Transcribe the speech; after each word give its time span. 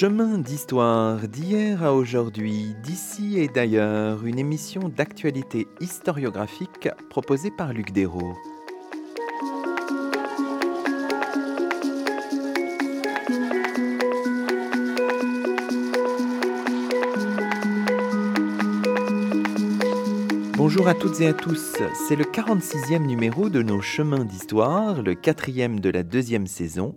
Chemin 0.00 0.38
d'histoire 0.38 1.26
d'hier 1.26 1.82
à 1.82 1.92
aujourd'hui, 1.92 2.76
d'ici 2.84 3.40
et 3.40 3.48
d'ailleurs, 3.48 4.24
une 4.24 4.38
émission 4.38 4.88
d'actualité 4.88 5.66
historiographique 5.80 6.88
proposée 7.10 7.50
par 7.50 7.72
Luc 7.72 7.90
Dérault. 7.90 8.36
Bonjour 20.56 20.86
à 20.86 20.94
toutes 20.94 21.20
et 21.20 21.26
à 21.26 21.32
tous, 21.32 21.74
c'est 22.06 22.14
le 22.14 22.22
46e 22.22 23.04
numéro 23.04 23.48
de 23.48 23.62
nos 23.62 23.80
chemins 23.80 24.24
d'histoire, 24.24 25.02
le 25.02 25.16
quatrième 25.16 25.80
de 25.80 25.90
la 25.90 26.04
deuxième 26.04 26.46
saison. 26.46 26.94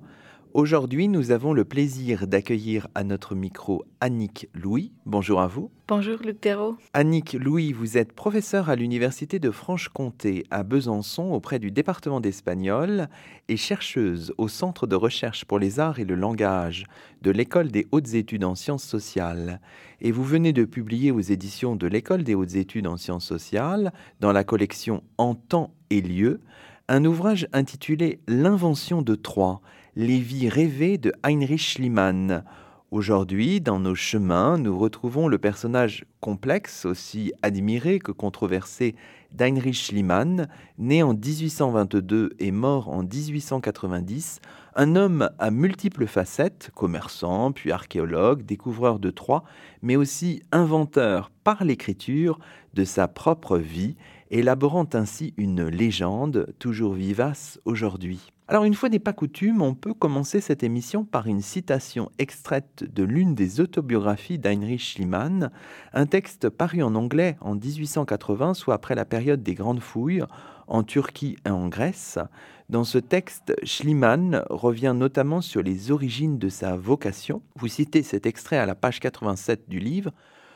Aujourd'hui, 0.53 1.07
nous 1.07 1.31
avons 1.31 1.53
le 1.53 1.63
plaisir 1.63 2.27
d'accueillir 2.27 2.89
à 2.93 3.05
notre 3.05 3.35
micro 3.35 3.85
Annick 4.01 4.49
Louis. 4.53 4.91
Bonjour 5.05 5.39
à 5.39 5.47
vous. 5.47 5.71
Bonjour 5.87 6.17
Luc 6.25 6.41
Thérault. 6.41 6.75
Annick 6.93 7.37
Louis, 7.39 7.71
vous 7.71 7.97
êtes 7.97 8.11
professeur 8.11 8.69
à 8.69 8.75
l'Université 8.75 9.39
de 9.39 9.49
Franche-Comté 9.49 10.43
à 10.51 10.63
Besançon 10.63 11.31
auprès 11.31 11.57
du 11.57 11.71
département 11.71 12.19
d'espagnol 12.19 13.07
et 13.47 13.55
chercheuse 13.55 14.33
au 14.37 14.49
Centre 14.49 14.87
de 14.87 14.95
recherche 14.95 15.45
pour 15.45 15.57
les 15.57 15.79
arts 15.79 15.99
et 15.99 16.05
le 16.05 16.15
langage 16.15 16.85
de 17.21 17.31
l'École 17.31 17.71
des 17.71 17.87
hautes 17.91 18.13
études 18.13 18.43
en 18.43 18.55
sciences 18.55 18.83
sociales. 18.83 19.61
Et 20.01 20.11
vous 20.11 20.25
venez 20.25 20.51
de 20.51 20.65
publier 20.65 21.11
aux 21.11 21.21
éditions 21.21 21.77
de 21.77 21.87
l'École 21.87 22.25
des 22.25 22.35
hautes 22.35 22.55
études 22.55 22.87
en 22.87 22.97
sciences 22.97 23.25
sociales, 23.25 23.93
dans 24.19 24.33
la 24.33 24.43
collection 24.43 25.01
En 25.17 25.33
temps 25.33 25.73
et 25.89 26.01
lieu, 26.01 26.41
un 26.89 27.05
ouvrage 27.05 27.47
intitulé 27.53 28.19
L'invention 28.27 29.01
de 29.01 29.15
Troie 29.15 29.61
les 29.95 30.19
vies 30.19 30.47
rêvées 30.47 30.97
de 30.97 31.11
Heinrich 31.23 31.59
Schliemann. 31.59 32.45
Aujourd'hui, 32.91 33.59
dans 33.59 33.79
nos 33.79 33.95
chemins, 33.95 34.57
nous 34.57 34.77
retrouvons 34.77 35.27
le 35.27 35.37
personnage 35.37 36.05
complexe, 36.21 36.85
aussi 36.85 37.33
admiré 37.41 37.99
que 37.99 38.13
controversé 38.13 38.95
d'Heinrich 39.33 39.75
Schliemann, 39.75 40.47
né 40.77 41.03
en 41.03 41.13
1822 41.13 42.31
et 42.39 42.51
mort 42.51 42.87
en 42.89 43.03
1890, 43.03 44.39
un 44.75 44.95
homme 44.95 45.29
à 45.39 45.51
multiples 45.51 46.07
facettes, 46.07 46.71
commerçant, 46.73 47.51
puis 47.51 47.71
archéologue, 47.71 48.45
découvreur 48.45 48.97
de 48.97 49.09
Troie, 49.09 49.43
mais 49.81 49.97
aussi 49.97 50.41
inventeur 50.53 51.31
par 51.43 51.65
l'écriture 51.65 52.39
de 52.73 52.85
sa 52.85 53.09
propre 53.09 53.57
vie, 53.57 53.97
élaborant 54.29 54.87
ainsi 54.93 55.33
une 55.35 55.67
légende 55.67 56.53
toujours 56.59 56.93
vivace 56.93 57.59
aujourd'hui. 57.65 58.31
Alors 58.51 58.65
une 58.65 58.73
fois 58.73 58.89
n'est 58.89 58.99
pas 58.99 59.13
coutume, 59.13 59.61
on 59.61 59.73
peut 59.73 59.93
commencer 59.93 60.41
cette 60.41 60.61
émission 60.61 61.05
par 61.05 61.25
une 61.25 61.39
citation 61.39 62.11
extraite 62.19 62.83
de 62.83 63.01
l'une 63.01 63.33
des 63.33 63.61
autobiographies 63.61 64.39
d'Heinrich 64.39 64.81
Schliemann, 64.81 65.51
un 65.93 66.05
texte 66.05 66.49
paru 66.49 66.83
en 66.83 66.95
anglais 66.95 67.37
en 67.39 67.55
1880, 67.55 68.53
soit 68.55 68.73
après 68.73 68.93
la 68.93 69.05
période 69.05 69.41
des 69.41 69.53
grandes 69.53 69.79
fouilles 69.79 70.25
en 70.67 70.83
Turquie 70.83 71.37
et 71.45 71.49
en 71.49 71.69
Grèce. 71.69 72.19
Dans 72.67 72.83
ce 72.83 72.97
texte, 72.97 73.55
Schliemann 73.63 74.43
revient 74.49 74.93
notamment 74.93 75.39
sur 75.39 75.61
les 75.61 75.89
origines 75.89 76.37
de 76.37 76.49
sa 76.49 76.75
vocation. 76.75 77.41
Vous 77.55 77.69
citez 77.69 78.03
cet 78.03 78.25
extrait 78.25 78.57
à 78.57 78.65
la 78.65 78.75
page 78.75 78.99
87 78.99 79.69
du 79.69 79.79
livre. 79.79 80.11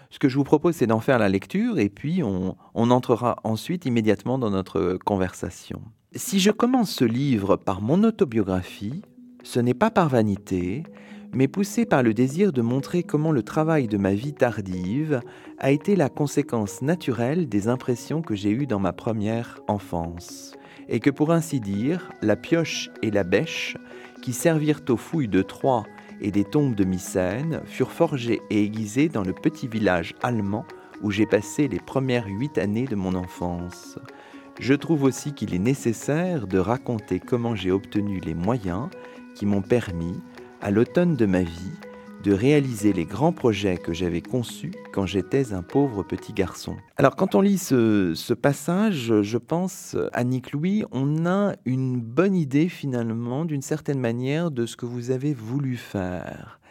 Ce 0.10 0.20
que 0.20 0.28
je 0.28 0.36
vous 0.36 0.44
propose, 0.44 0.76
c'est 0.76 0.88
d'en 0.88 1.00
faire 1.00 1.18
la 1.18 1.30
lecture 1.30 1.80
et 1.80 1.88
puis 1.88 2.24
on, 2.24 2.58
on 2.74 2.92
entrera 2.92 3.38
ensuite 3.46 3.86
immédiatement 3.86 4.38
dans 4.38 4.50
notre 4.50 4.98
conversation. 5.06 5.82
Si 6.18 6.40
je 6.40 6.50
commence 6.50 6.92
ce 6.92 7.04
livre 7.04 7.58
par 7.58 7.82
mon 7.82 8.06
autobiographie, 8.06 9.02
ce 9.44 9.60
n'est 9.60 9.74
pas 9.74 9.92
par 9.92 10.08
vanité, 10.08 10.84
mais 11.34 11.50
poussé 11.50 11.86
par 11.86 12.04
le 12.04 12.14
désir 12.14 12.54
de 12.54 12.62
montrer 12.62 13.04
comment 13.04 13.34
le 13.34 13.44
travail 13.44 13.90
de 13.90 13.98
ma 13.98 14.14
vie 14.14 14.34
tardive 14.34 15.20
a 15.60 15.72
été 15.72 15.98
la 15.98 16.08
conséquence 16.08 16.82
naturelle 16.82 17.50
des 17.50 17.68
impressions 17.68 18.22
que 18.22 18.34
j'ai 18.34 18.52
eues 18.52 18.66
dans 18.66 18.80
ma 18.80 18.94
première 18.94 19.60
enfance, 19.68 20.54
et 20.88 21.02
que 21.02 21.10
pour 21.10 21.34
ainsi 21.34 21.60
dire, 21.60 22.10
la 22.22 22.38
pioche 22.38 22.90
et 23.02 23.12
la 23.12 23.26
bêche, 23.26 23.76
qui 24.22 24.32
servirent 24.32 24.84
aux 24.88 24.96
fouilles 24.96 25.28
de 25.28 25.42
Troie 25.42 25.84
et 26.22 26.32
des 26.32 26.46
tombes 26.46 26.76
de 26.76 26.86
Mycène, 26.86 27.60
furent 27.66 27.92
forgées 27.92 28.42
et 28.50 28.64
aiguisées 28.64 29.10
dans 29.10 29.24
le 29.24 29.34
petit 29.34 29.68
village 29.68 30.16
allemand 30.24 30.66
où 31.02 31.12
j'ai 31.12 31.26
passé 31.26 31.68
les 31.68 31.82
premières 31.82 32.28
huit 32.28 32.58
années 32.58 32.86
de 32.86 32.96
mon 32.96 33.16
enfance. 33.16 34.00
Je 34.60 34.74
trouve 34.74 35.04
aussi 35.04 35.34
qu'il 35.34 35.54
est 35.54 35.60
nécessaire 35.60 36.48
de 36.48 36.58
raconter 36.58 37.20
comment 37.20 37.56
j'ai 37.56 37.72
obtenu 37.72 38.22
les 38.22 38.34
moyens 38.34 38.90
qui 39.36 39.46
m'ont 39.46 39.62
permis, 39.62 40.16
à 40.62 40.72
l'automne 40.72 41.18
de 41.18 41.26
ma 41.26 41.44
vie, 41.44 41.72
de 42.24 42.32
réaliser 42.32 42.94
les 42.94 43.06
grands 43.06 43.34
projets 43.34 43.78
que 43.78 43.94
j'avais 43.94 44.22
conçus 44.22 44.72
quand 44.94 45.06
j'étais 45.06 45.54
un 45.54 45.62
pauvre 45.62 46.04
petit 46.04 46.32
garçon. 46.32 46.78
Alors 46.96 47.18
quand 47.18 47.36
on 47.36 47.42
lit 47.42 47.58
ce, 47.58 48.34
passage, 48.34 49.22
je 49.22 49.38
pense, 49.38 49.98
Annick 50.14 50.54
Louis, 50.54 50.86
on 50.92 51.26
a 51.26 51.54
une 51.66 52.00
bonne 52.00 52.36
idée 52.36 52.70
finalement, 52.70 53.44
d'une 53.44 53.62
certaine 53.62 54.00
manière, 54.00 54.52
de 54.52 54.66
ce 54.66 54.78
que 54.78 54.86
vous 54.86 55.12
avez 55.12 55.34
voulu 55.34 55.76
faire. 55.76 56.62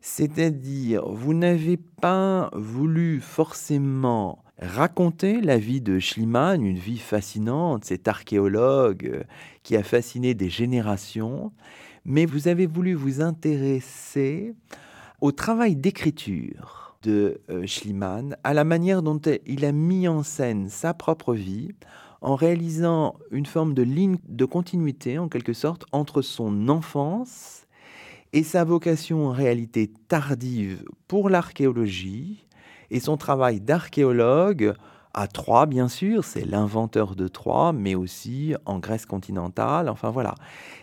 C'est-à-dire, 0.00 1.06
vous 1.06 1.34
n'avez 1.34 1.76
pas 1.76 2.50
voulu 2.54 3.20
forcément 3.20 4.42
raconter 4.60 5.40
la 5.40 5.58
vie 5.58 5.80
de 5.80 5.98
Schliemann, 5.98 6.64
une 6.64 6.78
vie 6.78 6.98
fascinante, 6.98 7.84
cet 7.84 8.08
archéologue 8.08 9.10
euh, 9.12 9.22
qui 9.62 9.76
a 9.76 9.82
fasciné 9.82 10.34
des 10.34 10.48
générations, 10.48 11.52
mais 12.04 12.24
vous 12.24 12.48
avez 12.48 12.66
voulu 12.66 12.94
vous 12.94 13.20
intéresser 13.20 14.54
au 15.20 15.32
travail 15.32 15.76
d'écriture 15.76 16.96
de 17.02 17.40
euh, 17.50 17.66
Schliemann, 17.66 18.36
à 18.44 18.54
la 18.54 18.64
manière 18.64 19.02
dont 19.02 19.20
il 19.46 19.64
a 19.64 19.72
mis 19.72 20.08
en 20.08 20.22
scène 20.22 20.68
sa 20.68 20.94
propre 20.94 21.34
vie, 21.34 21.70
en 22.22 22.34
réalisant 22.34 23.16
une 23.30 23.46
forme 23.46 23.74
de 23.74 23.82
ligne 23.82 24.16
de 24.26 24.44
continuité, 24.44 25.18
en 25.18 25.28
quelque 25.28 25.52
sorte, 25.52 25.84
entre 25.92 26.22
son 26.22 26.68
enfance 26.68 27.66
et 28.32 28.42
sa 28.42 28.64
vocation 28.64 29.26
en 29.26 29.32
réalité 29.32 29.92
tardive 30.08 30.84
pour 31.06 31.30
l'archéologie, 31.30 32.45
et 32.90 33.00
son 33.00 33.16
travail 33.16 33.60
d'archéologue 33.60 34.74
à 35.16 35.28
Troyes, 35.28 35.64
bien 35.64 35.88
sûr, 35.88 36.24
c'est 36.24 36.44
l'inventeur 36.44 37.16
de 37.16 37.26
Troyes, 37.26 37.72
mais 37.72 37.94
aussi 37.94 38.54
en 38.66 38.78
Grèce 38.78 39.06
continentale, 39.06 39.88
enfin 39.88 40.10
voilà. 40.10 40.34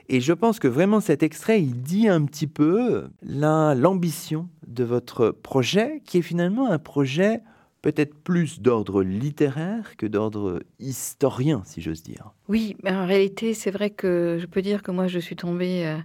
Et 0.10 0.22
je 0.22 0.34
pense 0.34 0.60
que 0.60 0.68
vraiment 0.68 1.00
cet 1.00 1.22
extrait, 1.22 1.62
il 1.62 1.84
dit 1.84 2.08
un 2.08 2.26
petit 2.26 2.48
peu 2.48 3.10
l'ambition 3.22 4.50
de 4.68 4.84
votre 4.84 5.30
projet, 5.30 6.02
qui 6.06 6.18
est 6.18 6.24
finalement 6.24 6.68
un 6.68 6.80
projet 6.80 7.42
peut-être 7.84 8.16
plus 8.24 8.60
d'ordre 8.60 9.04
littéraire 9.04 9.96
que 9.98 10.08
d'ordre 10.08 10.64
historien, 10.80 11.62
si 11.66 11.82
j'ose 11.82 12.02
dire. 12.02 12.32
Oui, 12.50 12.76
en 12.86 13.06
réalité, 13.06 13.54
c'est 13.54 13.72
vrai 13.72 13.90
que 13.90 14.38
je 14.40 14.46
peux 14.48 14.62
dire 14.62 14.84
que 14.84 14.92
moi, 14.92 15.08
je 15.08 15.20
suis 15.20 15.38
tombée 15.38 15.86
euh, 15.86 15.98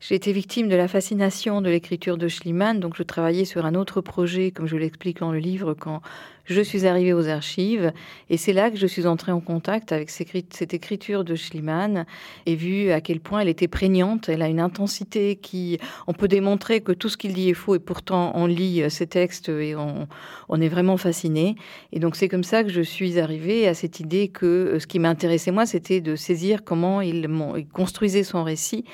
j'ai 0.00 0.14
été 0.14 0.32
victime 0.32 0.68
de 0.68 0.76
la 0.76 0.86
fascination 0.86 1.60
de 1.60 1.70
l'écriture 1.70 2.18
de 2.18 2.28
Schliemann, 2.28 2.78
donc 2.78 2.94
je 2.96 3.02
travaillais 3.02 3.44
sur 3.44 3.66
un 3.66 3.74
autre 3.74 4.00
projet, 4.00 4.52
comme 4.52 4.68
je 4.68 4.76
l'explique 4.76 5.18
dans 5.18 5.32
le 5.32 5.40
livre, 5.40 5.74
quand 5.74 6.02
je 6.44 6.60
suis 6.60 6.86
arrivée 6.86 7.12
aux 7.12 7.28
archives. 7.28 7.92
Et 8.30 8.36
c'est 8.36 8.52
là 8.52 8.70
que 8.70 8.76
je 8.76 8.86
suis 8.86 9.06
entrée 9.06 9.32
en 9.32 9.40
contact 9.40 9.90
avec 9.90 10.08
cette 10.08 10.72
écriture 10.72 11.24
de 11.24 11.34
Schliemann 11.34 12.06
et 12.46 12.54
vu 12.54 12.90
à 12.90 13.00
quel 13.00 13.20
point 13.20 13.40
elle 13.40 13.48
était 13.48 13.68
prégnante. 13.68 14.28
Elle 14.28 14.40
a 14.40 14.48
une 14.48 14.60
intensité 14.60 15.36
qui, 15.36 15.78
on 16.06 16.14
peut 16.14 16.28
démontrer 16.28 16.80
que 16.80 16.92
tout 16.92 17.08
ce 17.08 17.16
qu'il 17.16 17.34
dit 17.34 17.50
est 17.50 17.54
faux 17.54 17.74
et 17.74 17.80
pourtant 17.80 18.32
on 18.34 18.46
lit 18.46 18.88
ces 18.88 19.06
textes 19.06 19.50
et 19.50 19.74
on, 19.76 20.08
on 20.48 20.60
est 20.60 20.68
vraiment 20.68 20.96
fasciné. 20.96 21.56
Et 21.92 21.98
donc 21.98 22.16
c'est 22.16 22.28
comme 22.28 22.44
ça 22.44 22.62
que 22.62 22.70
je 22.70 22.80
suis 22.82 23.18
arrivée 23.18 23.68
à 23.68 23.74
cette 23.74 24.00
idée 24.00 24.28
que 24.28 24.46
euh, 24.46 24.78
ce 24.78 24.86
qui 24.86 25.00
m'intéressait 25.00 25.50
moi, 25.50 25.66
c'était 25.78 26.00
de 26.00 26.16
saisir 26.16 26.64
comment 26.64 27.00
il, 27.00 27.28
construisait 27.72 28.24
son 28.24 28.42
récit 28.42 28.84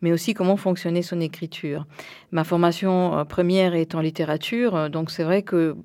mais 0.00 0.10
aussi 0.10 0.34
comment 0.34 0.56
fonctionnait 0.56 1.02
son 1.02 1.20
écriture. 1.20 1.86
Ma 2.32 2.42
formation 2.42 3.16
euh, 3.16 3.24
première 3.24 3.76
est 3.76 3.94
en 3.94 4.00
littérature, 4.00 4.74
euh, 4.74 4.88
donc 4.88 5.12
c'est 5.12 5.22
vrai 5.22 5.42
que 5.42 5.76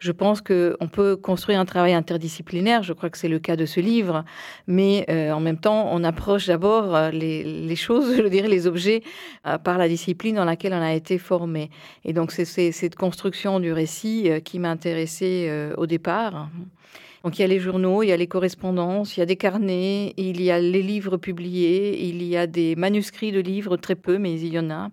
je 0.00 0.10
pense 0.10 0.40
qu'on 0.40 0.88
peut 0.90 1.14
construire 1.14 1.60
un 1.60 1.64
travail 1.64 1.94
interdisciplinaire, 1.94 2.82
je 2.82 2.92
crois 2.92 3.10
que 3.10 3.16
c'est 3.16 3.28
le 3.28 3.38
cas 3.38 3.54
de 3.54 3.66
ce 3.66 3.78
livre, 3.78 4.24
mais 4.66 5.06
euh, 5.08 5.30
en 5.30 5.38
même 5.38 5.58
temps, 5.58 5.88
on 5.92 6.02
approche 6.02 6.48
d'abord 6.48 7.12
les, 7.12 7.76
choses, 7.76 8.16
je 8.16 8.26
dirais 8.26 8.48
les 8.48 8.66
objets, 8.66 9.04
par 9.62 9.78
la 9.78 9.86
discipline 9.86 10.34
dans 10.34 10.44
laquelle 10.44 10.74
on 10.74 10.82
a 10.82 10.92
été 10.92 11.16
formé. 11.16 11.70
Et 12.04 12.12
donc 12.12 12.32
c'est 12.32 12.72
cette 12.72 12.96
construction 12.96 13.60
du 13.60 13.72
récit 13.72 14.28
qui 14.44 14.58
m'a 14.58 14.70
intéressée 14.70 15.48
au 15.76 15.86
départ. 15.86 16.48
Donc 17.24 17.38
il 17.38 17.42
y 17.42 17.44
a 17.44 17.48
les 17.48 17.60
journaux, 17.60 18.02
il 18.02 18.08
y 18.08 18.12
a 18.12 18.16
les 18.16 18.26
correspondances, 18.26 19.16
il 19.16 19.20
y 19.20 19.22
a 19.22 19.26
des 19.26 19.36
carnets, 19.36 20.14
il 20.16 20.40
y 20.40 20.50
a 20.50 20.58
les 20.58 20.82
livres 20.82 21.18
publiés, 21.18 22.08
il 22.08 22.22
y 22.22 22.36
a 22.36 22.46
des 22.46 22.76
manuscrits 22.76 23.32
de 23.32 23.40
livres, 23.40 23.76
très 23.76 23.94
peu, 23.94 24.16
mais 24.18 24.40
il 24.40 24.52
y 24.52 24.58
en 24.58 24.70
a. 24.70 24.90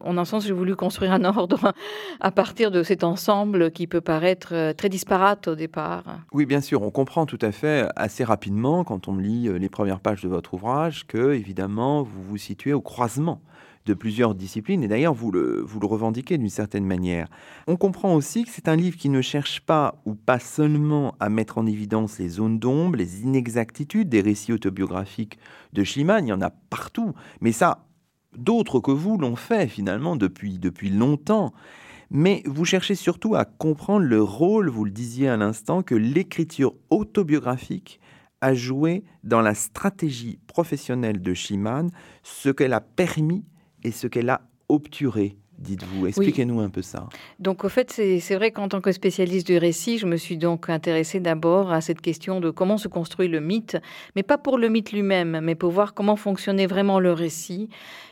En 0.00 0.18
un 0.18 0.26
sens, 0.26 0.46
j'ai 0.46 0.52
voulu 0.52 0.76
construire 0.76 1.12
un 1.12 1.24
ordre 1.36 1.72
à 2.20 2.30
partir 2.30 2.70
de 2.70 2.82
cet 2.82 3.02
ensemble 3.02 3.70
qui 3.70 3.86
peut 3.86 4.02
paraître 4.02 4.50
euh, 4.52 4.72
très 4.74 4.90
disparate 4.90 5.48
au 5.48 5.54
départ. 5.54 6.04
Oui, 6.32 6.44
bien 6.44 6.60
sûr, 6.60 6.82
on 6.82 6.90
comprend 6.90 7.24
tout 7.24 7.38
à 7.40 7.52
fait 7.52 7.88
assez 7.96 8.24
rapidement 8.24 8.84
quand 8.84 9.08
on 9.08 9.16
lit 9.16 9.48
euh, 9.48 9.56
les 9.56 9.70
premières 9.70 10.00
pages 10.00 10.22
de 10.22 10.28
votre 10.28 10.52
ouvrage 10.52 11.06
que, 11.06 11.32
évidemment, 11.32 12.02
vous 12.02 12.22
vous 12.22 12.36
situez 12.36 12.74
au 12.74 12.82
croisement 12.82 13.40
de 13.86 13.94
plusieurs 13.94 14.34
disciplines, 14.34 14.82
et 14.82 14.88
d'ailleurs 14.88 15.12
vous 15.12 15.30
le, 15.30 15.60
vous 15.60 15.78
le 15.78 15.86
revendiquez 15.86 16.38
d'une 16.38 16.48
certaine 16.48 16.86
manière. 16.86 17.28
On 17.66 17.76
comprend 17.76 18.14
aussi 18.14 18.44
que 18.44 18.50
c'est 18.50 18.68
un 18.68 18.76
livre 18.76 18.96
qui 18.96 19.10
ne 19.10 19.20
cherche 19.20 19.60
pas 19.60 20.00
ou 20.06 20.14
pas 20.14 20.38
seulement 20.38 21.14
à 21.20 21.28
mettre 21.28 21.58
en 21.58 21.66
évidence 21.66 22.18
les 22.18 22.28
zones 22.28 22.58
d'ombre, 22.58 22.96
les 22.96 23.22
inexactitudes 23.22 24.08
des 24.08 24.22
récits 24.22 24.52
autobiographiques 24.52 25.38
de 25.72 25.84
Schliemann, 25.84 26.26
il 26.26 26.30
y 26.30 26.32
en 26.32 26.40
a 26.40 26.50
partout, 26.50 27.12
mais 27.40 27.52
ça, 27.52 27.86
d'autres 28.36 28.80
que 28.80 28.90
vous 28.90 29.18
l'ont 29.18 29.36
fait 29.36 29.68
finalement 29.68 30.16
depuis, 30.16 30.58
depuis 30.58 30.90
longtemps. 30.90 31.52
Mais 32.10 32.42
vous 32.46 32.64
cherchez 32.64 32.94
surtout 32.94 33.34
à 33.34 33.44
comprendre 33.44 34.06
le 34.06 34.22
rôle, 34.22 34.68
vous 34.68 34.84
le 34.84 34.90
disiez 34.90 35.28
à 35.28 35.36
l'instant, 35.36 35.82
que 35.82 35.94
l'écriture 35.94 36.74
autobiographique 36.90 38.00
a 38.40 38.54
joué 38.54 39.04
dans 39.24 39.40
la 39.40 39.54
stratégie 39.54 40.38
professionnelle 40.46 41.22
de 41.22 41.34
Schimann, 41.34 41.90
ce 42.22 42.50
qu'elle 42.50 42.74
a 42.74 42.80
permis 42.80 43.44
et 43.84 43.90
ce 43.90 44.06
qu'elle 44.06 44.30
a 44.30 44.40
obturé 44.68 45.36
dites-vous. 45.58 46.06
Expliquez-nous 46.06 46.60
un 46.60 46.68
peu 46.68 46.82
ça. 46.82 47.08
Donc, 47.38 47.64
au 47.64 47.68
fait, 47.68 47.90
c'est 47.92 48.34
vrai 48.34 48.50
qu'en 48.50 48.68
tant 48.68 48.80
que 48.80 48.92
spécialiste 48.92 49.46
du 49.46 49.58
récit, 49.58 49.98
je 49.98 50.06
me 50.06 50.16
suis 50.16 50.36
donc 50.36 50.68
intéressée 50.68 51.20
d'abord 51.20 51.72
à 51.72 51.80
cette 51.80 52.00
question 52.00 52.40
de 52.40 52.50
comment 52.50 52.78
se 52.78 52.88
construit 52.88 53.28
le 53.28 53.40
mythe, 53.40 53.76
mais 54.16 54.22
pas 54.22 54.38
pour 54.38 54.58
le 54.58 54.68
mythe 54.68 54.92
lui-même, 54.92 55.40
mais 55.42 55.54
pour 55.54 55.70
voir 55.70 55.94
comment 55.94 56.16
fonctionnait 56.16 56.66
vraiment 56.66 57.00
le 57.00 57.12
récit. 57.12 57.68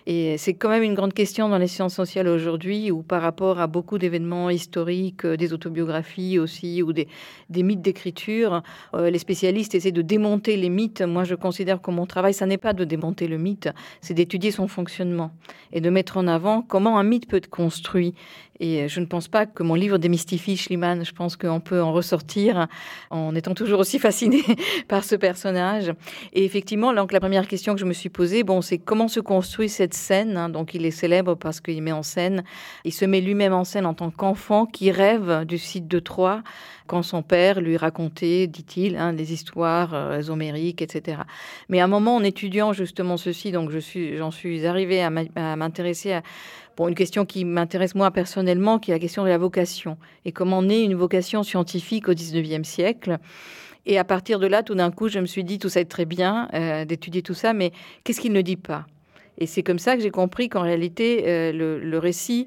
Et 0.06 0.36
c'est 0.38 0.54
quand 0.54 0.68
même 0.68 0.82
une 0.82 0.94
grande 0.94 1.12
question 1.12 1.48
dans 1.48 1.58
les 1.58 1.68
sciences 1.68 1.94
sociales 1.94 2.26
aujourd'hui, 2.28 2.90
ou 2.90 3.02
par 3.02 3.22
rapport 3.22 3.60
à 3.60 3.66
beaucoup 3.66 3.98
d'événements 3.98 4.50
historiques, 4.50 5.24
euh, 5.24 5.36
des 5.36 5.52
autobiographies 5.52 6.38
aussi, 6.38 6.82
ou 6.82 6.92
des, 6.92 7.06
mythes 7.50 7.82
d'écriture, 7.82 8.62
euh, 8.94 9.10
les 9.10 9.18
spécialistes 9.18 9.74
essaient 9.74 9.92
de 9.92 10.02
démonter 10.02 10.56
les 10.56 10.68
mythes. 10.68 11.02
Moi, 11.02 11.24
je 11.24 11.34
considère 11.34 11.80
que 11.80 11.90
mon 11.90 12.06
travail, 12.06 12.34
ça 12.34 12.46
n'est 12.46 12.58
pas 12.58 12.72
de 12.72 12.84
démonter 12.84 13.28
le 13.28 13.38
mythe, 13.38 13.68
c'est 14.00 14.14
d'étudier 14.14 14.50
son 14.50 14.66
fonctionnement 14.66 15.30
et 15.72 15.80
de 15.80 15.90
mettre 15.90 16.16
en 16.16 16.26
avant 16.26 16.62
comment 16.62 16.98
un 16.98 17.04
mythe 17.04 17.28
peut 17.28 17.36
être 17.36 17.50
construit. 17.50 18.14
Et 18.62 18.88
je 18.88 19.00
ne 19.00 19.06
pense 19.06 19.26
pas 19.26 19.44
que 19.44 19.64
mon 19.64 19.74
livre 19.74 19.98
démystifie 19.98 20.56
Schliemann. 20.56 21.04
Je 21.04 21.10
pense 21.10 21.36
qu'on 21.36 21.58
peut 21.58 21.82
en 21.82 21.92
ressortir 21.92 22.68
en 23.10 23.34
étant 23.34 23.54
toujours 23.54 23.80
aussi 23.80 23.98
fasciné 23.98 24.40
par 24.88 25.02
ce 25.02 25.16
personnage. 25.16 25.92
Et 26.32 26.44
effectivement, 26.44 26.94
donc 26.94 27.10
la 27.10 27.18
première 27.18 27.48
question 27.48 27.74
que 27.74 27.80
je 27.80 27.84
me 27.84 27.92
suis 27.92 28.08
posée, 28.08 28.44
bon, 28.44 28.62
c'est 28.62 28.78
comment 28.78 29.08
se 29.08 29.18
construit 29.18 29.68
cette 29.68 29.94
scène. 29.94 30.36
Hein? 30.36 30.48
Donc 30.48 30.74
il 30.74 30.86
est 30.86 30.92
célèbre 30.92 31.34
parce 31.34 31.60
qu'il 31.60 31.82
met 31.82 31.90
en 31.90 32.04
scène, 32.04 32.44
il 32.84 32.92
se 32.92 33.04
met 33.04 33.20
lui-même 33.20 33.52
en 33.52 33.64
scène 33.64 33.84
en 33.84 33.94
tant 33.94 34.12
qu'enfant 34.12 34.64
qui 34.64 34.92
rêve 34.92 35.44
du 35.44 35.58
site 35.58 35.88
de 35.88 35.98
Troie 35.98 36.44
quand 36.86 37.02
son 37.02 37.22
père 37.22 37.60
lui 37.60 37.76
racontait, 37.76 38.46
dit-il, 38.46 38.96
hein, 38.96 39.12
des 39.12 39.32
histoires 39.32 39.94
euh, 39.94 40.28
homériques, 40.28 40.82
etc. 40.82 41.22
Mais 41.68 41.80
à 41.80 41.84
un 41.84 41.88
moment, 41.88 42.16
en 42.16 42.22
étudiant 42.22 42.72
justement 42.72 43.16
ceci, 43.16 43.50
donc 43.50 43.70
j'en 43.70 44.30
suis 44.30 44.66
arrivée 44.66 45.02
à 45.02 45.10
m'intéresser 45.56 46.12
à 46.12 46.22
une 46.88 46.94
question 46.94 47.24
qui 47.24 47.44
m'intéresse 47.44 47.94
moi 47.94 48.10
personnellement, 48.10 48.78
qui 48.78 48.90
est 48.90 48.94
la 48.94 49.00
question 49.00 49.24
de 49.24 49.28
la 49.28 49.38
vocation 49.38 49.98
et 50.24 50.32
comment 50.32 50.62
naît 50.62 50.82
une 50.82 50.94
vocation 50.94 51.42
scientifique 51.42 52.08
au 52.08 52.12
19e 52.12 52.64
siècle. 52.64 53.18
Et 53.86 53.98
à 53.98 54.04
partir 54.04 54.38
de 54.38 54.46
là, 54.46 54.62
tout 54.62 54.74
d'un 54.74 54.90
coup, 54.90 55.08
je 55.08 55.18
me 55.18 55.26
suis 55.26 55.44
dit, 55.44 55.58
tout 55.58 55.68
ça 55.68 55.80
est 55.80 55.90
très 55.90 56.04
bien 56.04 56.48
euh, 56.54 56.84
d'étudier 56.84 57.22
tout 57.22 57.34
ça, 57.34 57.52
mais 57.52 57.72
qu'est-ce 58.04 58.20
qu'il 58.20 58.32
ne 58.32 58.40
dit 58.40 58.56
pas? 58.56 58.86
Et 59.38 59.46
c'est 59.46 59.62
comme 59.62 59.78
ça 59.78 59.96
que 59.96 60.02
j'ai 60.02 60.10
compris 60.10 60.48
qu'en 60.48 60.62
réalité, 60.62 61.24
euh, 61.26 61.52
le, 61.52 61.98
récit 61.98 62.46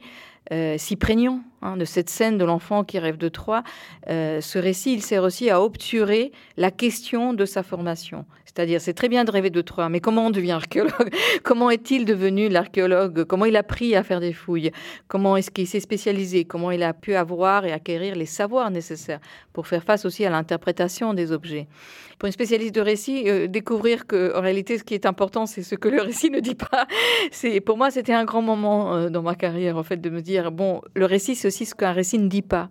euh, 0.52 0.76
si 0.78 0.96
prégnant 0.96 1.42
hein, 1.66 1.78
de 1.78 1.86
cette 1.86 2.10
scène 2.10 2.38
de 2.38 2.46
l'enfant 2.46 2.84
qui 2.84 3.00
rêve 3.00 3.18
de 3.18 3.30
Troie, 3.30 3.64
ce 4.08 4.58
récit, 4.58 4.94
il 4.94 5.02
sert 5.02 5.24
aussi 5.24 5.50
à 5.50 5.62
obturer 5.62 6.32
la 6.58 6.72
question 6.72 7.34
de 7.34 7.46
sa 7.46 7.64
formation. 7.64 8.26
C'est-à-dire, 8.46 8.80
c'est 8.80 8.94
très 8.94 9.10
bien 9.10 9.26
de 9.26 9.32
rêver 9.32 9.50
de 9.50 9.62
Troie, 9.62 9.90
mais 9.90 10.00
comment 10.00 10.28
on 10.28 10.30
devient 10.30 10.54
archéologue? 10.54 11.10
Comment 11.44 11.70
est-il 11.72 12.06
devenu 12.06 12.48
l'archéologue? 12.48 13.26
Comment 13.26 13.46
il 13.46 13.58
a 13.58 13.60
appris 13.60 13.96
à 13.96 14.04
faire 14.04 14.22
des 14.22 14.32
fouilles? 14.32 14.72
Comment 15.10 15.36
est-ce 15.36 15.52
qu'il 15.52 15.68
s'est 15.68 15.82
spécialisé? 15.82 16.46
Comment 16.46 16.72
il 16.72 16.82
a 16.82 16.94
pu 16.94 17.16
avoir 17.16 17.66
et 17.66 17.74
acquérir 17.74 18.16
les 18.16 18.26
savoirs 18.26 18.72
nécessaires 18.72 19.20
pour 19.52 19.68
faire 19.68 19.84
face 19.84 20.06
aussi 20.06 20.24
à 20.24 20.30
l'interprétation 20.30 21.14
des 21.14 21.34
objets? 21.34 21.68
Pour 22.18 22.28
une 22.28 22.32
spécialiste 22.32 22.74
de 22.76 22.80
récit, 22.80 23.24
euh, 23.28 23.48
découvrir 23.48 24.08
que 24.08 24.34
en 24.38 24.42
réalité, 24.42 24.78
ce 24.78 24.86
qui 24.86 24.94
est 24.94 25.06
important, 25.06 25.46
c'est 25.46 25.64
ce 25.64 25.76
que 25.76 25.90
le 25.90 26.02
récit 26.02 26.30
ne 26.30 26.40
dit 26.40 26.56
pas. 26.56 26.88
C'est 27.32 27.60
pour 27.60 27.78
moi, 27.78 27.92
c'était 27.92 28.14
un 28.14 28.24
grand 28.24 28.42
moment 28.42 28.96
euh, 28.96 29.10
dans 29.10 29.22
ma 29.22 29.36
carrière, 29.36 29.76
en 29.78 29.84
fait, 29.84 29.98
de 29.98 30.10
me 30.10 30.22
dire 30.22 30.54
bon, 30.54 30.82
le 30.94 31.06
récit, 31.06 31.36
c'est 31.36 31.50
aussi 31.56 31.66
ce 31.66 31.74
qu'un 31.74 31.94
récit 31.94 32.20
ne 32.20 32.28
dit 32.28 32.42
pas. 32.42 32.70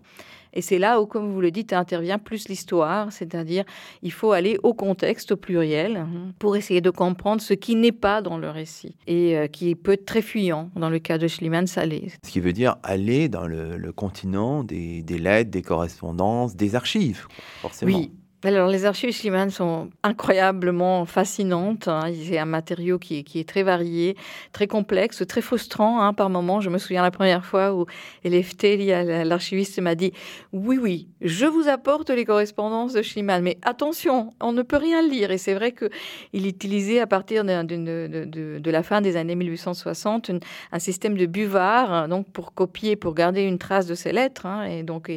Et 0.56 0.62
c'est 0.62 0.78
là 0.78 1.00
où, 1.00 1.06
comme 1.06 1.32
vous 1.32 1.40
le 1.40 1.50
dites, 1.50 1.72
intervient 1.72 2.18
plus 2.18 2.48
l'histoire, 2.48 3.10
c'est-à-dire 3.10 3.64
il 4.02 4.12
faut 4.12 4.30
aller 4.30 4.56
au 4.62 4.72
contexte, 4.72 5.32
au 5.32 5.36
pluriel, 5.36 6.06
pour 6.38 6.54
essayer 6.54 6.80
de 6.80 6.90
comprendre 6.90 7.40
ce 7.42 7.54
qui 7.54 7.74
n'est 7.74 7.90
pas 7.90 8.22
dans 8.22 8.38
le 8.38 8.48
récit 8.50 8.94
et 9.08 9.36
euh, 9.36 9.48
qui 9.48 9.74
peut 9.74 9.92
être 9.92 10.06
très 10.06 10.22
fuyant. 10.22 10.70
Dans 10.76 10.90
le 10.90 11.00
cas 11.00 11.18
de 11.18 11.26
Schliemann, 11.26 11.66
l'est. 11.88 12.18
Ce 12.24 12.30
qui 12.30 12.38
veut 12.38 12.52
dire 12.52 12.76
aller 12.84 13.28
dans 13.28 13.48
le, 13.48 13.90
continent 13.90 14.62
des, 14.62 15.02
des, 15.02 15.18
lettres, 15.18 15.50
des 15.50 15.62
correspondances, 15.62 16.54
des 16.54 16.76
archives, 16.76 17.26
forcément. 17.60 17.96
Oui, 17.96 18.12
alors, 18.46 18.68
les 18.68 18.84
archives 18.84 19.10
Schliemann 19.10 19.48
sont 19.48 19.88
incroyablement 20.02 21.06
fascinantes. 21.06 21.88
Hein. 21.88 22.12
C'est 22.22 22.36
un 22.36 22.44
matériau 22.44 22.98
qui, 22.98 23.24
est 23.34 23.48
très 23.48 23.62
varié, 23.62 24.16
très 24.52 24.66
complexe, 24.66 25.22
très 25.26 25.40
frustrant 25.40 26.02
hein, 26.02 26.12
par 26.12 26.28
moments. 26.28 26.60
Je 26.60 26.68
me 26.68 26.76
souviens 26.76 27.02
la 27.02 27.10
première 27.10 27.44
fois 27.44 27.74
où 27.74 27.86
l'archiviste, 28.22 29.80
m'a 29.80 29.94
dit 29.94 30.12
Oui, 30.52 30.76
oui, 30.76 31.08
je 31.22 31.46
vous 31.46 31.68
apporte 31.68 32.10
les 32.10 32.26
correspondances 32.26 32.92
de 32.92 33.00
Schliemann, 33.00 33.42
mais 33.42 33.56
attention, 33.62 34.34
on 34.40 34.52
ne 34.52 34.60
peut 34.60 34.76
rien 34.76 35.00
lire. 35.00 35.30
Et 35.30 35.38
c'est 35.38 35.54
vrai 35.54 35.72
qu'il 35.72 36.46
utilisait 36.46 37.00
à 37.00 37.06
partir 37.06 37.44
de, 37.44 38.70
la 38.70 38.82
fin 38.82 39.00
des 39.00 39.16
années 39.16 39.36
1860 39.36 40.32
un 40.70 40.78
système 40.78 41.16
de 41.16 41.24
buvard 41.24 42.08
donc 42.08 42.30
pour 42.30 42.52
copier, 42.52 42.96
pour 42.96 43.14
garder 43.14 43.42
une 43.42 43.58
trace 43.58 43.86
de 43.86 43.94
ses 43.94 44.12
lettres. 44.12 44.44
Hein. 44.44 44.64
et 44.64 44.82
donc, 44.82 45.10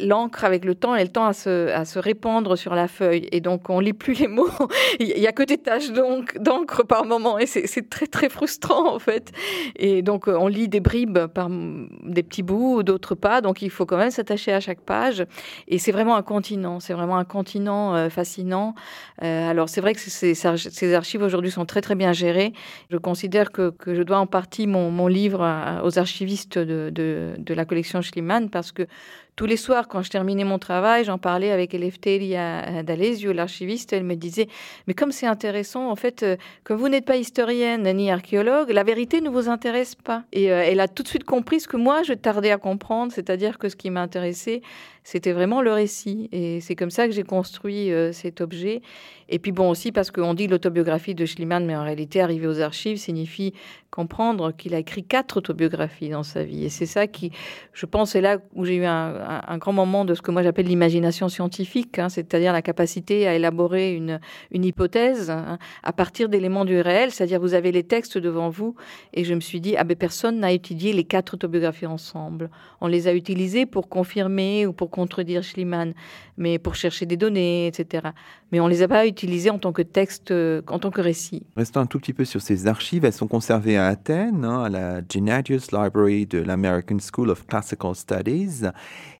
l'encre, 0.00 0.44
avec 0.44 0.66
le 0.66 0.74
temps, 0.74 0.94
elle 0.94 1.10
tend 1.10 1.24
à 1.24 1.32
se, 1.32 1.70
à 1.70 1.86
se 1.86 1.98
répandre 1.98 2.58
sur 2.58 2.65
sur 2.66 2.74
la 2.74 2.88
feuille 2.88 3.28
et 3.30 3.40
donc 3.40 3.70
on 3.70 3.78
lit 3.78 3.92
plus 3.92 4.14
les 4.18 4.26
mots. 4.26 4.50
Il 4.98 5.06
y 5.06 5.28
a 5.28 5.30
que 5.30 5.44
des 5.44 5.56
taches 5.56 5.92
d'encre 5.92 6.82
par 6.84 7.04
moment 7.04 7.38
et 7.38 7.46
c'est 7.46 7.88
très 7.88 8.08
très 8.08 8.28
frustrant 8.28 8.92
en 8.92 8.98
fait. 8.98 9.30
Et 9.76 10.02
donc 10.02 10.26
euh, 10.26 10.36
on 10.36 10.48
lit 10.48 10.66
des 10.66 10.80
bribes 10.80 11.26
par 11.28 11.48
des 11.48 12.24
petits 12.24 12.42
bouts, 12.42 12.82
d'autres 12.82 13.14
pas. 13.14 13.40
Donc 13.40 13.62
il 13.62 13.70
faut 13.70 13.86
quand 13.86 13.98
même 13.98 14.10
s'attacher 14.10 14.52
à 14.52 14.58
chaque 14.58 14.80
page. 14.80 15.24
Et 15.68 15.78
c'est 15.78 15.92
vraiment 15.92 16.16
un 16.16 16.22
continent, 16.22 16.80
c'est 16.80 16.92
vraiment 16.92 17.18
un 17.18 17.24
continent 17.24 17.94
euh, 17.94 18.08
fascinant. 18.08 18.74
Euh, 19.22 19.48
alors 19.48 19.68
c'est 19.68 19.80
vrai 19.80 19.94
que 19.94 20.00
ces, 20.00 20.94
archives 20.96 21.22
aujourd'hui 21.22 21.52
sont 21.52 21.66
très 21.66 21.82
très 21.82 21.94
bien 21.94 22.12
gérées. 22.12 22.52
Je 22.90 22.96
considère 22.96 23.52
que, 23.52 23.72
je 23.86 24.02
dois 24.02 24.18
en 24.18 24.26
partie 24.26 24.66
mon, 24.66 25.06
livre 25.06 25.40
aux 25.84 26.00
archivistes 26.00 26.58
de, 26.58 26.90
de 26.90 27.54
la 27.54 27.64
collection 27.64 28.02
Schliemann 28.02 28.50
parce 28.50 28.72
que 28.72 28.88
tous 29.36 29.44
les 29.44 29.58
soirs, 29.58 29.86
quand 29.86 30.02
je 30.02 30.10
terminais 30.10 30.44
mon 30.44 30.58
travail, 30.58 31.04
j'en 31.04 31.18
parlais 31.18 31.52
avec 31.52 31.74
Eleftheria 31.74 32.82
D'Alesio, 32.82 33.32
l'archiviste. 33.32 33.92
Elle 33.92 34.04
me 34.04 34.16
disait 34.16 34.48
Mais 34.86 34.94
comme 34.94 35.12
c'est 35.12 35.26
intéressant, 35.26 35.90
en 35.90 35.94
fait, 35.94 36.22
euh, 36.22 36.36
comme 36.64 36.78
vous 36.78 36.88
n'êtes 36.88 37.04
pas 37.04 37.16
historienne 37.16 37.82
ni 37.92 38.10
archéologue, 38.10 38.70
la 38.70 38.82
vérité 38.82 39.20
ne 39.20 39.28
vous 39.28 39.50
intéresse 39.50 39.94
pas. 39.94 40.24
Et 40.32 40.50
euh, 40.50 40.64
elle 40.64 40.80
a 40.80 40.88
tout 40.88 41.02
de 41.02 41.08
suite 41.08 41.24
compris 41.24 41.60
ce 41.60 41.68
que 41.68 41.76
moi, 41.76 42.02
je 42.02 42.14
tardais 42.14 42.50
à 42.50 42.56
comprendre, 42.56 43.12
c'est-à-dire 43.12 43.58
que 43.58 43.68
ce 43.68 43.76
qui 43.76 43.90
m'intéressait, 43.90 44.62
c'était 45.06 45.30
vraiment 45.30 45.62
le 45.62 45.72
récit. 45.72 46.28
Et 46.32 46.60
c'est 46.60 46.74
comme 46.74 46.90
ça 46.90 47.06
que 47.06 47.14
j'ai 47.14 47.22
construit 47.22 47.92
euh, 47.92 48.10
cet 48.10 48.40
objet. 48.40 48.82
Et 49.28 49.38
puis 49.38 49.52
bon 49.52 49.70
aussi 49.70 49.92
parce 49.92 50.10
qu'on 50.10 50.34
dit 50.34 50.48
l'autobiographie 50.48 51.14
de 51.14 51.24
Schliemann, 51.26 51.64
mais 51.64 51.76
en 51.76 51.84
réalité, 51.84 52.20
arriver 52.20 52.48
aux 52.48 52.60
archives 52.60 52.96
signifie 52.96 53.54
comprendre 53.96 54.52
qu'il 54.52 54.74
a 54.74 54.78
écrit 54.78 55.04
quatre 55.04 55.38
autobiographies 55.38 56.10
dans 56.10 56.22
sa 56.22 56.44
vie. 56.44 56.66
Et 56.66 56.68
c'est 56.68 56.86
ça 56.86 57.06
qui, 57.06 57.30
je 57.72 57.86
pense, 57.86 58.10
c'est 58.10 58.20
là 58.20 58.38
où 58.54 58.66
j'ai 58.66 58.76
eu 58.76 58.84
un, 58.84 59.56
grand 59.56 59.72
moment 59.72 60.04
de 60.04 60.14
ce 60.14 60.20
que 60.20 60.30
moi 60.30 60.42
j'appelle 60.42 60.66
l'imagination 60.66 61.30
scientifique, 61.30 61.98
hein, 61.98 62.10
c'est-à-dire 62.10 62.52
la 62.52 62.60
capacité 62.60 63.26
à 63.26 63.34
élaborer 63.34 63.94
une, 63.94 64.20
une 64.50 64.66
hypothèse 64.66 65.30
hein, 65.30 65.58
à 65.82 65.92
partir 65.94 66.28
d'éléments 66.28 66.66
du 66.66 66.78
réel, 66.78 67.10
c'est-à-dire 67.10 67.40
vous 67.40 67.54
avez 67.54 67.72
les 67.72 67.84
textes 67.84 68.18
devant 68.18 68.50
vous, 68.50 68.74
et 69.14 69.24
je 69.24 69.32
me 69.32 69.40
suis 69.40 69.62
dit, 69.62 69.76
ah 69.78 69.84
ben 69.84 69.96
personne 69.96 70.40
n'a 70.40 70.52
étudié 70.52 70.92
les 70.92 71.04
quatre 71.04 71.34
autobiographies 71.34 71.86
ensemble. 71.86 72.50
On 72.82 72.88
les 72.88 73.08
a 73.08 73.14
utilisées 73.14 73.64
pour 73.64 73.88
confirmer 73.88 74.66
ou 74.66 74.74
pour 74.74 74.90
contredire 74.96 75.42
Schliemann, 75.42 75.92
mais 76.38 76.58
pour 76.58 76.74
chercher 76.74 77.06
des 77.06 77.16
données, 77.16 77.66
etc. 77.66 78.08
Mais 78.50 78.60
on 78.60 78.66
les 78.66 78.82
a 78.82 78.88
pas 78.88 79.06
utilisées 79.06 79.50
en 79.50 79.58
tant 79.58 79.72
que 79.72 79.82
texte, 79.82 80.30
euh, 80.30 80.62
en 80.68 80.78
tant 80.78 80.90
que 80.90 81.02
récit. 81.02 81.46
Restons 81.56 81.80
un 81.80 81.86
tout 81.86 81.98
petit 82.00 82.14
peu 82.14 82.24
sur 82.24 82.40
ces 82.40 82.66
archives. 82.66 83.04
Elles 83.04 83.12
sont 83.12 83.28
conservées 83.28 83.76
à 83.76 83.86
Athènes, 83.86 84.44
hein, 84.44 84.64
à 84.64 84.68
la 84.68 85.00
Gennadius 85.08 85.70
Library 85.72 86.26
de 86.26 86.38
l'American 86.38 86.98
School 86.98 87.30
of 87.30 87.46
Classical 87.46 87.94
Studies. 87.94 88.62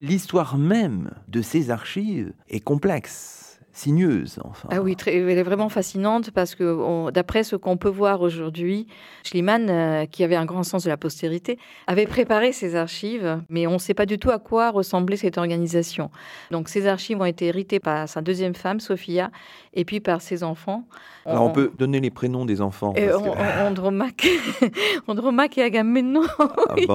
L'histoire 0.00 0.56
même 0.56 1.10
de 1.28 1.42
ces 1.42 1.70
archives 1.70 2.32
est 2.48 2.60
complexe 2.60 3.35
sinueuse. 3.76 4.38
Enfin. 4.42 4.68
Ah 4.72 4.80
oui, 4.80 4.96
elle 5.06 5.28
est 5.28 5.42
vraiment 5.42 5.68
fascinante 5.68 6.30
parce 6.30 6.54
que 6.54 7.10
d'après 7.10 7.44
ce 7.44 7.56
qu'on 7.56 7.76
peut 7.76 7.90
voir 7.90 8.22
aujourd'hui, 8.22 8.86
Schliemann, 9.22 9.68
euh, 9.68 10.06
qui 10.06 10.24
avait 10.24 10.34
un 10.34 10.46
grand 10.46 10.62
sens 10.62 10.84
de 10.84 10.88
la 10.88 10.96
postérité, 10.96 11.58
avait 11.86 12.06
préparé 12.06 12.52
ses 12.52 12.74
archives, 12.74 13.42
mais 13.50 13.66
on 13.66 13.74
ne 13.74 13.78
sait 13.78 13.92
pas 13.92 14.06
du 14.06 14.18
tout 14.18 14.30
à 14.30 14.38
quoi 14.38 14.70
ressemblait 14.70 15.18
cette 15.18 15.36
organisation. 15.36 16.10
Donc 16.50 16.70
ces 16.70 16.86
archives 16.86 17.20
ont 17.20 17.26
été 17.26 17.46
héritées 17.46 17.78
par 17.78 18.08
sa 18.08 18.22
deuxième 18.22 18.54
femme, 18.54 18.80
Sophia, 18.80 19.30
et 19.74 19.84
puis 19.84 20.00
par 20.00 20.22
ses 20.22 20.42
enfants. 20.42 20.84
Alors 21.26 21.44
on, 21.44 21.50
peut 21.50 21.72
donner 21.76 22.00
les 22.00 22.10
prénoms 22.10 22.44
des 22.44 22.60
enfants. 22.60 22.94
Euh, 22.96 23.18
Andromaque, 23.66 24.26
Andromaque 25.08 25.58
et 25.58 25.62
Agamemnon. 25.62 26.22
Ah 26.38 26.74
oui. 26.76 26.86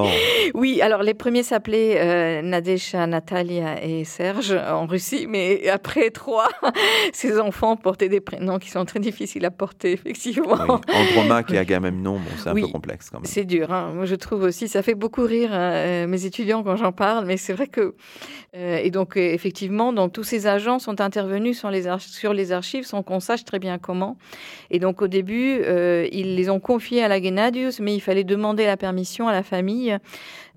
oui. 0.53 0.81
alors 0.81 1.03
les 1.03 1.13
premiers 1.13 1.43
s'appelaient 1.43 1.97
euh, 1.99 2.41
Nadesha, 2.41 3.07
Natalia 3.07 3.83
et 3.83 4.05
Serge 4.05 4.53
en 4.53 4.85
Russie, 4.85 5.27
mais 5.27 5.67
après 5.69 6.11
trois, 6.11 6.47
ces 7.13 7.39
enfants 7.39 7.75
portaient 7.75 8.09
des 8.09 8.21
prénoms 8.21 8.57
qui 8.57 8.69
sont 8.69 8.85
très 8.85 8.99
difficiles 8.99 9.45
à 9.45 9.51
porter, 9.51 9.91
effectivement. 9.91 10.57
Oui. 10.67 10.75
Andromaque 10.93 11.51
et 11.51 11.57
Agamemnon, 11.57 12.13
bon, 12.13 12.31
c'est 12.37 12.49
un 12.49 12.53
peu 12.53 12.67
complexe 12.67 13.09
quand 13.09 13.19
même. 13.19 13.25
C'est 13.25 13.45
dur, 13.45 13.71
hein. 13.71 13.91
moi 13.93 14.05
je 14.05 14.15
trouve 14.15 14.43
aussi, 14.43 14.67
ça 14.67 14.81
fait 14.81 14.95
beaucoup 14.95 15.23
rire 15.23 15.49
euh, 15.51 16.07
mes 16.07 16.25
étudiants 16.25 16.63
quand 16.63 16.77
j'en 16.77 16.93
parle, 16.93 17.25
mais 17.25 17.37
c'est 17.37 17.53
vrai 17.53 17.67
que... 17.67 17.95
et 18.53 18.91
donc 18.91 19.17
effectivement, 19.17 19.91
donc, 19.93 20.13
tous 20.13 20.23
ces 20.23 20.47
agents 20.47 20.79
sont 20.79 21.01
intervenus 21.01 21.57
sur 21.57 21.69
les, 21.71 21.87
sur 21.99 22.33
les 22.33 22.51
archives 22.51 22.85
sans 22.85 23.03
qu'on 23.03 23.19
sache 23.19 23.43
très 23.45 23.59
bien 23.59 23.77
comment. 23.77 24.17
Et 24.69 24.79
donc 24.79 25.01
au 25.01 25.07
début, 25.07 25.61
euh, 25.63 26.07
ils 26.11 26.35
les 26.35 26.49
ont 26.49 26.59
confiés 26.59 27.03
à 27.03 27.07
la 27.07 27.21
Gennadius, 27.21 27.79
mais 27.79 27.93
il 27.93 27.99
fallait 27.99 28.23
demander 28.23 28.65
la 28.65 28.77
permission 28.77 29.27
à 29.27 29.31
la 29.31 29.43
famille 29.43 29.97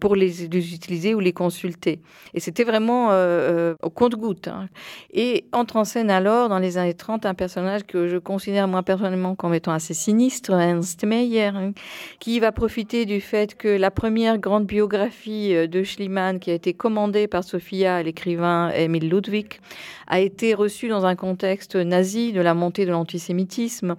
pour 0.04 0.16
les, 0.16 0.44
utiliser 0.44 1.14
ou 1.14 1.20
les 1.20 1.32
consulter. 1.32 1.98
Et 2.34 2.40
c'était 2.40 2.64
vraiment 2.64 3.10
euh, 3.10 3.14
euh, 3.14 3.74
au 3.82 3.88
compte-goutte. 3.88 4.48
Hein. 4.48 4.68
Et 5.14 5.46
entre 5.50 5.76
en 5.76 5.84
scène 5.84 6.10
alors, 6.10 6.50
dans 6.50 6.58
les 6.58 6.76
années 6.76 6.92
30, 6.92 7.24
un 7.24 7.32
personnage 7.32 7.84
que 7.84 8.06
je 8.06 8.18
considère 8.18 8.68
moi 8.68 8.82
personnellement 8.82 9.34
comme 9.34 9.54
étant 9.54 9.72
assez 9.72 9.94
sinistre, 9.94 10.52
Ernst 10.52 11.06
Meyer, 11.06 11.52
hein, 11.54 11.72
qui 12.20 12.38
va 12.38 12.52
profiter 12.52 13.06
du 13.06 13.22
fait 13.22 13.54
que 13.54 13.68
la 13.68 13.90
première 13.90 14.36
grande 14.36 14.66
biographie 14.66 15.54
de 15.66 15.82
Schliemann, 15.82 16.38
qui 16.38 16.50
a 16.50 16.54
été 16.54 16.74
commandée 16.74 17.26
par 17.26 17.42
Sophia, 17.42 18.02
l'écrivain 18.02 18.72
Emil 18.76 19.08
Ludwig, 19.08 19.58
a 20.06 20.20
été 20.20 20.52
reçue 20.52 20.88
dans 20.88 21.06
un 21.06 21.16
contexte 21.16 21.76
nazi 21.76 22.34
de 22.34 22.42
la 22.42 22.52
montée 22.52 22.84
de 22.84 22.90
l'antisémitisme. 22.90 23.96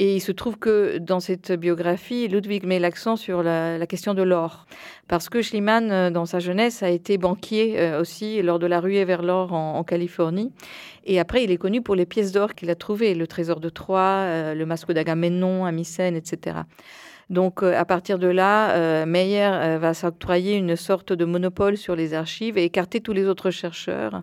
Et 0.00 0.14
il 0.14 0.20
se 0.20 0.30
trouve 0.30 0.56
que 0.58 0.98
dans 0.98 1.18
cette 1.18 1.50
biographie, 1.50 2.28
Ludwig 2.28 2.64
met 2.64 2.78
l'accent 2.78 3.16
sur 3.16 3.42
la, 3.42 3.84
question 3.88 4.14
de 4.14 4.22
l'or. 4.22 4.64
Parce 5.08 5.28
que 5.28 5.42
Schliemann, 5.42 5.90
euh, 5.90 6.10
dans 6.10 6.24
sa 6.24 6.38
jeunesse, 6.38 6.84
a 6.84 6.88
été 6.88 7.18
banquier 7.18 7.80
euh, 7.80 8.00
aussi 8.00 8.40
lors 8.40 8.60
de 8.60 8.68
la 8.68 8.78
ruée 8.78 9.04
vers 9.04 9.22
l'or 9.22 9.52
en, 9.52 9.82
Californie. 9.82 10.52
Et 11.04 11.18
après, 11.18 11.42
il 11.42 11.50
est 11.50 11.56
connu 11.56 11.82
pour 11.82 11.96
les 11.96 12.06
pièces 12.06 12.30
d'or 12.30 12.54
qu'il 12.54 12.70
a 12.70 12.76
trouvées, 12.76 13.16
le 13.16 13.26
trésor 13.26 13.58
de 13.58 13.68
Troie, 13.70 14.22
euh, 14.22 14.54
le 14.54 14.66
masque 14.66 14.92
d'Agamemnon 14.92 15.64
à 15.64 15.72
Mycène, 15.72 16.14
etc. 16.14 16.58
Donc, 17.28 17.64
à 17.64 17.84
partir 17.84 18.20
de 18.20 18.28
là, 18.28 19.04
Meyer 19.04 19.76
va 19.78 19.92
s'octroyer 19.92 20.56
une 20.56 20.76
sorte 20.76 21.12
de 21.12 21.26
monopole 21.26 21.76
sur 21.76 21.94
les 21.94 22.14
archives 22.14 22.56
et 22.56 22.64
écarter 22.64 23.02
tous 23.02 23.12
les 23.12 23.26
autres 23.26 23.50
chercheurs 23.50 24.22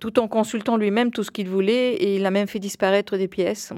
tout 0.00 0.18
en 0.18 0.26
consultant 0.26 0.76
lui-même 0.76 1.10
tout 1.12 1.22
ce 1.22 1.30
qu'il 1.30 1.48
voulait, 1.48 1.94
et 1.94 2.16
il 2.16 2.26
a 2.26 2.30
même 2.30 2.48
fait 2.48 2.58
disparaître 2.58 3.16
des 3.16 3.28
pièces. 3.28 3.72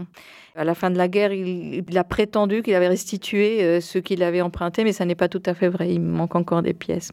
À 0.55 0.65
la 0.65 0.75
fin 0.75 0.91
de 0.91 0.99
la 0.99 1.09
guerre, 1.09 1.33
il, 1.33 1.85
a 1.97 2.05
prétendu 2.05 2.63
qu'il 2.63 2.75
avait 2.75 2.89
restitué 2.89 3.63
euh, 3.63 3.81
ce 3.81 3.99
qu'il 3.99 4.23
avait 4.23 4.43
emprunté, 4.43 4.85
mais 4.85 4.93
ça 4.93 5.05
n'est 5.05 5.15
pas 5.15 5.29
tout 5.29 5.43
à 5.47 5.55
fait 5.55 5.69
vrai. 5.69 5.93
Il 5.93 6.01
manque 6.01 6.35
encore 6.35 6.63
des 6.63 6.75
pièces. 6.75 7.13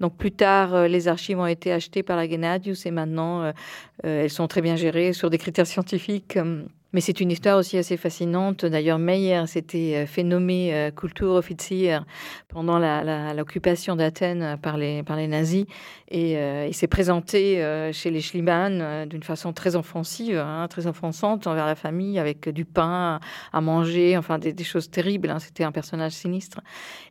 Donc 0.00 0.16
plus 0.16 0.32
tard, 0.32 0.74
euh, 0.74 0.88
les 0.88 1.06
archives 1.06 1.38
ont 1.38 1.46
été 1.46 1.72
achetées 1.72 2.02
par 2.02 2.16
la 2.16 2.28
Gennadius 2.28 2.86
et 2.86 2.90
maintenant, 2.90 3.42
euh, 3.42 3.52
elles 4.02 4.30
sont 4.30 4.48
très 4.48 4.62
bien 4.62 4.76
gérées 4.76 5.12
sur 5.12 5.28
des 5.28 5.38
critères 5.38 5.66
scientifiques. 5.66 6.38
Mais 6.92 7.00
c'est 7.00 7.20
une 7.20 7.30
histoire 7.30 7.56
aussi 7.56 7.78
assez 7.78 7.96
fascinante. 7.96 8.64
D'ailleurs, 8.64 8.98
Meyer 8.98 9.46
s'était 9.46 9.94
euh, 9.94 10.06
fait 10.06 10.24
nommer 10.24 10.74
euh, 10.74 10.90
Kulturoffizier 10.90 11.98
pendant 12.48 12.78
l'occupation 13.32 13.94
d'Athènes 13.94 14.58
par 14.60 14.76
les, 14.76 15.04
par 15.04 15.16
les 15.16 15.28
nazis. 15.28 15.66
Et 16.08 16.36
euh, 16.36 16.66
il 16.66 16.74
s'est 16.74 16.88
présenté 16.88 17.62
chez 17.92 18.10
les 18.10 18.20
Schliemann 18.20 19.08
d'une 19.08 19.22
façon 19.22 19.52
très 19.52 19.76
offensive, 19.76 20.36
hein, 20.36 20.66
très 20.68 20.88
offensante 20.88 21.46
envers 21.46 21.66
la 21.66 21.76
famille, 21.76 22.18
avec 22.18 22.48
du 22.48 22.64
pain 22.64 23.20
à 23.52 23.60
manger, 23.60 24.16
enfin 24.16 24.38
des, 24.38 24.64
choses 24.64 24.90
terribles. 24.90 25.30
Hein. 25.30 25.38
C'était 25.38 25.62
un 25.62 25.70
personnage 25.70 26.12
sinistre. 26.12 26.60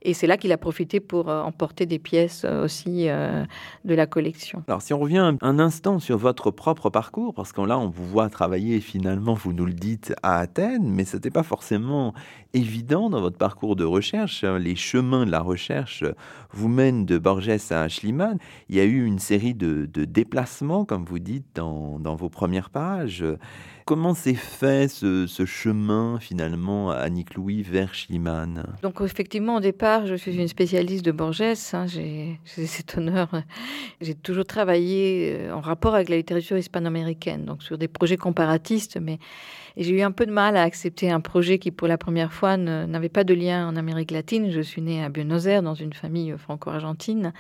Et 0.02 0.14
c'est 0.14 0.28
là 0.28 0.36
qu'il 0.36 0.52
a 0.52 0.58
profité 0.58 1.00
pour 1.00 1.30
emporter 1.30 1.86
des 1.86 2.00
pièces 2.00 2.46
aussi 2.46 3.06
de 3.06 3.96
la 3.96 4.06
collection. 4.06 4.64
Alors, 4.68 4.82
si 4.82 4.94
on 4.94 5.00
revient 5.00 5.36
un 5.42 5.60
instant 5.60 6.00
sur 6.00 6.18
votre 6.18 6.52
propre 6.52 6.90
parcours, 6.90 7.34
parce 7.34 7.54
que 7.54 7.62
là, 7.62 7.80
on 7.80 7.88
vous 7.88 8.06
voit 8.06 8.30
travailler 8.30 8.82
finalement, 8.82 9.34
vous 9.34 9.54
nous 9.54 9.69
dites 9.74 10.14
à 10.24 10.40
Athènes, 10.40 10.90
mais 10.90 11.06
ce 11.06 11.18
n'était 11.18 11.32
pas 11.32 11.44
forcément 11.44 12.14
évident 12.54 13.10
dans 13.10 13.22
votre 13.22 13.38
parcours 13.38 13.76
de 13.76 13.84
recherche. 13.84 14.44
Les 14.44 14.76
chemins 14.76 15.26
de 15.26 15.32
la 15.32 15.42
recherche 15.42 16.04
vous 16.52 16.68
mènent 16.68 17.06
de 17.06 17.18
Borges 17.18 17.72
à 17.72 17.88
Schliemann. 17.88 18.38
Il 18.70 18.76
y 18.76 18.80
a 18.80 18.86
eu 18.86 19.06
une 19.06 19.20
série 19.20 19.54
de, 19.54 19.86
déplacements, 19.86 20.86
comme 20.86 21.06
vous 21.06 21.20
dites, 21.20 21.46
dans 21.56 22.16
vos 22.16 22.30
premières 22.30 22.70
pages. 22.70 23.24
Comment 23.90 24.14
s'est 24.14 24.36
fait 24.36 24.88
ce, 24.88 25.26
chemin 25.48 26.20
finalement, 26.20 26.92
Annick 26.92 27.34
Louis, 27.34 27.64
vers 27.64 27.96
Schliemann? 27.96 28.64
Donc 28.84 29.02
effectivement, 29.02 29.56
au 29.56 29.60
départ, 29.60 30.06
je 30.06 30.14
suis 30.14 30.38
une 30.38 30.48
spécialiste 30.48 31.04
de 31.04 31.12
Borges. 31.12 31.42
Hein, 31.74 31.88
j'ai 31.88 32.40
cet 32.46 33.00
honneur. 33.00 33.32
J'ai 34.00 34.14
toujours 34.14 34.46
travaillé 34.46 35.34
euh, 35.36 35.56
en 35.56 35.60
rapport 35.60 35.96
avec 35.96 36.10
la 36.10 36.18
littérature 36.18 36.56
hispano-américaine, 36.56 37.46
donc 37.46 37.64
sur 37.64 37.80
des 37.80 37.88
projets 37.88 38.18
comparatistes, 38.18 39.00
mais 39.02 39.18
j'ai 39.84 39.96
eu 39.96 40.02
un 40.02 40.12
peu 40.12 40.26
de 40.26 40.32
mal 40.32 40.58
à 40.58 40.64
accepter 40.64 41.10
un 41.10 41.22
projet 41.22 41.58
qui, 41.58 41.72
pour 41.72 41.88
la 41.88 41.98
première 41.98 42.34
fois, 42.34 42.58
n'avait 42.58 43.10
pas 43.10 43.24
de 43.24 43.34
lien 43.34 43.68
en 43.68 43.76
Amérique 43.78 44.12
latine. 44.12 44.52
Je 44.52 44.62
suis 44.62 44.82
née 44.82 45.04
à 45.04 45.10
Buenos 45.10 45.46
Aires, 45.46 45.64
dans 45.64 45.74
une 45.74 45.94
famille 45.94 46.36
franco-argentine. 46.38 47.32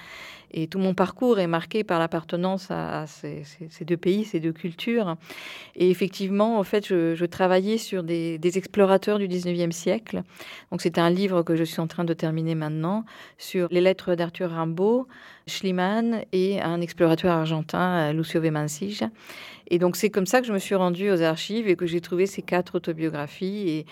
Et 0.51 0.67
tout 0.67 0.79
mon 0.79 0.93
parcours 0.93 1.39
est 1.39 1.47
marqué 1.47 1.83
par 1.83 1.99
l'appartenance 1.99 2.71
à, 2.71 3.05
ces, 3.07 3.43
deux 3.81 3.97
pays, 3.97 4.23
ces 4.23 4.39
deux 4.39 4.53
cultures. 4.53 5.15
Et 5.75 5.91
effectivement, 5.91 6.57
en 6.57 6.63
fait, 6.63 6.87
je, 6.87 7.25
travaillais 7.25 7.77
sur 7.77 8.03
des, 8.03 8.39
explorateurs 8.57 9.19
du 9.19 9.27
19e 9.27 9.71
siècle. 9.71 10.23
Donc, 10.71 10.81
c'est 10.81 10.97
un 10.97 11.09
livre 11.09 11.43
que 11.43 11.55
je 11.55 11.63
suis 11.63 11.81
en 11.81 11.87
train 11.87 12.03
de 12.03 12.13
terminer 12.13 12.55
maintenant 12.55 13.05
sur 13.37 13.67
les 13.69 13.81
lettres 13.81 14.15
d'Arthur 14.15 14.49
Rimbaud, 14.49 15.07
Schliemann 15.45 16.23
et 16.31 16.61
un 16.61 16.81
explorateur 16.81 17.31
argentin, 17.31 18.13
Lucio 18.13 18.41
Vemansich. 18.41 19.03
Et 19.69 19.79
donc, 19.79 19.95
c'est 19.95 20.09
comme 20.09 20.25
ça 20.25 20.41
que 20.41 20.47
je 20.47 20.53
me 20.53 20.59
suis 20.59 20.75
rendue 20.75 21.11
aux 21.11 21.21
archives 21.21 21.67
et 21.67 21.75
que 21.75 21.85
j'ai 21.85 22.01
trouvé 22.01 22.25
ces 22.25 22.41
quatre 22.41 22.75
autobiographies. 22.75 23.69
Et, 23.69 23.85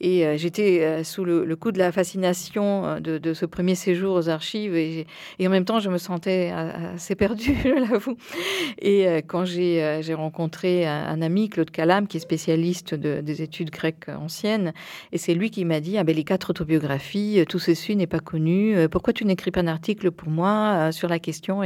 et 0.00 0.26
euh, 0.26 0.36
j'étais 0.36 0.80
euh, 0.82 1.04
sous 1.04 1.24
le, 1.24 1.54
coup 1.54 1.70
de 1.70 1.78
la 1.78 1.92
fascination 1.92 2.84
euh, 2.84 3.00
de, 3.00 3.32
ce 3.32 3.46
premier 3.46 3.76
séjour 3.76 4.16
aux 4.16 4.28
archives 4.28 4.74
et, 4.74 5.06
en 5.40 5.48
même 5.48 5.64
temps, 5.64 5.78
je 5.78 5.88
me 5.88 5.98
sentais 5.98 6.50
assez 6.50 7.14
perdue, 7.14 7.54
je 7.64 7.90
l'avoue. 7.90 8.16
Et 8.80 9.06
quand 9.26 9.44
j'ai 9.44 10.14
rencontré 10.14 10.86
un, 10.86 11.22
ami, 11.22 11.48
Claude 11.48 11.70
Calam, 11.70 12.06
qui 12.06 12.16
est 12.16 12.20
spécialiste 12.20 12.94
des 12.94 13.42
études 13.42 13.70
grecques 13.70 14.08
anciennes, 14.08 14.72
et 15.12 15.18
c'est 15.18 15.34
lui 15.34 15.50
qui 15.50 15.64
m'a 15.64 15.80
dit, 15.80 15.98
ah 15.98 16.04
ben, 16.04 16.14
les 16.14 16.24
quatre 16.24 16.50
autobiographies, 16.50 17.44
tout 17.48 17.58
ceci 17.58 17.96
n'est 17.96 18.06
pas 18.06 18.20
connu, 18.20 18.88
pourquoi 18.90 19.12
tu 19.12 19.24
n'écris 19.24 19.50
pas 19.50 19.60
un 19.60 19.66
article 19.66 20.10
pour 20.10 20.28
moi 20.28 20.90
sur 20.92 21.08
la 21.08 21.18
question? 21.18 21.62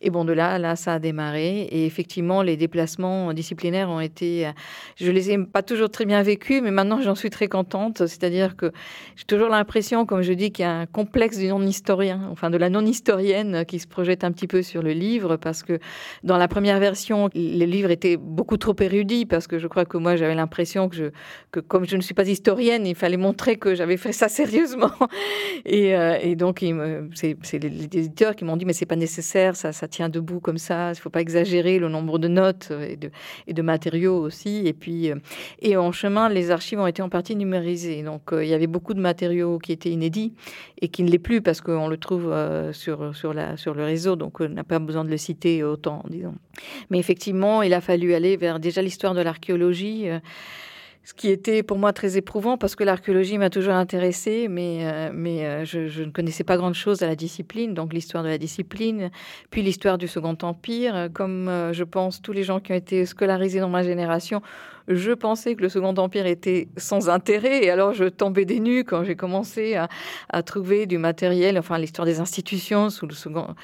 Et, 0.00 0.10
bon, 0.10 0.24
de 0.24 0.32
là, 0.32 0.58
là, 0.58 0.76
ça 0.76 0.94
a 0.94 0.98
démarré. 0.98 1.62
Et 1.62 1.86
effectivement, 1.86 2.42
les 2.42 2.56
déplacements 2.56 3.32
disciplinaires 3.32 3.90
ont 3.90 4.00
été, 4.00 4.50
je 4.96 5.10
les 5.10 5.30
ai 5.30 5.38
pas 5.38 5.62
toujours 5.62 5.90
très 5.90 6.04
bien 6.04 6.22
vécus, 6.22 6.62
mais 6.62 6.70
maintenant 6.70 7.00
j'en 7.00 7.14
suis 7.14 7.30
très 7.30 7.48
c'est-à-dire 8.06 8.56
que 8.56 8.72
j'ai 9.16 9.24
toujours 9.24 9.48
l'impression, 9.48 10.06
comme 10.06 10.22
je 10.22 10.32
dis, 10.32 10.50
qu'il 10.50 10.64
y 10.64 10.66
a 10.66 10.72
un 10.72 10.86
complexe 10.86 11.38
du 11.38 11.48
non-historien, 11.48 12.28
enfin 12.30 12.50
de 12.50 12.56
la 12.56 12.70
non-historienne 12.70 13.64
qui 13.66 13.78
se 13.78 13.86
projette 13.86 14.24
un 14.24 14.32
petit 14.32 14.46
peu 14.46 14.62
sur 14.62 14.82
le 14.82 14.92
livre, 14.92 15.36
parce 15.36 15.62
que 15.62 15.78
dans 16.24 16.36
la 16.36 16.48
première 16.48 16.80
version, 16.80 17.30
le 17.34 17.64
livre 17.64 17.90
était 17.90 18.16
beaucoup 18.16 18.56
trop 18.56 18.74
érudit, 18.80 19.26
parce 19.26 19.46
que 19.46 19.58
je 19.58 19.66
crois 19.66 19.84
que 19.84 19.96
moi 19.96 20.16
j'avais 20.16 20.34
l'impression 20.34 20.88
que, 20.88 20.96
je, 20.96 21.04
que 21.52 21.60
comme 21.60 21.86
je 21.86 21.96
ne 21.96 22.02
suis 22.02 22.14
pas 22.14 22.26
historienne, 22.28 22.86
il 22.86 22.94
fallait 22.94 23.16
montrer 23.16 23.56
que 23.56 23.74
j'avais 23.74 23.96
fait 23.96 24.12
ça 24.12 24.28
sérieusement. 24.28 24.92
Et, 25.64 25.94
euh, 25.96 26.34
donc, 26.34 26.64
c'est 27.14 27.36
les, 27.52 27.84
éditeurs 27.84 28.36
qui 28.36 28.44
m'ont 28.44 28.56
dit, 28.56 28.64
mais 28.64 28.72
c'est 28.72 28.86
pas 28.86 28.96
nécessaire, 28.96 29.56
ça, 29.56 29.72
ça 29.72 29.88
tient 29.88 30.08
debout 30.08 30.40
comme 30.40 30.58
ça, 30.58 30.92
il 30.92 30.96
faut 30.96 31.10
pas 31.10 31.20
exagérer 31.20 31.78
le 31.78 31.88
nombre 31.88 32.18
de 32.18 32.28
notes 32.28 32.72
et 32.88 32.96
de, 32.96 33.10
et 33.46 33.54
matériaux 33.62 34.18
aussi. 34.18 34.62
Et 34.66 34.72
puis, 34.72 35.10
euh, 35.10 35.16
et 35.60 35.76
en 35.76 35.92
chemin, 35.92 36.28
les 36.28 36.50
archives 36.50 36.80
ont 36.80 36.86
été 36.86 37.02
en 37.02 37.08
partie 37.08 37.36
Donc 37.48 38.32
euh, 38.32 38.44
il 38.44 38.48
y 38.48 38.54
avait 38.54 38.66
beaucoup 38.66 38.94
de 38.94 39.00
matériaux 39.00 39.58
qui 39.58 39.72
étaient 39.72 39.90
inédits 39.90 40.34
et 40.80 40.88
qui 40.88 41.02
ne 41.02 41.10
l'est 41.10 41.18
plus 41.18 41.40
parce 41.40 41.60
qu'on 41.60 41.88
le 41.88 41.96
trouve 41.96 42.30
euh, 42.30 42.72
sur, 42.72 43.14
sur, 43.14 43.32
le 43.32 43.84
réseau, 43.84 44.16
donc 44.16 44.40
on 44.40 44.48
n'a 44.48 44.64
pas 44.64 44.78
besoin 44.78 45.04
de 45.04 45.10
le 45.10 45.16
citer 45.16 45.64
autant, 45.64 46.02
disons. 46.08 46.34
Mais 46.90 46.98
effectivement, 46.98 47.62
il 47.62 47.74
a 47.74 47.80
fallu 47.80 48.14
aller 48.14 48.36
vers 48.36 48.60
déjà 48.60 48.82
l'histoire 48.82 49.14
de 49.14 49.20
l'archéologie. 49.20 50.08
Euh, 50.08 50.18
ce 51.04 51.14
qui 51.14 51.30
était 51.30 51.62
pour 51.62 51.78
moi 51.78 51.94
très 51.94 52.18
éprouvant 52.18 52.58
parce 52.58 52.76
que 52.76 52.84
l'archéologie 52.84 53.38
m'a 53.38 53.48
toujours 53.48 53.72
intéressée, 53.72 54.46
mais, 54.46 54.82
je, 55.64 56.02
ne 56.02 56.10
connaissais 56.10 56.44
pas 56.44 56.58
grand-chose 56.58 57.02
à 57.02 57.06
la 57.06 57.16
discipline, 57.16 57.72
donc 57.72 57.94
l'histoire 57.94 58.22
de 58.22 58.28
la 58.28 58.36
discipline, 58.36 59.10
puis 59.50 59.62
l'histoire 59.62 59.96
du 59.96 60.06
Second 60.06 60.36
Empire. 60.42 61.08
Comme 61.14 61.50
je 61.72 61.84
pense 61.84 62.20
tous 62.20 62.32
les 62.32 62.42
gens 62.42 62.60
qui 62.60 62.72
ont 62.72 62.76
été 62.76 63.06
scolarisés 63.06 63.60
dans 63.60 63.70
ma 63.70 63.82
génération, 63.82 64.42
je 64.88 65.12
pensais 65.12 65.54
que 65.54 65.62
le 65.62 65.68
Second 65.68 65.94
Empire 65.96 66.26
était 66.26 66.68
sans 66.76 67.10
intérêt, 67.10 67.64
et 67.64 67.70
alors 67.70 67.92
je 67.92 68.04
tombais 68.04 68.44
des 68.44 68.58
nues 68.58 68.84
quand 68.84 69.04
j'ai 69.04 69.16
commencé 69.16 69.74
à, 69.76 69.88
trouver 70.42 70.86
du 70.86 70.98
matériel, 70.98 71.58
enfin 71.58 71.78
l'histoire 71.78 72.06
des 72.06 72.20
institutions 72.20 72.90
sous 72.90 73.06
le 73.06 73.14
Second, 73.14 73.54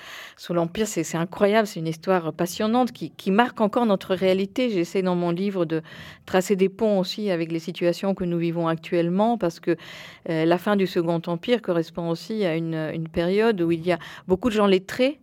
l'Empire, 0.50 0.86
c'est 0.86 1.16
incroyable, 1.16 1.66
c'est 1.66 1.80
une 1.80 1.88
histoire 1.88 2.32
passionnante 2.32 2.92
qui, 2.92 3.30
marque 3.30 3.60
encore 3.60 3.86
notre 3.86 4.14
réalité. 4.14 4.70
J'essaie 4.70 5.02
dans 5.02 5.16
mon 5.16 5.30
livre 5.30 5.64
de 5.64 5.82
tracer 6.26 6.56
des 6.56 6.68
ponts 6.68 7.00
aussi 7.00 7.30
avec 7.30 7.50
les 7.50 7.58
situations 7.58 8.14
que 8.14 8.24
nous 8.24 8.38
vivons 8.38 8.68
actuellement, 8.68 9.38
parce 9.38 9.60
que 9.60 9.76
euh, 10.28 10.44
la 10.44 10.58
fin 10.58 10.76
du 10.76 10.86
Second 10.86 11.20
Empire 11.26 11.62
correspond 11.62 12.10
aussi 12.10 12.44
à 12.44 12.56
une 12.56 13.08
période 13.12 13.60
où 13.62 13.72
il 13.72 13.84
y 13.84 13.92
a 13.92 13.98
beaucoup 14.28 14.50
de 14.50 14.54
gens 14.54 14.66
lettrés 14.66 15.20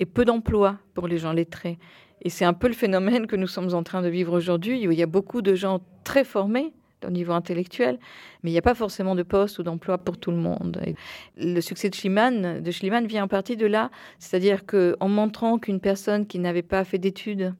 et 0.00 0.06
peu 0.06 0.24
d'emplois 0.24 0.78
pour 0.94 1.06
les 1.06 1.18
gens 1.18 1.32
lettrés. 1.32 1.78
Et 2.24 2.30
c'est 2.30 2.44
un 2.44 2.54
peu 2.54 2.68
le 2.68 2.74
phénomène 2.74 3.26
que 3.26 3.36
nous 3.36 3.46
sommes 3.46 3.74
en 3.74 3.82
train 3.82 4.02
de 4.02 4.08
vivre 4.08 4.36
aujourd'hui, 4.36 4.88
où 4.88 4.92
il 4.92 4.98
y 4.98 5.02
a 5.02 5.06
beaucoup 5.06 5.42
de 5.42 5.54
gens 5.54 5.80
très 6.04 6.24
formés 6.24 6.72
au 7.06 7.10
niveau 7.10 7.32
intellectuel, 7.32 7.98
mais 8.42 8.50
il 8.50 8.52
n'y 8.54 8.58
a 8.58 8.62
pas 8.62 8.74
forcément 8.74 9.14
de 9.14 9.22
poste 9.22 9.58
ou 9.58 9.62
d'emploi 9.62 9.98
pour 9.98 10.16
tout 10.16 10.30
le 10.30 10.38
monde. 10.38 10.80
le 11.36 11.60
succès 11.60 11.90
de 11.90 11.94
Schliemann, 11.94 12.62
vient 13.06 13.24
en 13.24 13.28
partie 13.28 13.56
de 13.56 13.66
là, 13.66 13.90
c'est-à-dire 14.18 14.64
qu'en 14.64 15.08
montrant 15.08 15.58
qu'une 15.58 15.80
personne 15.80 16.26
qui 16.26 16.38
n'avait 16.38 16.62
pas 16.62 16.82
fait 16.84 16.98
d'études, 16.98 17.54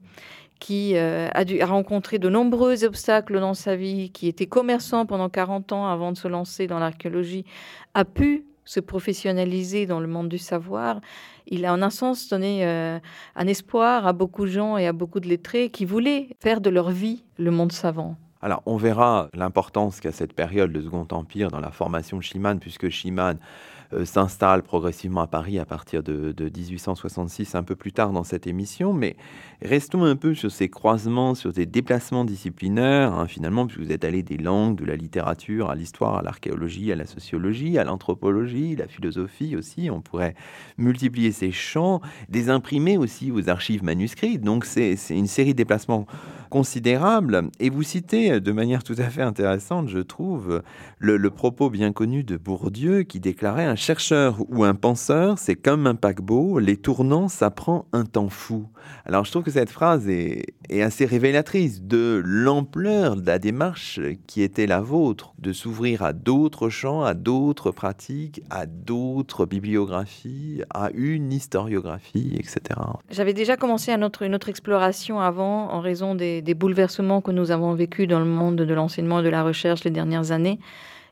qui 0.60 0.96
euh, 0.96 1.28
a, 1.34 1.44
dû, 1.44 1.60
a 1.60 1.66
rencontré 1.66 2.18
de 2.18 2.30
nombreux 2.30 2.84
obstacles 2.84 3.38
dans 3.38 3.54
sa 3.54 3.76
vie, 3.76 4.10
qui 4.10 4.28
était 4.28 4.46
commerçant 4.46 5.04
pendant 5.04 5.28
40 5.28 5.72
ans 5.72 5.86
avant 5.88 6.10
de 6.12 6.16
se 6.16 6.28
lancer 6.28 6.66
dans 6.66 6.78
l'archéologie, 6.78 7.44
a 7.92 8.04
pu 8.06 8.44
se 8.64 8.80
professionnaliser 8.80 9.86
dans 9.86 10.00
le 10.00 10.06
monde 10.06 10.28
du 10.28 10.38
savoir, 10.38 11.00
il 11.46 11.64
a 11.66 11.72
en 11.72 11.82
un 11.82 11.90
sens 11.90 12.28
donné 12.28 12.66
euh, 12.66 12.98
un 13.36 13.46
espoir 13.46 14.06
à 14.06 14.12
beaucoup 14.12 14.44
de 14.44 14.50
gens 14.50 14.78
et 14.78 14.86
à 14.86 14.92
beaucoup 14.92 15.20
de 15.20 15.28
lettrés 15.28 15.70
qui 15.70 15.84
voulaient 15.84 16.28
faire 16.40 16.60
de 16.60 16.70
leur 16.70 16.90
vie 16.90 17.24
le 17.38 17.50
monde 17.50 17.72
savant. 17.72 18.16
Alors, 18.40 18.62
on 18.66 18.76
verra 18.76 19.28
l'importance 19.32 20.00
qu'a 20.00 20.12
cette 20.12 20.34
période, 20.34 20.70
le 20.70 20.82
Second 20.82 21.06
Empire, 21.12 21.50
dans 21.50 21.60
la 21.60 21.70
formation 21.70 22.18
de 22.18 22.22
Schliemann, 22.22 22.58
puisque 22.58 22.90
Schliemann 22.90 23.38
euh, 23.38 23.73
s'installe 24.04 24.62
progressivement 24.62 25.20
à 25.20 25.26
Paris 25.26 25.58
à 25.58 25.64
partir 25.64 26.02
de, 26.02 26.34
1866, 26.38 27.54
un 27.54 27.62
peu 27.62 27.76
plus 27.76 27.92
tard 27.92 28.12
dans 28.12 28.24
cette 28.24 28.46
émission. 28.46 28.92
Mais 28.92 29.16
restons 29.62 30.04
un 30.04 30.16
peu 30.16 30.34
sur 30.34 30.50
ces 30.50 30.68
croisements, 30.68 31.34
sur 31.34 31.52
ces 31.54 31.66
déplacements 31.66 32.24
disciplinaires, 32.24 33.12
hein, 33.12 33.26
finalement, 33.26 33.66
puisque 33.66 33.80
vous 33.80 33.92
êtes 33.92 34.04
allé 34.04 34.22
des 34.22 34.36
langues, 34.36 34.76
de 34.76 34.84
la 34.84 34.96
littérature, 34.96 35.70
à 35.70 35.74
l'histoire, 35.74 36.16
à 36.16 36.22
l'archéologie, 36.22 36.92
à 36.92 36.96
la 36.96 37.06
sociologie, 37.06 37.78
à 37.78 37.84
l'anthropologie, 37.84 38.76
la 38.76 38.88
philosophie 38.88 39.56
aussi. 39.56 39.90
On 39.90 40.00
pourrait 40.00 40.34
multiplier 40.78 41.32
ces 41.32 41.52
champs, 41.52 42.00
des 42.28 42.50
imprimés 42.50 42.98
aussi 42.98 43.30
aux 43.30 43.48
archives 43.48 43.84
manuscrites. 43.84 44.42
Donc, 44.42 44.64
c'est 44.64 44.96
une 45.10 45.26
série 45.26 45.52
de 45.52 45.58
déplacements 45.58 46.06
considérables. 46.50 47.50
Et 47.58 47.68
vous 47.68 47.82
citez 47.82 48.40
de 48.40 48.52
manière 48.52 48.84
tout 48.84 48.94
à 48.98 49.10
fait 49.10 49.22
intéressante, 49.22 49.88
je 49.88 49.98
trouve, 49.98 50.62
le, 50.98 51.16
le 51.16 51.30
propos 51.30 51.68
bien 51.68 51.92
connu 51.92 52.22
de 52.22 52.36
Bourdieu 52.36 53.02
qui 53.02 53.18
déclarait 53.18 53.66
un 53.74 53.76
chercheur 53.76 54.36
ou 54.50 54.62
un 54.62 54.76
penseur, 54.76 55.36
c'est 55.36 55.56
comme 55.56 55.88
un 55.88 55.96
paquebot, 55.96 56.60
les 56.60 56.76
tournants, 56.76 57.26
ça 57.26 57.50
prend 57.50 57.86
un 57.92 58.04
temps 58.04 58.28
fou. 58.28 58.68
Alors 59.04 59.24
je 59.24 59.32
trouve 59.32 59.42
que 59.42 59.50
cette 59.50 59.68
phrase 59.68 60.08
est, 60.08 60.44
assez 60.80 61.04
révélatrice 61.06 61.82
de 61.82 62.22
l'ampleur 62.24 63.16
de 63.16 63.26
la 63.26 63.40
démarche 63.40 63.98
qui 64.28 64.42
était 64.42 64.68
la 64.68 64.80
vôtre, 64.80 65.34
de 65.40 65.52
s'ouvrir 65.52 66.04
à 66.04 66.12
d'autres 66.12 66.68
champs, 66.68 67.02
à 67.02 67.14
d'autres 67.14 67.72
pratiques, 67.72 68.42
à 68.48 68.66
d'autres 68.66 69.44
bibliographies, 69.44 70.62
à 70.72 70.90
une 70.94 71.32
historiographie, 71.32 72.36
etc. 72.38 72.80
J'avais 73.10 73.34
déjà 73.34 73.56
commencé 73.56 73.90
une 73.90 74.04
autre 74.04 74.48
exploration 74.48 75.18
avant 75.18 75.72
en 75.72 75.80
raison 75.80 76.14
des, 76.14 76.42
des 76.42 76.54
bouleversements 76.54 77.20
que 77.20 77.32
nous 77.32 77.50
avons 77.50 77.74
vécus 77.74 78.06
dans 78.06 78.20
le 78.20 78.24
monde 78.24 78.54
de 78.54 78.74
l'enseignement 78.74 79.18
et 79.18 79.24
de 79.24 79.30
la 79.30 79.42
recherche 79.42 79.82
les 79.82 79.90
dernières 79.90 80.30
années. 80.30 80.60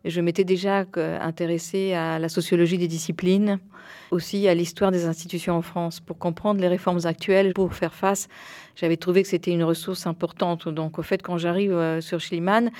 Je 0.05 0.21
m'étais 0.21 0.45
déjà 0.45 0.85
euh, 0.97 1.19
intéressée 1.21 1.93
à 1.93 2.19
la 2.19 2.29
sociologie 2.29 2.79
des 2.79 2.89
disciplines, 2.89 3.61
aussi 4.11 4.49
à 4.49 4.55
l'histoire 4.55 4.91
des 4.91 5.07
institutions 5.07 5.57
en 5.57 5.63
France, 5.63 6.01
pour 6.01 6.19
comprendre 6.19 6.61
les 6.61 6.69
réformes 6.69 7.01
actuelles, 7.05 7.53
pour 7.55 7.75
faire 7.75 7.95
face 7.95 8.29
j'avais 8.75 8.97
trouvé 8.97 9.23
que 9.23 9.29
c'était 9.29 9.51
une 9.51 9.65
ressource 9.65 10.07
importante. 10.07 10.69
Donc, 10.69 10.99
au 10.99 11.03
fait, 11.03 11.23
quand 11.23 11.39
j'arrive 11.39 11.73
euh, 11.73 12.01
sur 12.01 12.21
Schliemann, 12.21 12.71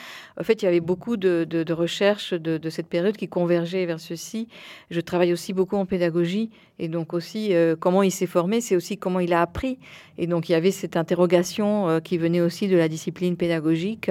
au 0.41 0.43
fait, 0.43 0.63
il 0.63 0.65
y 0.65 0.69
avait 0.69 0.81
beaucoup 0.81 1.17
de, 1.17 1.45
de, 1.45 1.73
recherches 1.73 2.33
de, 2.35 2.71
cette 2.71 2.87
période 2.87 3.17
qui 3.17 3.29
convergeaient 3.29 3.87
vers 3.87 4.01
ceci. 4.01 4.49
Je 4.91 5.01
travaille 5.01 5.33
aussi 5.33 5.53
beaucoup 5.53 5.77
en 5.77 5.87
pédagogie. 5.87 6.51
Et 6.79 6.89
donc, 6.89 7.13
aussi, 7.13 7.55
euh, 7.55 7.77
comment 7.79 8.03
il 8.03 8.11
s'est 8.11 8.27
formé, 8.27 8.61
c'est 8.61 8.77
aussi 8.77 8.97
comment 8.97 9.21
il 9.21 9.33
a 9.33 9.43
appris. 9.43 9.79
Et 10.19 10.27
donc, 10.27 10.49
il 10.49 10.53
y 10.53 10.55
avait 10.55 10.71
cette 10.71 10.97
interrogation 10.97 11.89
euh, 11.89 12.01
qui 12.01 12.19
venait 12.19 12.41
aussi 12.41 12.69
de 12.69 12.77
la 12.77 12.89
discipline 12.89 13.37
pédagogique. 13.37 14.11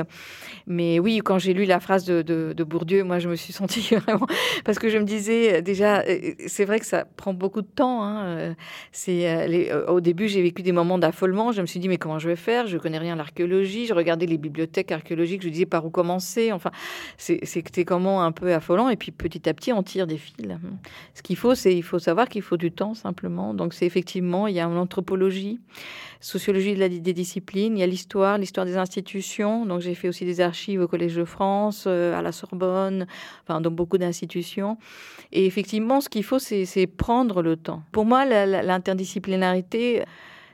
Mais 0.67 0.99
oui, 0.99 1.19
quand 1.23 1.39
j'ai 1.39 1.53
lu 1.53 1.65
la 1.65 1.79
phrase 1.79 2.05
de, 2.05 2.63
Bourdieu, 2.63 3.03
moi, 3.03 3.19
je 3.19 3.27
me 3.27 3.35
suis 3.35 3.53
sentie 3.53 3.95
vraiment. 3.95 4.27
Parce 4.63 4.77
que 4.77 4.89
je 4.89 4.97
me 4.97 5.03
disais, 5.03 5.61
déjà, 5.61 6.03
c'est 6.45 6.65
vrai 6.65 6.79
que 6.81 6.87
ça 6.87 7.05
prend 7.05 7.33
beaucoup 7.33 7.61
de 7.61 7.67
temps. 7.67 8.03
Hein. 8.03 8.55
C'est, 8.91 9.73
au 9.87 10.01
début, 10.01 10.27
j'ai 10.27 10.41
vécu 10.41 10.61
des 10.61 10.73
moments 10.73 10.97
d'affolement. 10.97 11.51
Je 11.51 11.61
me 11.61 11.65
suis 11.65 11.79
dit, 11.79 11.87
mais 11.87 11.97
comment 11.97 12.19
je 12.19 12.27
vais 12.27 12.35
faire? 12.35 12.67
Je 12.67 12.77
connais 12.77 12.97
rien 12.97 13.13
à 13.13 13.17
l'archéologie. 13.17 13.85
Je 13.85 13.93
regardais 13.93 14.25
les 14.25 14.37
bibliothèques 14.37 14.91
archéologiques. 14.91 15.43
Je 15.43 15.49
disais 15.49 15.65
par 15.65 15.85
où 15.85 15.89
commencer? 15.89 16.51
Enfin, 16.51 16.71
c'était 17.17 17.85
comment 17.85 18.23
un 18.23 18.31
peu 18.31 18.53
affolant. 18.53 18.89
Et 18.89 18.97
puis 18.97 19.11
petit 19.11 19.47
à 19.47 19.53
petit, 19.53 19.71
on 19.71 19.83
tire 19.83 20.07
des 20.07 20.17
fils. 20.17 20.35
Ce 21.13 21.21
qu'il 21.21 21.37
faut, 21.37 21.55
c'est 21.55 21.75
il 21.75 21.83
faut 21.83 21.99
savoir 21.99 22.27
qu'il 22.27 22.41
faut 22.41 22.57
du 22.57 22.71
temps 22.71 22.93
simplement. 22.93 23.53
Donc 23.53 23.73
c'est 23.73 23.85
effectivement, 23.85 24.47
il 24.47 24.55
y 24.55 24.59
a 24.59 24.65
une 24.65 24.77
anthropologie, 24.77 25.59
sociologie 26.19 26.75
des 26.75 27.13
disciplines, 27.13 27.77
il 27.77 27.81
y 27.81 27.83
a 27.83 27.87
l'histoire, 27.87 28.37
l'histoire 28.37 28.65
des 28.65 28.77
institutions. 28.77 29.65
Donc 29.65 29.81
j'ai 29.81 29.93
fait 29.93 30.07
aussi 30.07 30.25
des 30.25 30.41
archives 30.41 30.81
au 30.81 30.87
Collège 30.87 31.15
de 31.15 31.25
France, 31.25 31.85
euh, 31.87 32.17
à 32.17 32.21
la 32.21 32.31
Sorbonne, 32.31 33.07
enfin 33.43 33.61
dans 33.61 33.71
beaucoup 33.71 33.97
d'institutions. 33.97 34.77
Et 35.31 35.45
effectivement, 35.45 36.01
ce 36.01 36.09
qu'il 36.09 36.23
faut, 36.23 36.39
c'est 36.39 36.65
prendre 36.97 37.41
le 37.41 37.55
temps. 37.55 37.83
Pour 37.91 38.05
moi, 38.05 38.25
l'interdisciplinarité 38.25 40.03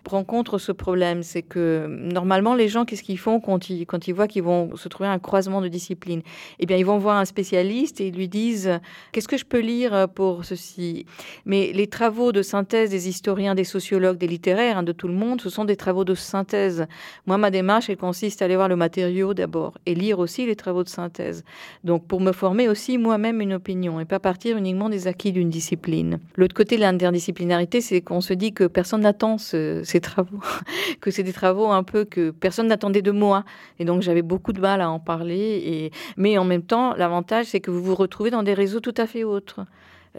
rencontre 0.07 0.57
ce 0.57 0.71
problème. 0.71 1.23
C'est 1.23 1.41
que 1.41 1.87
normalement, 1.87 2.55
les 2.55 2.67
gens, 2.67 2.85
qu'est-ce 2.85 3.03
qu'ils 3.03 3.19
font 3.19 3.39
quand 3.39 3.69
ils, 3.69 3.85
quand 3.85 4.07
ils 4.07 4.13
voient 4.13 4.27
qu'ils 4.27 4.43
vont 4.43 4.75
se 4.75 4.87
trouver 4.87 5.09
un 5.09 5.19
croisement 5.19 5.61
de 5.61 5.67
disciplines 5.67 6.21
Eh 6.59 6.65
bien, 6.65 6.77
ils 6.77 6.85
vont 6.85 6.97
voir 6.97 7.17
un 7.17 7.25
spécialiste 7.25 8.01
et 8.01 8.07
ils 8.07 8.15
lui 8.15 8.27
disent 8.27 8.79
Qu'est-ce 9.11 9.27
que 9.27 9.37
je 9.37 9.45
peux 9.45 9.59
lire 9.59 10.07
pour 10.13 10.45
ceci? 10.45 11.05
Mais 11.45 11.71
les 11.73 11.87
travaux 11.87 12.31
de 12.31 12.41
synthèse 12.41 12.89
des 12.89 13.07
historiens, 13.09 13.55
des 13.55 13.63
sociologues, 13.63 14.17
des 14.17 14.27
littéraires, 14.27 14.77
hein, 14.77 14.83
de 14.83 14.91
tout 14.91 15.07
le 15.07 15.13
monde, 15.13 15.41
ce 15.41 15.49
sont 15.49 15.65
des 15.65 15.75
travaux 15.75 16.03
de 16.03 16.15
synthèse. 16.15 16.85
Moi, 17.25 17.37
ma 17.37 17.51
démarche, 17.51 17.89
elle 17.89 17.97
consiste 17.97 18.41
à 18.41 18.45
aller 18.45 18.55
voir 18.55 18.69
le 18.69 18.75
matériau 18.75 19.33
d'abord 19.33 19.77
et 19.85 19.95
lire 19.95 20.19
aussi 20.19 20.45
les 20.45 20.55
travaux 20.55 20.83
de 20.83 20.89
synthèse. 20.89 21.43
Donc, 21.83 22.07
pour 22.07 22.21
me 22.21 22.31
former 22.31 22.69
aussi 22.69 22.97
moi-même 22.97 23.41
une 23.41 23.53
opinion 23.53 23.99
et 23.99 24.05
pas 24.05 24.19
partir 24.19 24.57
uniquement 24.57 24.89
des 24.89 25.07
acquis 25.07 25.31
d'une 25.31 25.49
discipline. 25.49 26.19
L'autre 26.35 26.55
côté 26.55 26.75
de 26.75 26.81
l'interdisciplinarité, 26.81 27.81
c'est 27.81 28.01
qu'on 28.01 28.21
se 28.21 28.33
dit 28.33 28.53
que 28.53 28.65
personne 28.65 29.01
n'attend 29.01 29.37
ce, 29.37 29.83
travaux, 30.01 30.39
que 31.01 31.11
c'est 31.11 31.23
des 31.23 31.33
travaux 31.33 31.67
un 31.67 31.83
peu 31.83 32.05
que 32.05 32.31
personne 32.31 32.67
n'attendait 32.67 33.01
de 33.01 33.11
moi. 33.11 33.43
Et 33.79 33.85
donc 33.85 34.01
j'avais 34.01 34.21
beaucoup 34.21 34.53
de 34.53 34.61
mal 34.61 34.81
à 34.81 34.89
en 34.89 34.99
parler. 34.99 35.61
Et... 35.65 35.91
Mais 36.17 36.37
en 36.37 36.45
même 36.45 36.63
temps, 36.63 36.93
l'avantage, 36.95 37.47
c'est 37.47 37.59
que 37.59 37.71
vous 37.71 37.83
vous 37.83 37.95
retrouvez 37.95 38.29
dans 38.29 38.43
des 38.43 38.53
réseaux 38.53 38.79
tout 38.79 38.95
à 38.97 39.07
fait 39.07 39.23
autres. 39.23 39.65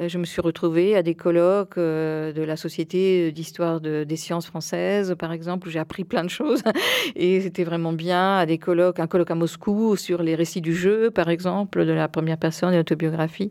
Euh, 0.01 0.09
je 0.09 0.19
me 0.19 0.25
suis 0.25 0.41
retrouvée 0.41 0.97
à 0.97 1.03
des 1.03 1.15
colloques 1.15 1.79
euh, 1.79 2.33
de 2.33 2.43
la 2.43 2.57
Société 2.57 3.33
d'histoire 3.33 3.81
des 3.81 4.17
sciences 4.17 4.47
françaises, 4.47 5.15
par 5.19 5.33
exemple, 5.33 5.69
où 5.69 5.71
j'ai 5.71 5.79
appris 5.79 6.05
plein 6.05 6.25
de 6.25 6.31
choses. 6.31 6.63
Et 7.17 7.41
c'était 7.41 7.65
vraiment 7.65 7.93
bien. 7.93 8.37
À 8.37 8.47
des 8.47 8.59
colloques, 8.59 9.01
un 9.01 9.07
colloque 9.07 9.31
à 9.31 9.35
Moscou 9.35 9.97
sur 9.97 10.23
les 10.23 10.35
récits 10.35 10.61
du 10.61 10.75
jeu, 10.75 11.11
par 11.11 11.29
exemple, 11.29 11.85
de 11.85 11.93
la 11.93 12.09
première 12.09 12.39
personne 12.39 12.73
et 12.75 12.77
l'autobiographie. 12.77 13.51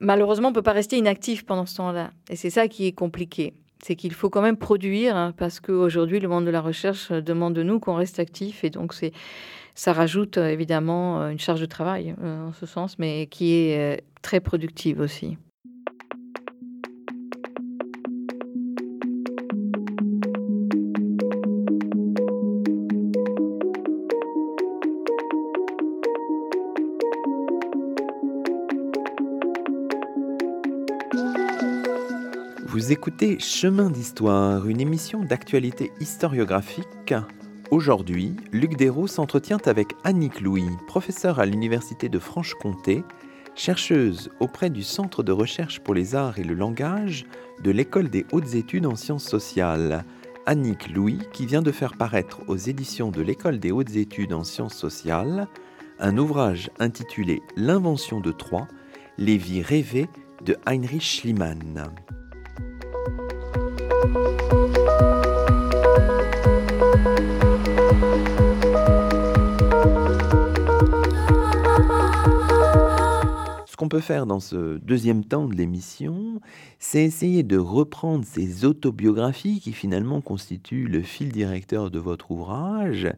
Malheureusement, 0.00 0.48
on 0.48 0.50
ne 0.50 0.54
peut 0.54 0.62
pas 0.62 0.72
rester 0.72 0.96
inactif 0.96 1.44
pendant 1.46 1.66
ce 1.66 1.76
temps-là. 1.76 2.10
Et 2.28 2.36
c'est 2.36 2.50
ça 2.50 2.68
qui 2.68 2.86
est 2.86 2.92
compliqué 2.92 3.54
c'est 3.82 3.96
qu'il 3.96 4.12
faut 4.12 4.30
quand 4.30 4.42
même 4.42 4.56
produire 4.56 5.16
hein, 5.16 5.32
parce 5.36 5.60
qu'aujourd'hui, 5.60 6.20
le 6.20 6.28
monde 6.28 6.44
de 6.44 6.50
la 6.50 6.60
recherche 6.60 7.10
demande 7.12 7.54
de 7.54 7.62
nous 7.62 7.80
qu'on 7.80 7.94
reste 7.94 8.18
actif 8.18 8.64
et 8.64 8.70
donc 8.70 8.94
c'est 8.94 9.12
ça 9.76 9.92
rajoute 9.92 10.38
euh, 10.38 10.48
évidemment 10.48 11.20
euh, 11.20 11.28
une 11.28 11.38
charge 11.38 11.60
de 11.60 11.66
travail 11.66 12.16
euh, 12.22 12.48
en 12.48 12.52
ce 12.52 12.66
sens, 12.66 12.98
mais 12.98 13.26
qui 13.26 13.52
est 13.52 14.02
très 14.22 14.40
productive 14.40 15.00
aussi. 15.00 15.36
Vous 32.76 32.92
écoutez 32.92 33.38
Chemin 33.38 33.88
d'Histoire, 33.88 34.68
une 34.68 34.82
émission 34.82 35.24
d'actualité 35.24 35.92
historiographique 35.98 37.14
Aujourd'hui, 37.70 38.36
Luc 38.52 38.76
Dérault 38.76 39.06
s'entretient 39.06 39.62
avec 39.64 39.94
Annick 40.04 40.42
Louis, 40.42 40.68
professeure 40.86 41.40
à 41.40 41.46
l'Université 41.46 42.10
de 42.10 42.18
Franche-Comté, 42.18 43.02
chercheuse 43.54 44.30
auprès 44.40 44.68
du 44.68 44.82
Centre 44.82 45.22
de 45.22 45.32
recherche 45.32 45.80
pour 45.80 45.94
les 45.94 46.14
arts 46.14 46.38
et 46.38 46.44
le 46.44 46.52
langage 46.52 47.24
de 47.64 47.70
l'École 47.70 48.10
des 48.10 48.26
hautes 48.30 48.52
études 48.52 48.84
en 48.84 48.94
sciences 48.94 49.24
sociales. 49.24 50.04
Annick 50.44 50.90
Louis, 50.90 51.20
qui 51.32 51.46
vient 51.46 51.62
de 51.62 51.72
faire 51.72 51.96
paraître 51.96 52.40
aux 52.46 52.58
éditions 52.58 53.10
de 53.10 53.22
l'École 53.22 53.58
des 53.58 53.72
hautes 53.72 53.96
études 53.96 54.34
en 54.34 54.44
sciences 54.44 54.76
sociales 54.76 55.48
un 55.98 56.18
ouvrage 56.18 56.70
intitulé 56.78 57.40
L'invention 57.56 58.20
de 58.20 58.32
Troie, 58.32 58.68
les 59.16 59.38
vies 59.38 59.62
rêvées 59.62 60.10
de 60.44 60.58
Heinrich 60.66 61.00
Schliemann. 61.00 61.90
Ce 73.66 73.76
qu'on 73.76 73.88
peut 73.88 74.00
faire 74.00 74.26
dans 74.26 74.40
ce 74.40 74.78
deuxième 74.78 75.24
temps 75.24 75.46
de 75.46 75.54
l'émission, 75.54 76.40
c'est 76.78 77.04
essayer 77.04 77.42
de 77.42 77.58
reprendre 77.58 78.24
ces 78.24 78.64
autobiographies 78.64 79.60
qui 79.60 79.72
finalement 79.72 80.20
constituent 80.20 80.86
le 80.86 81.02
fil 81.02 81.30
directeur 81.30 81.90
de 81.90 81.98
votre 81.98 82.30
ouvrage 82.30 83.08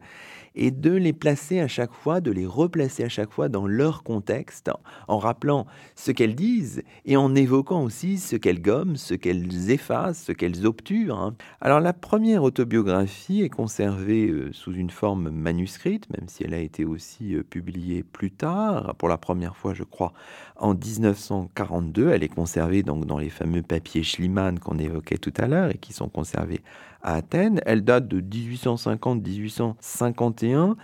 et 0.55 0.71
de 0.71 0.91
les 0.91 1.13
placer 1.13 1.59
à 1.59 1.67
chaque 1.67 1.93
fois, 1.93 2.21
de 2.21 2.31
les 2.31 2.45
replacer 2.45 3.03
à 3.03 3.09
chaque 3.09 3.31
fois 3.31 3.49
dans 3.49 3.67
leur 3.67 4.03
contexte, 4.03 4.71
en 5.07 5.17
rappelant 5.17 5.65
ce 5.95 6.11
qu'elles 6.11 6.35
disent 6.35 6.83
et 7.05 7.17
en 7.17 7.35
évoquant 7.35 7.83
aussi 7.83 8.17
ce 8.17 8.35
qu'elles 8.35 8.61
gomment, 8.61 8.95
ce 8.95 9.13
qu'elles 9.13 9.71
effacent, 9.71 10.23
ce 10.23 10.31
qu'elles 10.31 10.65
obturent. 10.65 11.19
Hein. 11.19 11.35
Alors 11.61 11.79
la 11.79 11.93
première 11.93 12.43
autobiographie 12.43 13.41
est 13.41 13.49
conservée 13.49 14.27
euh, 14.27 14.51
sous 14.51 14.73
une 14.73 14.89
forme 14.89 15.29
manuscrite, 15.29 16.09
même 16.09 16.27
si 16.27 16.43
elle 16.43 16.53
a 16.53 16.59
été 16.59 16.85
aussi 16.85 17.35
euh, 17.35 17.43
publiée 17.43 18.03
plus 18.03 18.31
tard, 18.31 18.95
pour 18.97 19.09
la 19.09 19.17
première 19.17 19.55
fois 19.55 19.73
je 19.73 19.83
crois 19.83 20.13
en 20.55 20.73
1942. 20.73 22.09
Elle 22.09 22.23
est 22.23 22.27
conservée 22.27 22.83
donc 22.83 23.05
dans 23.05 23.17
les 23.17 23.29
fameux 23.29 23.61
papiers 23.61 24.03
Schliemann 24.03 24.59
qu'on 24.59 24.77
évoquait 24.77 25.17
tout 25.17 25.33
à 25.37 25.47
l'heure 25.47 25.71
et 25.71 25.77
qui 25.77 25.93
sont 25.93 26.09
conservés 26.09 26.61
Athènes. 27.01 27.61
Elle 27.65 27.83
date 27.83 28.07
de 28.07 28.21
1850-1851. 28.21 30.75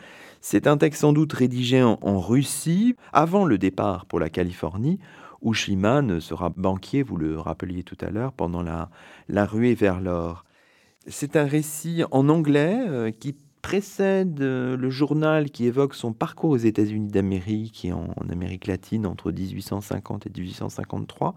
C'est 0.42 0.68
un 0.68 0.78
texte 0.78 1.02
sans 1.02 1.14
doute 1.14 1.34
rédigé 1.34 1.82
en, 1.82 2.20
Russie, 2.20 2.96
avant 3.14 3.46
le 3.46 3.58
départ 3.58 4.06
pour 4.06 4.20
la 4.20 4.30
Californie, 4.30 5.00
où 5.42 5.54
Schliemann 5.54 6.22
sera 6.22 6.50
banquier, 6.50 7.02
vous 7.02 7.18
le 7.18 7.40
rappeliez 7.40 7.82
tout 7.84 7.98
à 8.02 8.12
l'heure, 8.12 8.32
pendant 8.32 8.62
la, 8.62 8.92
la 9.28 9.46
ruée 9.46 9.74
vers 9.74 10.02
l'or. 10.02 10.46
C'est 11.08 11.36
un 11.36 11.46
récit 11.46 12.04
en 12.12 12.30
anglais 12.30 12.78
euh, 12.88 13.10
qui 13.12 13.36
précède 13.64 14.40
euh, 14.42 14.78
le 14.78 14.92
journal 14.92 15.50
qui 15.50 15.66
évoque 15.66 15.96
son 15.96 16.14
parcours 16.14 16.52
aux 16.52 16.58
États-Unis 16.58 17.10
d'Amérique 17.10 17.86
et 17.86 17.94
en 17.94 18.14
Amérique 18.30 18.68
latine 18.68 19.08
entre 19.08 19.32
1850 19.32 20.28
et 20.28 20.30
1853. 20.30 21.34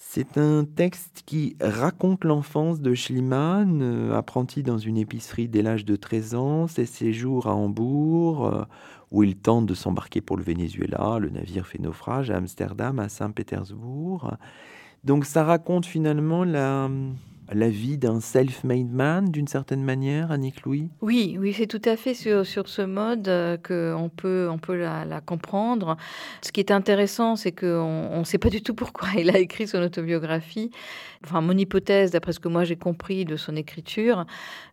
C'est 0.00 0.38
un 0.38 0.64
texte 0.64 1.24
qui 1.26 1.56
raconte 1.60 2.22
l'enfance 2.22 2.80
de 2.80 2.94
Schliemann, 2.94 3.82
euh, 3.82 4.16
apprenti 4.16 4.62
dans 4.62 4.78
une 4.78 4.96
épicerie 4.96 5.48
dès 5.48 5.60
l'âge 5.60 5.84
de 5.84 5.96
13 5.96 6.34
ans, 6.36 6.66
ses 6.68 6.86
séjours 6.86 7.48
à 7.48 7.56
Hambourg, 7.56 8.46
euh, 8.46 8.62
où 9.10 9.24
il 9.24 9.36
tente 9.36 9.66
de 9.66 9.74
s'embarquer 9.74 10.20
pour 10.20 10.36
le 10.36 10.44
Venezuela. 10.44 11.18
Le 11.18 11.30
navire 11.30 11.66
fait 11.66 11.80
naufrage 11.80 12.30
à 12.30 12.36
Amsterdam, 12.36 13.00
à 13.00 13.08
Saint-Pétersbourg. 13.08 14.36
Donc 15.02 15.24
ça 15.24 15.42
raconte 15.42 15.84
finalement 15.84 16.44
la, 16.44 16.88
la 17.52 17.68
vie 17.68 17.96
d'un 17.96 18.20
self-made 18.20 18.90
man, 18.90 19.30
d'une 19.30 19.46
certaine 19.46 19.82
manière, 19.82 20.30
Annick 20.30 20.62
Louis? 20.62 20.90
Oui, 21.00 21.36
oui, 21.40 21.54
c'est 21.54 21.66
tout 21.66 21.80
à 21.84 21.96
fait 21.96 22.14
sur, 22.14 22.44
sur 22.44 22.68
ce 22.68 22.82
mode 22.82 23.28
euh, 23.28 23.56
qu'on 23.56 24.10
peut, 24.14 24.48
on 24.50 24.58
peut 24.58 24.76
la, 24.76 25.20
comprendre. 25.24 25.96
Ce 26.42 26.52
qui 26.52 26.60
est 26.60 26.70
intéressant, 26.70 27.36
c'est 27.36 27.52
qu'on 27.52 28.18
ne 28.18 28.24
sait 28.24 28.38
pas 28.38 28.50
du 28.50 28.62
tout 28.62 28.74
pourquoi 28.74 29.08
il 29.16 29.30
a 29.30 29.38
écrit 29.38 29.66
son 29.66 29.78
autobiographie. 29.78 30.70
Enfin, 31.24 31.40
mon 31.40 31.56
hypothèse, 31.56 32.12
d'après 32.12 32.32
ce 32.32 32.38
que 32.38 32.48
moi 32.48 32.64
j'ai 32.64 32.76
compris 32.76 33.24
de 33.24 33.36
son 33.36 33.56
écriture, 33.56 34.24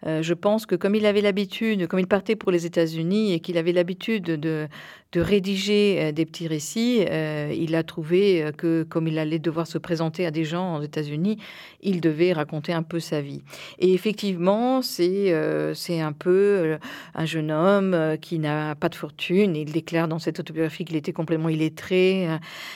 euh, 0.06 0.22
je 0.22 0.34
pense 0.34 0.66
que 0.66 0.76
comme 0.76 0.94
il 0.94 1.06
avait 1.06 1.22
l'habitude, 1.22 1.88
comme 1.88 2.00
il 2.00 2.08
partait 2.08 2.36
pour 2.36 2.52
les 2.52 2.66
États-Unis 2.66 3.34
et 3.34 3.40
qu'il 3.40 3.58
avait 3.58 3.72
l'habitude 3.72 4.26
de, 4.26 4.68
de 5.12 5.22
rédiger 5.22 5.98
euh, 6.00 6.12
des 6.12 6.26
petits 6.26 6.48
récits, 6.48 7.06
il 7.06 7.76
a 7.76 7.84
trouvé 7.84 8.52
que 8.58 8.84
comme 8.84 9.08
il 9.08 9.18
allait 9.18 9.40
devoir 9.40 9.66
se 9.66 9.78
présenter 9.78 10.26
à 10.26 10.32
des 10.32 10.44
gens 10.44 10.78
aux 10.78 10.82
États-Unis, 10.84 11.38
il 11.82 12.02
devait 12.02 12.34
raconter 12.34 12.65
un 12.74 12.84
peu 12.84 13.00
sa 13.00 13.22
vie. 13.22 13.42
Et 13.80 13.94
effectivement, 13.94 14.82
c'est 14.82 15.34
euh, 15.34 15.74
un 15.90 16.12
peu 16.12 16.30
euh, 16.30 16.78
un 17.14 17.26
jeune 17.26 17.52
homme 17.52 17.94
euh, 17.94 18.18
qui 18.18 18.40
n'a 18.40 18.76
pas 18.76 18.90
de 18.90 18.96
fortune. 18.96 19.56
Il 19.56 19.72
déclare 19.72 20.08
dans 20.08 20.20
cette 20.20 20.40
autobiographie 20.40 20.86
qu'il 20.86 20.96
était 20.96 21.14
complètement 21.14 21.50
illettré 21.50 22.28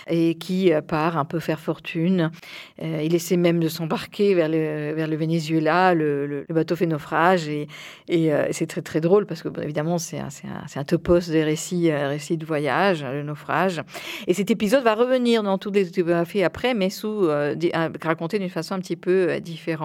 et 0.07 0.35
qui 0.35 0.71
part 0.87 1.17
un 1.17 1.25
peu 1.25 1.39
faire 1.39 1.59
fortune. 1.59 2.31
il 2.81 3.13
essaie 3.15 3.37
même 3.37 3.59
de 3.59 3.67
s'embarquer 3.67 4.33
vers 4.33 4.49
le, 4.49 4.93
vers 4.93 5.07
le 5.07 5.15
Venezuela. 5.15 5.93
Le, 5.93 6.45
bateau 6.49 6.75
fait 6.75 6.85
naufrage 6.85 7.47
et, 7.47 7.67
c'est 8.51 8.67
très 8.67 8.81
très 8.81 9.01
drôle 9.01 9.25
parce 9.25 9.41
que 9.41 9.49
évidemment 9.61 9.97
c'est 9.97 10.19
un, 10.19 10.29
un, 10.75 10.83
topos 10.83 11.29
des 11.29 11.43
récits, 11.43 11.91
récits 11.91 12.37
de 12.37 12.45
voyage, 12.45 13.03
le 13.03 13.23
naufrage. 13.23 13.81
Et 14.27 14.33
cet 14.33 14.51
épisode 14.51 14.83
va 14.83 14.95
revenir 14.95 15.43
dans 15.43 15.57
toutes 15.57 15.75
les 15.75 15.87
autobiographies 15.87 16.43
après, 16.43 16.73
mais 16.73 16.89
sous 16.89 17.27
raconté 18.01 18.39
d'une 18.39 18.49
façon 18.49 18.75
un 18.75 18.79
petit 18.79 18.95
peu 18.95 19.39
différente. 19.39 19.78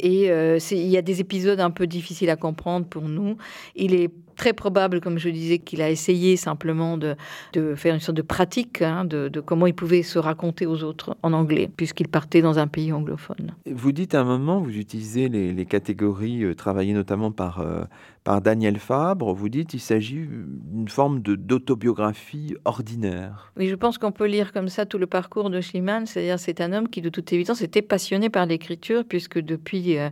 Et 0.00 0.30
euh, 0.30 0.58
il 0.70 0.88
y 0.88 0.96
a 0.96 1.02
des 1.02 1.20
épisodes 1.20 1.60
un 1.60 1.70
peu 1.70 1.86
difficiles 1.86 2.30
à 2.30 2.36
comprendre 2.36 2.86
pour 2.86 3.02
nous. 3.02 3.36
Il 3.76 3.94
est 3.94 4.10
très 4.36 4.52
probable, 4.52 5.00
comme 5.00 5.18
je 5.18 5.28
disais, 5.28 5.58
qu'il 5.58 5.82
a 5.82 5.90
essayé 5.90 6.36
simplement 6.36 6.98
de, 6.98 7.16
faire 7.76 7.94
une 7.94 8.00
sorte 8.00 8.16
de 8.16 8.22
pratique 8.22 8.82
hein, 8.82 9.04
de, 9.04 9.40
comment 9.40 9.66
il 9.66 9.74
pouvait 9.74 10.02
se 10.02 10.18
raconter 10.18 10.66
aux 10.66 10.82
autres 10.82 11.16
en 11.22 11.32
anglais, 11.32 11.70
puisqu'il 11.76 12.08
partait 12.08 12.42
dans 12.42 12.58
un 12.58 12.66
pays 12.66 12.92
anglophone. 12.92 13.54
Vous 13.70 13.92
dites 13.92 14.14
à 14.14 14.20
un 14.20 14.24
moment, 14.24 14.60
vous 14.60 14.76
utilisez 14.76 15.28
les, 15.28 15.64
catégories 15.64 16.44
euh, 16.44 16.54
travaillées 16.54 16.92
notamment 16.92 17.32
par, 17.32 17.60
euh, 17.60 17.84
par 18.24 18.40
Daniel 18.40 18.78
Fabre, 18.78 19.34
vous 19.34 19.48
dites 19.48 19.68
qu'il 19.68 19.80
s'agit 19.80 20.26
d'une 20.26 20.88
forme 20.88 21.20
d'autobiographie 21.20 22.56
ordinaire. 22.64 23.52
Oui, 23.56 23.68
je 23.68 23.74
pense 23.74 23.98
qu'on 23.98 24.12
peut 24.12 24.26
lire 24.26 24.52
comme 24.52 24.68
ça 24.68 24.86
tout 24.86 24.98
le 24.98 25.06
parcours 25.06 25.50
de 25.50 25.60
Schliemann, 25.60 26.06
c'est-à-dire 26.06 26.38
c'est 26.38 26.60
un 26.60 26.72
homme 26.72 26.88
qui 26.88 27.02
de 27.02 27.10
toute 27.10 27.32
évidence 27.32 27.60
était 27.60 27.82
passionné 27.82 28.30
par 28.30 28.46
l'écriture, 28.46 29.04
puisque 29.06 29.38
depuis 29.38 29.98
euh, 29.98 30.08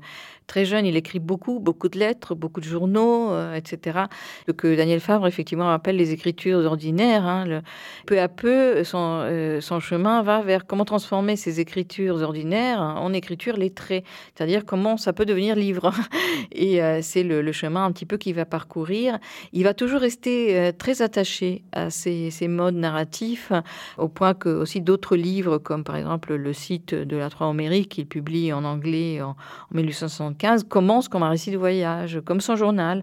très 0.47 0.65
jeune, 0.67 0.85
il 0.85 0.97
écrit 0.97 1.21
beaucoup, 1.21 1.59
beaucoup 1.59 1.89
de 1.89 1.99
lettres, 1.99 2.35
beaucoup 2.35 2.61
de 2.61 2.67
journaux, 2.67 3.31
etc. 3.55 4.01
Ce 4.47 4.53
que 4.53 4.77
Daniel 4.77 5.01
Fabre, 5.01 5.27
effectivement, 5.27 5.71
appelle 5.71 5.97
les 5.97 6.13
écritures 6.13 6.59
ordinaires. 6.59 7.27
Hein, 7.27 7.63
peu 8.07 8.21
à 8.21 8.29
peu, 8.29 8.85
son, 8.85 9.23
euh, 9.23 9.61
son, 9.61 9.81
chemin 9.81 10.23
va 10.23 10.43
vers 10.43 10.67
comment 10.67 10.85
transformer 10.85 11.37
ces 11.37 11.61
écritures 11.61 12.23
ordinaires 12.23 12.81
en 12.81 13.13
écritures 13.13 13.57
lettrées, 13.57 14.05
c'est-à-dire 14.35 14.65
comment 14.65 14.97
ça 14.97 15.13
peut 15.13 15.25
devenir 15.25 15.57
livre. 15.57 15.93
Et 16.53 16.83
euh, 16.83 17.01
c'est 17.03 17.23
le, 17.23 17.53
chemin 17.53 17.85
un 17.85 17.93
petit 17.93 18.02
peu 18.07 18.17
qu'il 18.17 18.35
va 18.35 18.45
parcourir. 18.45 19.19
Il 19.53 19.65
va 19.65 19.75
toujours 19.75 20.01
rester 20.01 20.59
euh, 20.59 20.73
très 20.73 21.03
attaché 21.03 21.63
à 21.73 21.91
ces, 21.91 22.31
modes 22.49 22.75
narratifs, 22.75 23.53
au 23.99 24.09
point 24.09 24.35
que 24.35 24.49
aussi 24.49 24.81
d'autres 24.81 25.17
livres, 25.17 25.59
comme 25.59 25.85
par 25.85 25.97
exemple 25.97 26.35
le 26.35 26.53
site 26.53 26.95
de 26.95 27.17
la 27.17 27.31
Trois 27.31 27.49
Homérique, 27.49 27.91
qu'il 27.91 28.07
publie 28.07 28.53
en 28.53 28.65
anglais 28.65 29.21
en, 29.23 29.31
en 29.31 29.37
1875, 29.75 30.65
commencent 30.65 31.09
comme 31.09 31.23
un 31.23 31.31
récit 31.31 31.51
de 31.51 31.59
voyage, 31.59 32.21
comme 32.25 32.41
son 32.41 32.57
journal 32.57 33.03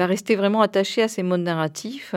va 0.00 0.06
rester 0.06 0.34
vraiment 0.34 0.62
attaché 0.62 1.02
à 1.02 1.08
ces 1.08 1.22
modes 1.22 1.42
narratifs. 1.42 2.14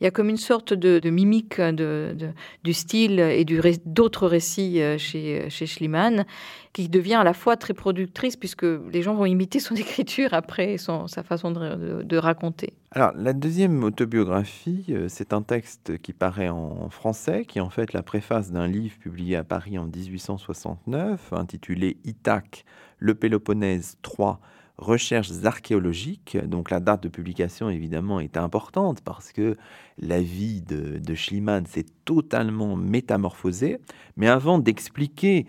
Il 0.00 0.04
y 0.04 0.06
a 0.06 0.10
comme 0.12 0.28
une 0.28 0.36
sorte 0.36 0.72
de, 0.72 1.10
mimique 1.10 1.60
de, 1.60 2.16
du 2.62 2.72
style 2.72 3.18
et 3.18 3.44
d'autres 3.84 4.28
récits 4.28 4.80
euh, 4.80 4.96
chez, 4.96 5.50
chez 5.50 5.66
Schliemann 5.66 6.24
qui 6.72 6.88
devient 6.88 7.14
à 7.14 7.24
la 7.24 7.32
fois 7.32 7.56
très 7.56 7.74
productrice 7.74 8.36
puisque 8.36 8.66
les 8.92 9.02
gens 9.02 9.14
vont 9.14 9.24
imiter 9.24 9.60
son 9.60 9.74
écriture 9.86 10.34
après 10.34 10.76
son, 10.78 11.08
sa 11.08 11.22
façon 11.22 11.50
de, 11.50 12.16
raconter. 12.16 12.74
Alors 12.92 13.12
la 13.16 13.32
deuxième 13.32 13.82
autobiographie, 13.82 14.84
euh, 14.90 15.06
c'est 15.08 15.32
un 15.32 15.42
texte 15.42 15.98
qui 15.98 16.12
paraît 16.12 16.48
en 16.48 16.88
français, 16.90 17.44
qui 17.44 17.58
est 17.58 17.62
en 17.62 17.70
fait 17.70 17.92
la 17.92 18.02
préface 18.02 18.52
d'un 18.52 18.68
livre 18.68 18.96
publié 18.98 19.36
à 19.36 19.44
Paris 19.44 19.78
en 19.78 19.86
1869 19.86 21.32
intitulé 21.32 21.96
Ithaque, 22.04 22.64
le 22.98 23.14
Péloponnèse 23.14 23.96
3 24.02 24.40
recherches 24.78 25.30
archéologiques. 25.44 26.36
Donc 26.46 26.70
la 26.70 26.80
date 26.80 27.02
de 27.02 27.08
publication, 27.08 27.70
évidemment, 27.70 28.20
est 28.20 28.36
importante 28.36 29.00
parce 29.00 29.32
que 29.32 29.56
la 29.98 30.20
vie 30.20 30.62
de, 30.62 31.14
Schliemann 31.14 31.66
s'est 31.66 31.86
totalement 32.04 32.76
métamorphosée. 32.76 33.78
Mais 34.16 34.28
avant 34.28 34.58
d'expliquer 34.58 35.46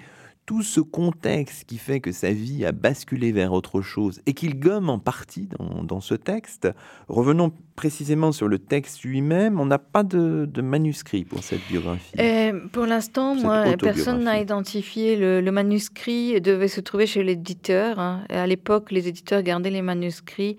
tout 0.47 0.63
ce 0.63 0.79
contexte 0.79 1.65
qui 1.65 1.77
fait 1.77 1.99
que 1.99 2.13
sa 2.13 2.31
vie 2.31 2.65
a 2.65 2.71
basculé 2.71 3.33
vers 3.33 3.51
autre 3.51 3.81
chose 3.81 4.21
et 4.25 4.33
qu'il 4.33 4.57
gomme 4.57 4.89
en 4.89 4.97
partie 4.97 5.49
dans, 5.83 5.99
ce 5.99 6.15
texte. 6.15 6.69
Revenons 7.09 7.51
précisément 7.75 8.31
sur 8.31 8.47
le 8.47 8.57
texte 8.57 9.03
lui-même. 9.03 9.59
On 9.59 9.65
n'a 9.65 9.77
pas 9.77 10.03
de, 10.03 10.49
manuscrit 10.61 11.25
pour 11.25 11.43
cette 11.43 11.59
biographie. 11.67 12.13
Euh, 12.17 12.61
pour 12.71 12.85
l'instant, 12.85 13.35
moi, 13.35 13.65
personne 13.77 14.23
n'a 14.23 14.39
identifié 14.39 15.17
le, 15.17 15.51
manuscrit. 15.51 16.39
Devait 16.39 16.69
se 16.69 16.79
trouver 16.79 17.07
chez 17.07 17.23
l'éditeur. 17.23 17.99
Hein. 17.99 18.23
À 18.29 18.47
l'époque, 18.47 18.91
les 18.91 19.09
éditeurs 19.09 19.43
gardaient 19.43 19.69
les 19.69 19.81
manuscrits. 19.81 20.55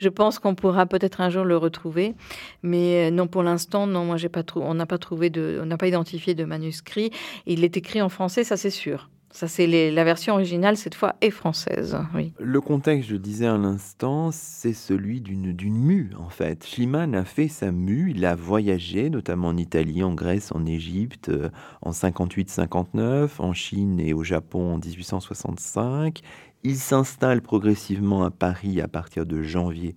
Je 0.00 0.08
pense 0.08 0.38
qu'on 0.38 0.54
pourra 0.54 0.86
peut-être 0.86 1.20
un 1.20 1.28
jour 1.28 1.44
le 1.44 1.58
retrouver, 1.58 2.14
mais 2.62 3.08
euh, 3.08 3.10
non 3.10 3.26
pour 3.26 3.42
l'instant, 3.42 3.86
non. 3.86 4.06
Moi, 4.06 4.16
j'ai 4.16 4.30
pas 4.30 4.42
on 4.56 4.74
n'a 4.74 4.86
pas 4.86 4.98
trouvé 4.98 5.28
de, 5.28 5.60
on 5.62 5.66
n'a 5.66 5.76
pas 5.76 5.88
identifié 5.88 6.34
de 6.34 6.44
manuscrit. 6.44 7.10
Il 7.46 7.64
est 7.64 7.76
écrit 7.76 8.00
en 8.00 8.08
français, 8.08 8.42
ça 8.42 8.56
c'est 8.56 8.70
sûr. 8.70 9.10
Ça, 9.32 9.46
c'est 9.46 9.92
la 9.92 10.02
version 10.02 10.34
originale, 10.34 10.76
cette 10.76 10.96
fois, 10.96 11.14
est 11.20 11.30
française. 11.30 11.96
Oui. 12.16 12.32
Le 12.40 12.60
contexte, 12.60 13.08
je 13.10 13.14
disais 13.14 13.46
à 13.46 13.56
l'instant, 13.56 14.30
c'est 14.32 14.72
celui 14.72 15.20
d'une 15.20 15.78
mue, 15.78 16.10
en 16.18 16.28
fait. 16.28 16.66
Schliemann 16.66 17.14
a 17.14 17.24
fait 17.24 17.46
sa 17.46 17.70
mue, 17.70 18.12
il 18.14 18.24
a 18.26 18.34
voyagé, 18.34 19.08
notamment 19.08 19.48
en 19.48 19.56
Italie, 19.56 20.02
en 20.02 20.14
Grèce, 20.14 20.50
en 20.52 20.66
Égypte, 20.66 21.28
euh, 21.28 21.48
en 21.80 21.92
58-59, 21.92 23.28
en 23.38 23.52
Chine 23.52 24.00
et 24.00 24.14
au 24.14 24.24
Japon 24.24 24.74
en 24.74 24.78
1865. 24.78 26.22
Il 26.62 26.76
s'installe 26.76 27.40
progressivement 27.40 28.22
à 28.22 28.30
Paris 28.30 28.82
à 28.82 28.88
partir 28.88 29.24
de 29.24 29.42
janvier 29.42 29.94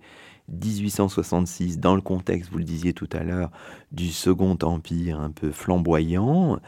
1866, 0.48 1.78
dans 1.78 1.94
le 1.94 2.00
contexte, 2.00 2.50
vous 2.50 2.58
le 2.58 2.64
disiez 2.64 2.92
tout 2.92 3.08
à 3.12 3.22
l'heure, 3.22 3.50
du 3.92 4.08
Second 4.08 4.56
Empire 4.62 5.20
un 5.20 5.30
peu 5.30 5.50
flamboyant. 5.50 6.58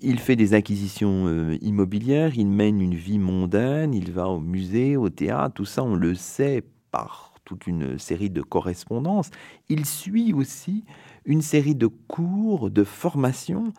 Il 0.00 0.18
fait 0.18 0.36
des 0.36 0.54
acquisitions 0.54 1.26
euh, 1.26 1.56
immobilières, 1.60 2.36
il 2.36 2.46
mène 2.46 2.80
une 2.80 2.94
vie 2.94 3.18
mondaine, 3.18 3.94
il 3.94 4.10
va 4.10 4.28
au 4.28 4.40
musée, 4.40 4.96
au 4.96 5.08
théâtre, 5.08 5.54
tout 5.54 5.64
ça 5.64 5.82
on 5.82 5.94
le 5.94 6.14
sait 6.14 6.64
par 6.90 7.34
toute 7.44 7.66
une 7.66 7.98
série 7.98 8.30
de 8.30 8.42
correspondances. 8.42 9.30
Il 9.68 9.84
suit 9.84 10.32
aussi 10.32 10.84
une 11.24 11.42
série 11.42 11.74
de 11.74 11.86
cours, 11.86 12.70
de 12.70 12.84
formations. 12.84 13.72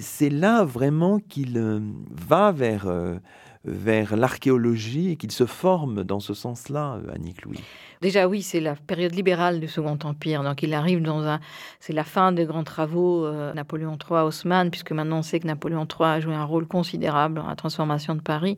C'est 0.00 0.30
là 0.30 0.64
vraiment 0.64 1.18
qu'il 1.18 1.58
euh, 1.58 1.80
va 2.10 2.52
vers, 2.52 2.86
euh, 2.86 3.18
vers 3.64 4.16
l'archéologie 4.16 5.10
et 5.10 5.16
qu'il 5.16 5.32
se 5.32 5.44
forme 5.44 6.02
dans 6.02 6.20
ce 6.20 6.34
sens-là, 6.34 6.98
Annick 7.14 7.44
Louis. 7.44 7.60
Déjà, 8.00 8.26
oui, 8.26 8.40
c'est 8.40 8.60
la 8.60 8.74
période 8.74 9.14
libérale 9.14 9.60
du 9.60 9.68
Second 9.68 9.98
Empire. 10.04 10.42
Donc, 10.42 10.62
il 10.62 10.72
arrive 10.72 11.02
dans 11.02 11.22
un. 11.26 11.40
C'est 11.80 11.92
la 11.92 12.04
fin 12.04 12.32
des 12.32 12.46
grands 12.46 12.64
travaux 12.64 13.26
euh, 13.26 13.52
Napoléon 13.52 13.98
III, 13.98 14.20
Haussmann, 14.20 14.70
puisque 14.70 14.92
maintenant 14.92 15.18
on 15.18 15.22
sait 15.22 15.38
que 15.38 15.46
Napoléon 15.46 15.86
III 15.86 16.08
a 16.08 16.20
joué 16.20 16.34
un 16.34 16.44
rôle 16.44 16.66
considérable 16.66 17.34
dans 17.34 17.46
la 17.46 17.56
transformation 17.56 18.14
de 18.14 18.22
Paris. 18.22 18.56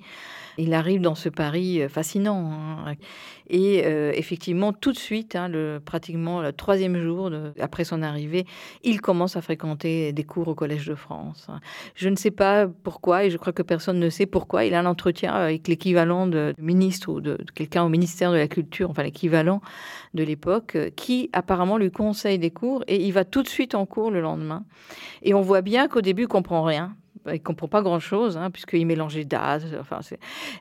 Il 0.59 0.75
arrive 0.75 1.01
dans 1.01 1.15
ce 1.15 1.29
Paris 1.29 1.83
euh, 1.83 1.89
fascinant. 1.89 2.53
Hein. 2.53 2.95
Et 3.49 3.83
euh, 3.85 4.13
effectivement, 4.15 4.73
tout 4.73 4.93
de 4.93 4.99
suite, 4.99 5.37
hein, 5.37 5.49
le, 5.49 5.81
pratiquement 5.85 6.41
le 6.41 6.53
troisième 6.53 6.99
jour 6.99 7.31
après 7.61 7.85
son 7.85 8.03
arrivée, 8.03 8.47
il 8.83 9.01
commence 9.01 9.37
à 9.37 9.43
fréquenter 9.43 10.13
des 10.13 10.25
cours 10.25 10.49
au 10.49 10.55
Collège 10.55 10.87
de 10.87 10.95
France. 10.95 11.49
Je 11.95 12.09
ne 12.09 12.17
sais 12.17 12.31
pas 12.31 12.67
pourquoi, 12.67 13.25
et 13.25 13.31
je 13.31 13.37
crois 13.37 13.53
que 13.53 13.63
personne 13.63 13.99
ne 13.99 14.09
sait 14.09 14.27
pourquoi. 14.27 14.65
Il 14.65 14.75
a 14.75 14.81
un 14.81 14.87
entretien 14.87 15.33
avec 15.33 15.69
l'équivalent 15.69 16.27
de, 16.27 16.55
ministre 16.59 17.13
ou 17.13 17.21
de, 17.21 17.37
de 17.37 17.51
quelqu'un 17.55 17.83
au 17.85 17.89
ministère 17.89 18.33
de 18.33 18.37
la 18.37 18.49
Culture, 18.49 18.91
enfin 18.91 19.03
l'équivalent 19.03 19.61
de 20.15 20.23
l'époque, 20.23 20.79
qui 20.97 21.29
apparemment 21.33 21.77
lui 21.77 21.91
conseille 21.91 22.39
des 22.39 22.51
cours, 22.51 22.85
et 22.87 23.05
il 23.05 23.13
va 23.13 23.25
tout 23.25 23.43
de 23.43 23.49
suite 23.49 23.75
en 23.75 23.87
cours 23.87 24.11
le 24.11 24.21
lendemain. 24.21 24.65
Et 25.23 25.35
on 25.35 25.43
voit 25.43 25.63
bien 25.63 25.89
qu'au 25.89 26.01
début, 26.01 26.23
il 26.23 26.29
comprend 26.29 26.63
rien 26.63 26.97
il 27.31 27.43
comprend 27.43 27.69
pas 27.69 27.83
grand-chose, 27.83 28.37
hein, 28.37 28.51
puisqu'il 28.51 28.87
mélangeait 28.87 29.25
dates, 29.25 29.65
enfin, 29.79 30.01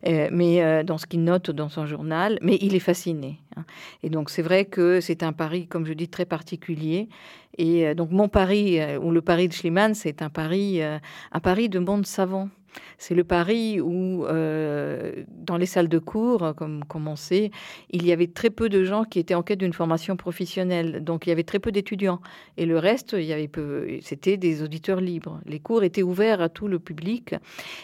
euh, 0.07 0.29
mais 0.31 0.63
euh, 0.63 0.83
dans 0.83 0.97
ce 0.97 1.05
qu'il 1.05 1.23
note 1.23 1.51
dans 1.51 1.69
son 1.69 1.85
journal, 1.85 2.37
mais 2.41 2.57
il 2.61 2.75
est 2.75 2.79
fasciné. 2.79 3.39
Hein. 3.55 3.63
Et 4.03 4.09
donc 4.09 4.29
c'est 4.29 4.41
vrai 4.41 4.65
que 4.65 5.01
c'est 5.01 5.23
un 5.23 5.33
Paris, 5.33 5.67
comme 5.67 5.85
je 5.85 5.93
dis, 5.93 6.07
très 6.07 6.25
particulier. 6.25 7.09
Et 7.57 7.87
euh, 7.87 7.93
donc 7.95 8.11
mon 8.11 8.27
Paris, 8.27 8.79
ou 8.97 9.11
le 9.11 9.21
Paris 9.21 9.47
de 9.47 9.53
Schliemann, 9.53 9.93
c'est 9.93 10.21
un 10.21 10.29
Paris, 10.29 10.81
un 10.83 11.39
Paris 11.41 11.69
de 11.69 11.79
monde 11.79 12.05
savant. 12.05 12.49
C'est 12.97 13.15
le 13.15 13.23
Paris 13.23 13.81
où, 13.81 14.25
euh, 14.25 15.23
dans 15.29 15.57
les 15.57 15.65
salles 15.65 15.89
de 15.89 15.99
cours, 15.99 16.53
comme, 16.55 16.83
comme 16.85 17.07
on 17.07 17.15
sait, 17.15 17.51
il 17.89 18.05
y 18.05 18.11
avait 18.11 18.27
très 18.27 18.49
peu 18.49 18.69
de 18.69 18.83
gens 18.83 19.03
qui 19.03 19.19
étaient 19.19 19.33
en 19.33 19.43
quête 19.43 19.59
d'une 19.59 19.73
formation 19.73 20.15
professionnelle. 20.15 21.03
Donc, 21.03 21.25
il 21.25 21.29
y 21.29 21.31
avait 21.31 21.43
très 21.43 21.59
peu 21.59 21.71
d'étudiants. 21.71 22.21
Et 22.57 22.65
le 22.65 22.77
reste, 22.77 23.13
il 23.17 23.25
y 23.25 23.33
avait 23.33 23.47
peu, 23.47 23.87
c'était 24.01 24.37
des 24.37 24.63
auditeurs 24.63 25.01
libres. 25.01 25.41
Les 25.45 25.59
cours 25.59 25.83
étaient 25.83 26.03
ouverts 26.03 26.41
à 26.41 26.49
tout 26.49 26.67
le 26.67 26.79
public. 26.79 27.35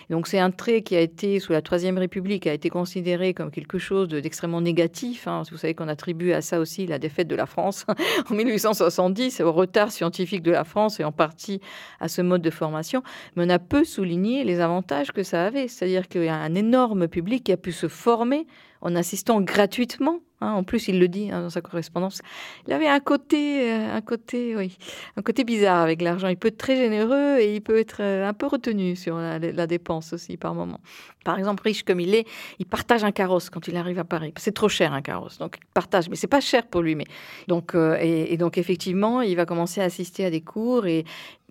Donc, 0.10 0.28
c'est 0.28 0.40
un 0.40 0.52
trait 0.52 0.82
qui 0.82 0.96
a 0.96 1.02
été, 1.02 1.40
sous 1.40 1.52
la 1.52 1.62
Troisième 1.62 1.98
République, 1.98 2.48
a 2.48 2.54
été 2.54 2.70
considéré 2.70 3.34
comme 3.34 3.52
quelque 3.52 3.78
chose 3.78 4.08
d'extrêmement 4.08 4.62
négatif. 4.62 5.28
Hein. 5.28 5.44
Vous 5.52 5.58
savez 5.58 5.74
qu'on 5.74 5.88
attribue 5.88 6.32
à 6.32 6.42
ça 6.42 6.60
aussi 6.60 6.86
la 6.88 7.00
défaite 7.00 7.28
de 7.28 7.36
la 7.36 7.46
France 7.46 7.86
en 8.30 8.34
1870, 8.34 9.42
au 9.42 9.52
retard 9.52 9.92
scientifique 9.92 10.44
de 10.44 10.52
la 10.52 10.64
France 10.64 11.00
et 11.00 11.04
en 11.04 11.12
partie 11.12 11.60
à 12.00 12.08
ce 12.08 12.22
mode 12.22 12.42
de 12.42 12.50
formation. 12.50 13.04
Mais 13.36 13.46
on 13.46 13.50
a 13.50 13.60
peu 13.60 13.84
souligné 13.84 14.44
les 14.44 14.60
avantages 14.60 14.77
que 15.14 15.24
ça 15.24 15.46
avait. 15.46 15.68
C'est-à-dire 15.68 16.08
qu'il 16.08 16.24
y 16.24 16.30
a 16.30 16.36
un 16.36 16.56
énorme 16.56 17.08
public 17.08 17.44
qui 17.44 17.52
a 17.52 17.58
pu 17.58 17.72
se 17.72 17.88
former 17.88 18.48
en 18.82 18.96
assistant 18.96 19.42
gratuitement. 19.42 20.20
Hein. 20.42 20.52
en 20.52 20.64
plus, 20.64 20.88
il 20.88 21.00
le 21.00 21.08
dit 21.08 21.32
hein, 21.32 21.42
dans 21.42 21.50
sa 21.50 21.62
correspondance. 21.62 22.22
Il 22.68 22.74
avait 22.74 22.88
un 22.88 23.00
côté, 23.00 23.72
euh, 23.72 23.96
un 23.96 24.02
côté, 24.02 24.56
oui, 24.56 24.78
un 25.16 25.22
côté 25.22 25.44
bizarre 25.44 25.82
avec 25.82 26.02
l'argent. 26.02 26.28
Il 26.28 26.38
peut 26.38 26.50
être 26.50 26.58
très 26.58 26.76
généreux 26.76 27.40
et 27.40 27.56
il 27.56 27.62
peut 27.62 27.78
être 27.78 28.02
euh, 28.02 28.28
un 28.28 28.34
peu 28.34 28.46
retenu 28.46 28.96
sur 28.96 29.18
la, 29.18 29.68
dépense 29.68 30.14
aussi 30.14 30.38
par 30.38 30.54
moment. 30.54 30.80
Par 31.26 31.38
exemple, 31.40 31.64
riche 31.64 31.84
comme 31.84 32.00
il 32.00 32.14
est, 32.14 32.26
il 32.60 32.66
partage 32.66 33.04
un 33.04 33.12
carrosse 33.12 33.50
quand 33.50 33.68
il 33.68 33.76
arrive 33.76 34.00
à 34.00 34.04
Paris. 34.04 34.34
C'est 34.38 34.54
trop 34.54 34.70
cher 34.70 34.94
un 34.94 35.02
carrosse, 35.02 35.40
donc 35.40 35.58
il 35.60 35.66
partage. 35.74 36.10
Mais 36.10 36.16
c'est 36.16 36.28
pas 36.28 36.40
cher 36.40 36.68
pour 36.68 36.82
lui. 36.82 36.96
Mais 36.96 37.06
donc, 37.48 37.74
euh, 37.74 37.98
et, 38.00 38.38
donc 38.38 38.58
effectivement, 38.58 39.22
il 39.22 39.36
va 39.36 39.46
commencer 39.46 39.82
à 39.82 39.86
assister 39.86 40.26
à 40.26 40.30
des 40.30 40.42
cours 40.42 40.86
et 40.86 41.04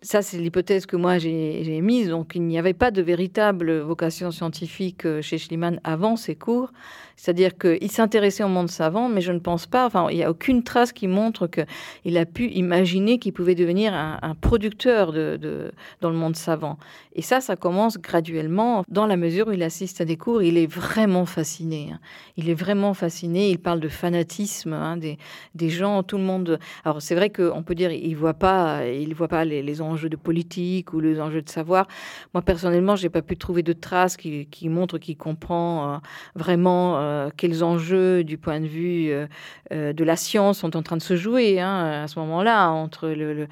ça, 0.02 0.20
c'est 0.20 0.36
l'hypothèse 0.36 0.84
que 0.84 0.96
moi 0.96 1.18
j'ai 1.18 1.80
mise. 1.80 2.10
Donc, 2.10 2.32
il 2.34 2.42
n'y 2.42 2.58
avait 2.58 2.74
pas 2.74 2.90
de 2.90 3.00
véritable 3.00 3.78
vocation 3.78 4.30
scientifique 4.30 5.06
chez 5.22 5.38
Schliemann 5.38 5.80
avant 5.84 6.16
ces 6.16 6.36
cours. 6.36 6.70
C'est-à-dire 7.16 7.56
qu'il 7.56 7.90
s'intéressait 7.90 8.44
au 8.44 8.48
monde 8.48 8.70
savant, 8.76 9.08
mais 9.08 9.20
je 9.20 9.32
ne 9.32 9.38
pense 9.38 9.66
pas, 9.66 9.86
enfin, 9.86 10.08
il 10.10 10.16
n'y 10.16 10.24
a 10.24 10.30
aucune 10.30 10.62
trace 10.62 10.92
qui 10.92 11.08
montre 11.08 11.48
qu'il 11.48 12.18
a 12.18 12.26
pu 12.26 12.48
imaginer 12.48 13.18
qu'il 13.18 13.32
pouvait 13.32 13.54
devenir 13.54 13.94
un, 13.94 14.34
producteur 14.40 15.12
de, 15.12 15.72
dans 16.00 16.10
le 16.10 16.16
monde 16.16 16.36
savant. 16.36 16.78
Et 17.16 17.22
ça, 17.22 17.40
ça 17.40 17.56
commence 17.56 17.98
graduellement, 17.98 18.84
dans 18.88 19.06
la 19.06 19.16
mesure 19.16 19.48
où 19.48 19.52
il 19.52 19.62
assiste 19.62 20.02
à 20.02 20.04
des 20.04 20.18
cours, 20.18 20.42
il 20.42 20.58
est 20.58 20.66
vraiment 20.66 21.24
fasciné. 21.24 21.88
Hein. 21.92 21.98
Il 22.36 22.50
est 22.50 22.54
vraiment 22.54 22.92
fasciné, 22.92 23.50
il 23.50 23.58
parle 23.58 23.80
de 23.80 23.88
fanatisme 23.88 24.74
hein, 24.74 24.98
des, 24.98 25.16
des, 25.54 25.70
gens, 25.70 26.02
tout 26.02 26.18
le 26.18 26.24
monde. 26.24 26.58
Alors, 26.84 27.00
c'est 27.00 27.14
vrai 27.14 27.30
qu'on 27.30 27.62
peut 27.62 27.74
dire, 27.74 27.90
il 27.90 28.14
voit 28.14 28.34
pas, 28.34 28.86
il 28.86 29.14
voit 29.14 29.28
pas 29.28 29.46
les, 29.46 29.80
enjeux 29.80 30.10
de 30.10 30.16
politique 30.16 30.92
ou 30.92 31.00
les 31.00 31.18
enjeux 31.18 31.40
de 31.40 31.48
savoir. 31.48 31.88
Moi, 32.34 32.42
personnellement, 32.42 32.96
je 32.96 33.04
n'ai 33.04 33.10
pas 33.10 33.22
pu 33.22 33.36
trouver 33.36 33.62
de 33.62 33.72
traces 33.72 34.18
qui, 34.18 34.46
qui 34.46 34.68
montrent 34.68 34.98
qu'il 34.98 35.16
comprend 35.16 35.94
euh, 35.94 35.96
vraiment 36.34 36.98
euh, 36.98 37.30
quels 37.34 37.64
enjeux 37.64 38.24
du 38.24 38.36
point 38.36 38.60
de 38.60 38.66
vue 38.66 39.10
euh, 39.10 39.26
euh, 39.72 39.92
de 39.92 40.04
la 40.04 40.16
science 40.16 40.58
sont 40.58 40.76
en 40.76 40.82
train 40.82 40.96
de 40.96 41.02
se 41.02 41.16
jouer 41.16 41.60
hein, 41.60 42.02
à 42.04 42.08
ce 42.08 42.18
moment-là, 42.18 42.68
entre 42.70 43.08
le, 43.08 43.48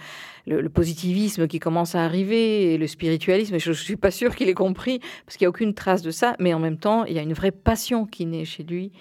positivisme 0.69 1.47
qui 1.47 1.59
commence 1.59 1.95
à 1.95 2.05
arriver 2.05 2.75
et 2.75 2.79
le 2.79 2.87
spiritualisme. 2.87 3.59
Je 3.59 3.71
ne 3.71 3.75
suis 3.75 3.97
pas 3.97 4.11
sûre 4.11 4.35
qu'il 4.37 4.49
ait 4.49 4.55
compris, 4.55 5.01
parce 5.25 5.37
qu'il 5.37 5.45
n'y 5.45 5.47
a 5.47 5.51
aucune 5.51 5.75
trace 5.75 6.03
de 6.03 6.11
ça, 6.11 6.37
mais 6.39 6.55
en 6.55 6.59
même 6.59 6.79
temps, 6.79 7.05
il 7.05 7.15
y 7.15 7.19
a 7.19 7.23
une 7.23 7.33
vraie 7.33 7.53
passion 7.53 8.07
qui 8.07 8.27
naît 8.27 8.45
chez 8.45 8.63
lui. 8.63 8.93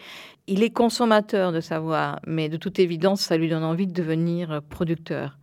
Il 0.48 0.64
est 0.64 0.72
consommateur 0.72 1.52
de 1.52 1.62
savoir, 1.62 2.20
mais 2.28 2.50
de 2.50 2.58
toute 2.58 2.80
évidence, 2.80 3.22
ça 3.22 3.38
lui 3.38 3.50
donne 3.50 3.64
envie 3.64 3.88
de 3.88 3.94
devenir 3.94 4.62
producteur. 4.70 5.38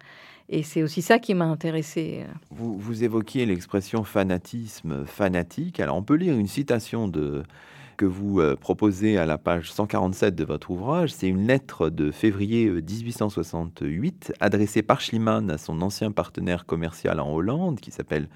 Et 0.52 0.64
c'est 0.64 0.82
aussi 0.82 1.00
ça 1.00 1.20
qui 1.20 1.32
m'a 1.34 1.44
intéressé. 1.44 2.24
Vous, 2.50 2.76
vous 2.76 3.04
évoquiez 3.04 3.46
l'expression 3.46 4.02
fanatisme 4.02 5.04
fanatique. 5.06 5.78
Alors 5.78 5.96
on 5.96 6.02
peut 6.02 6.16
lire 6.16 6.34
une 6.34 6.48
citation 6.48 7.06
de 7.06 7.44
que 8.00 8.06
vous 8.06 8.40
euh, 8.40 8.56
proposez 8.56 9.18
à 9.18 9.26
la 9.26 9.36
page 9.36 9.70
147 9.72 10.34
de 10.34 10.44
votre 10.44 10.70
ouvrage, 10.70 11.12
c'est 11.12 11.28
une 11.28 11.46
lettre 11.46 11.90
de 11.90 12.10
février 12.10 12.70
1868 12.70 14.30
euh, 14.30 14.34
adressée 14.40 14.80
par 14.80 15.02
Schliemann 15.02 15.50
à 15.50 15.58
son 15.58 15.82
ancien 15.82 16.10
partenaire 16.10 16.64
commercial 16.64 17.20
en 17.20 17.30
Hollande 17.30 17.78
qui 17.78 17.90
s'appelle 17.90 18.30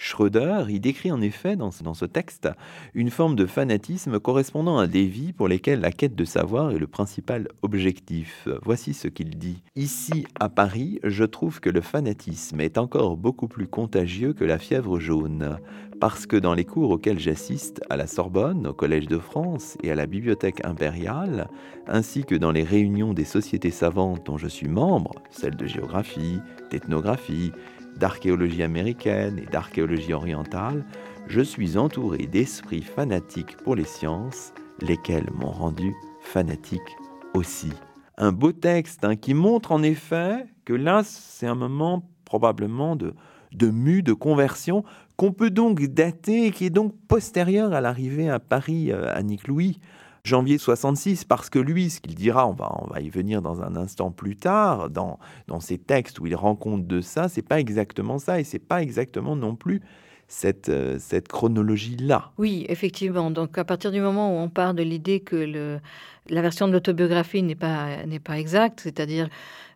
Schröder, 0.00 0.66
il 0.68 0.80
décrit 0.80 1.10
en 1.10 1.20
effet 1.20 1.56
dans, 1.56 1.72
ce 1.72 2.04
texte 2.04 2.48
une 2.94 3.10
forme 3.10 3.34
de 3.34 3.46
fanatisme 3.46 4.20
correspondant 4.20 4.78
à 4.78 4.86
des 4.86 5.06
vies 5.06 5.32
pour 5.32 5.48
lesquelles 5.48 5.80
la 5.80 5.90
quête 5.90 6.14
de 6.14 6.24
savoir 6.24 6.70
est 6.70 6.78
le 6.78 6.86
principal 6.86 7.48
objectif. 7.62 8.48
Voici 8.62 8.94
ce 8.94 9.08
qu'il 9.08 9.30
dit. 9.30 9.60
Ici, 9.74 10.24
à 10.38 10.48
Paris, 10.48 11.00
je 11.02 11.24
trouve 11.24 11.58
que 11.58 11.68
le 11.68 11.80
fanatisme 11.80 12.60
est 12.60 12.78
encore 12.78 13.16
beaucoup 13.16 13.48
plus 13.48 13.66
contagieux 13.66 14.32
que 14.32 14.44
la 14.44 14.58
fièvre 14.58 15.00
jaune, 15.00 15.58
parce 16.00 16.26
que 16.26 16.36
dans 16.36 16.54
les 16.54 16.64
cours 16.64 16.90
auxquels 16.90 17.18
j'assiste 17.18 17.80
à 17.90 17.96
la 17.96 18.06
Sorbonne, 18.06 18.66
au 18.66 18.72
Collège 18.72 19.06
de 19.06 19.18
France 19.18 19.76
et 19.82 19.90
à 19.90 19.94
la 19.94 20.06
Bibliothèque 20.06 20.64
impériale, 20.64 21.48
ainsi 21.86 22.24
que 22.24 22.34
dans 22.34 22.52
les 22.52 22.62
réunions 22.62 23.14
des 23.14 23.24
sociétés 23.24 23.70
savantes 23.70 24.24
dont 24.24 24.38
je 24.38 24.46
suis 24.46 24.68
membre, 24.68 25.12
celles 25.30 25.56
de 25.56 25.66
géographie, 25.66 26.40
d'ethnographie, 26.70 27.52
d'archéologie 27.96 28.62
américaine 28.62 29.38
et 29.38 29.46
d'archéologie 29.46 30.12
orientale, 30.12 30.84
je 31.26 31.40
suis 31.40 31.76
entouré 31.76 32.26
d'esprits 32.26 32.82
fanatiques 32.82 33.56
pour 33.58 33.74
les 33.74 33.84
sciences, 33.84 34.52
lesquels 34.80 35.30
m'ont 35.34 35.50
rendu 35.50 35.94
fanatique 36.20 36.96
aussi. 37.34 37.72
Un 38.16 38.32
beau 38.32 38.52
texte 38.52 39.04
hein, 39.04 39.16
qui 39.16 39.34
montre 39.34 39.72
en 39.72 39.82
effet 39.82 40.46
que 40.64 40.72
là, 40.72 41.02
c'est 41.04 41.46
un 41.46 41.54
moment 41.54 42.08
probablement 42.24 42.94
de, 42.94 43.14
de 43.52 43.70
mue, 43.70 44.02
de 44.02 44.12
conversion, 44.12 44.84
qu'on 45.18 45.32
peut 45.32 45.50
donc 45.50 45.82
dater 45.82 46.52
qui 46.52 46.64
est 46.64 46.70
donc 46.70 46.94
postérieur 47.08 47.74
à 47.74 47.82
l'arrivée 47.82 48.30
à 48.30 48.38
Paris 48.38 48.90
euh, 48.90 49.14
à 49.14 49.22
Nick 49.22 49.46
Louis 49.48 49.78
janvier 50.24 50.58
66, 50.58 51.24
parce 51.24 51.48
que 51.48 51.58
lui, 51.58 51.90
ce 51.90 52.00
qu'il 52.00 52.14
dira, 52.14 52.46
on 52.46 52.52
va, 52.52 52.70
on 52.82 52.86
va 52.86 53.00
y 53.00 53.08
venir 53.08 53.40
dans 53.40 53.62
un 53.62 53.76
instant 53.76 54.10
plus 54.10 54.36
tard, 54.36 54.90
dans, 54.90 55.18
dans 55.46 55.58
ses 55.58 55.78
textes 55.78 56.20
où 56.20 56.26
il 56.26 56.36
rend 56.36 56.54
compte 56.54 56.86
de 56.86 57.00
ça, 57.00 57.28
c'est 57.28 57.42
pas 57.42 57.58
exactement 57.58 58.18
ça, 58.18 58.38
et 58.38 58.44
c'est 58.44 58.58
pas 58.58 58.82
exactement 58.82 59.36
non 59.36 59.56
plus 59.56 59.80
cette, 60.26 60.68
euh, 60.68 60.98
cette 60.98 61.28
chronologie-là. 61.28 62.30
Oui, 62.36 62.66
effectivement. 62.68 63.30
Donc 63.30 63.56
à 63.56 63.64
partir 63.64 63.90
du 63.90 64.00
moment 64.00 64.36
où 64.36 64.38
on 64.38 64.50
part 64.50 64.74
de 64.74 64.82
l'idée 64.82 65.20
que 65.20 65.36
le, 65.36 65.80
la 66.28 66.42
version 66.42 66.68
de 66.68 66.72
l'autobiographie 66.72 67.42
n'est 67.42 67.54
pas, 67.54 68.04
n'est 68.04 68.20
pas 68.20 68.38
exacte, 68.38 68.80
c'est-à-dire 68.80 69.28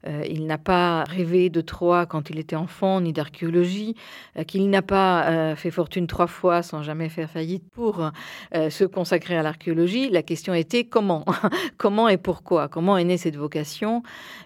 euh, 0.06 0.24
il 0.28 0.46
n'a 0.46 0.58
pas 0.58 1.04
rêvé 1.04 1.48
de 1.48 1.60
Troie 1.60 2.06
quand 2.06 2.30
il 2.30 2.38
était 2.38 2.56
enfant, 2.56 3.00
ni 3.00 3.12
d'archéologie, 3.12 3.94
euh, 4.36 4.42
qu'il 4.44 4.68
n'a 4.68 4.82
pas 4.82 5.28
euh, 5.28 5.56
fait 5.56 5.70
fortune 5.70 6.06
trois 6.06 6.26
fois 6.26 6.62
sans 6.62 6.82
jamais 6.82 7.08
faire 7.08 7.30
faillite 7.30 7.64
pour 7.70 8.10
se 8.52 8.84
consacrer 8.84 9.36
à 9.36 9.42
l'archéologie. 9.42 10.10
La 10.10 10.22
question 10.22 10.54
était 10.54 10.84
comment 10.84 11.24
Comment 11.78 12.08
et 12.08 12.16
pourquoi? 12.16 12.68
Comment 12.68 12.98
est 12.98 13.04
née 13.04 13.16
cette 13.16 13.36
vocation 13.36 14.02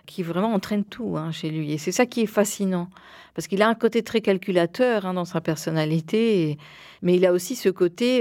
qui 0.07 0.23
vraiment 0.23 0.53
entraîne 0.53 0.85
tout 0.85 1.16
hein, 1.16 1.33
chez 1.33 1.51
lui? 1.51 1.73
Et 1.73 1.79
c'est 1.79 1.92
ça 1.92 2.07
qui 2.07 2.23
est 2.23 2.27
fascinant, 2.27 2.88
parce 3.35 3.47
qu'il 3.47 3.62
a 3.62 3.69
un 3.69 3.75
côté 3.75 4.03
très 4.03 4.21
calculateur 4.21 5.07
hein, 5.07 5.14
dans 5.14 5.25
sa 5.25 5.40
personnalité, 5.40 6.59
mais 7.03 7.16
il 7.16 7.27
a 7.27 7.33
aussi 7.33 7.57
ce 7.57 7.69
côté, 7.69 8.21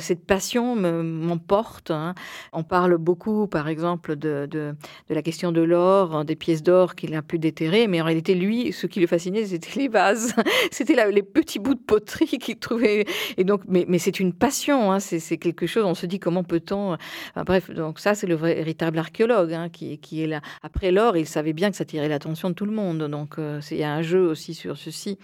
cette 0.00 0.24
passion 0.24 0.76
m'emporte. 0.76 1.90
Hein. 1.90 2.14
On 2.52 2.62
parle 2.62 2.96
beaucoup, 2.98 3.46
par 3.46 3.68
exemple, 3.68 4.16
de, 4.16 4.46
de, 4.50 4.74
de 5.08 5.14
la 5.14 5.22
question 5.22 5.52
de 5.52 5.62
l'or, 5.62 6.24
des 6.24 6.36
pièces 6.36 6.62
d'or 6.62 6.69
qu'il 6.94 7.14
a 7.14 7.22
pu 7.22 7.38
déterrer, 7.38 7.86
mais 7.86 8.00
en 8.00 8.04
réalité, 8.04 8.34
lui, 8.34 8.72
ce 8.72 8.86
qui 8.86 9.00
le 9.00 9.06
fascinait, 9.06 9.44
c'était 9.44 9.78
les 9.78 9.88
vases, 9.88 10.34
c'était 10.70 10.96
les 11.10 11.22
petits 11.22 11.58
bouts 11.58 11.74
de 11.74 11.80
poterie 11.80 12.26
qu'il 12.40 12.58
trouvait. 12.58 13.04
Et 13.36 13.44
donc, 13.44 13.62
mais, 13.68 13.98
c'est 13.98 14.20
une 14.20 14.32
passion, 14.32 14.92
hein, 14.92 15.00
c'est 15.00 15.36
quelque 15.36 15.66
chose. 15.66 15.84
On 15.84 15.94
se 15.94 16.06
dit 16.06 16.18
comment 16.18 16.44
peut-on. 16.44 16.96
bref, 17.44 17.70
donc 17.70 17.98
ça, 17.98 18.14
c'est 18.14 18.26
le 18.26 18.34
véritable 18.34 18.98
archéologue 18.98 19.52
hein, 19.52 19.68
qui, 19.68 19.98
qui, 19.98 20.22
est 20.22 20.26
là. 20.26 20.40
Après 20.62 20.90
l'or, 20.90 21.16
il 21.16 21.26
savait 21.26 21.52
bien 21.52 21.70
que 21.70 21.76
ça 21.76 21.84
tirait 21.84 22.08
l'attention 22.08 22.50
de 22.50 22.54
tout 22.54 22.66
le 22.66 22.72
monde. 22.72 23.02
Donc, 23.08 23.38
euh, 23.38 23.60
il 23.70 23.78
y 23.78 23.82
a 23.82 23.92
un 23.92 24.02
jeu 24.02 24.26
aussi 24.26 24.54
sur 24.54 24.76
ceci. 24.76 25.18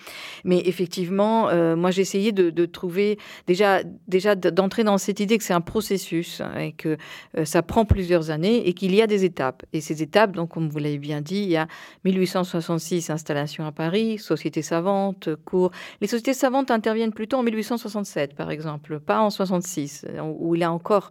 Mais 0.45 0.63
effectivement, 0.65 1.49
euh, 1.49 1.77
moi, 1.77 1.91
j'ai 1.91 2.03
essayé 2.03 2.33
de, 2.33 2.67
trouver 2.67 3.19
déjà, 3.47 3.83
déjà 4.09 4.35
d'entrer 4.35 4.83
dans 4.85 4.99
cette 4.99 5.21
idée 5.21 5.39
que 5.39 5.45
c'est 5.45 5.55
un 5.55 5.61
processus 5.61 6.41
hein, 6.41 6.57
et 6.59 6.73
que 6.73 6.97
euh, 7.37 7.45
ça 7.45 7.63
prend 7.63 7.85
plusieurs 7.85 8.31
années 8.31 8.67
et 8.69 8.73
qu'il 8.73 8.95
y 8.95 9.03
a 9.03 9.07
des 9.07 9.25
étapes. 9.25 9.65
Et 9.73 9.81
ces 9.81 10.03
étapes, 10.03 10.33
donc, 10.33 10.51
comme 10.51 10.69
vous 10.69 10.79
l'avez 10.79 10.99
bien 10.99 11.21
dit, 11.21 11.36
il 11.45 11.51
y 11.51 11.57
a 11.57 11.69
1866 12.05 13.11
installation 13.11 13.67
à 13.67 13.73
Paris, 13.73 14.19
société 14.19 14.63
savante, 14.63 15.31
cours. 15.45 15.71
Les 16.01 16.07
sociétés 16.07 16.35
savantes 16.35 16.71
interviennent 16.71 17.13
plutôt 17.13 17.39
en 17.39 17.43
1867, 17.43 18.35
par 18.35 18.51
exemple, 18.51 19.01
pas 19.01 19.21
en 19.21 19.31
66, 19.31 20.07
où 20.23 20.55
il 20.55 20.63
est 20.63 20.67
encore 20.67 21.11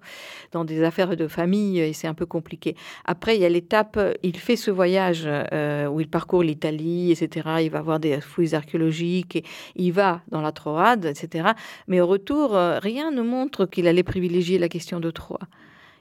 dans 0.52 0.66
des 0.66 0.84
affaires 0.84 1.16
de 1.16 1.28
famille 1.28 1.80
et 1.80 1.94
c'est 1.94 2.08
un 2.08 2.14
peu 2.14 2.26
compliqué. 2.26 2.76
Après, 3.06 3.36
il 3.36 3.42
y 3.42 3.46
a 3.46 3.50
l'étape, 3.50 4.00
il 4.24 4.38
fait 4.38 4.56
ce 4.56 4.72
voyage 4.72 5.24
euh, 5.26 5.88
où 5.88 6.00
il 6.00 6.08
parcourt 6.08 6.44
l'Italie, 6.44 7.12
etc. 7.12 7.50
Il 7.62 7.70
va 7.70 7.82
voir 7.82 8.00
des 8.00 8.22
fouilles 8.22 8.56
archéologiques, 8.56 9.36
et 9.38 9.44
il 9.76 9.92
va 9.92 10.22
dans 10.30 10.42
la 10.42 10.52
Troade, 10.52 11.06
etc. 11.06 11.50
Mais 11.88 12.02
au 12.02 12.08
retour, 12.08 12.56
euh, 12.56 12.80
rien 12.80 13.12
ne 13.12 13.22
montre 13.22 13.66
qu'il 13.66 13.88
allait 13.88 14.04
privilégier 14.04 14.58
la 14.58 14.70
question 14.70 15.00
de 15.00 15.12
Troie. 15.12 15.40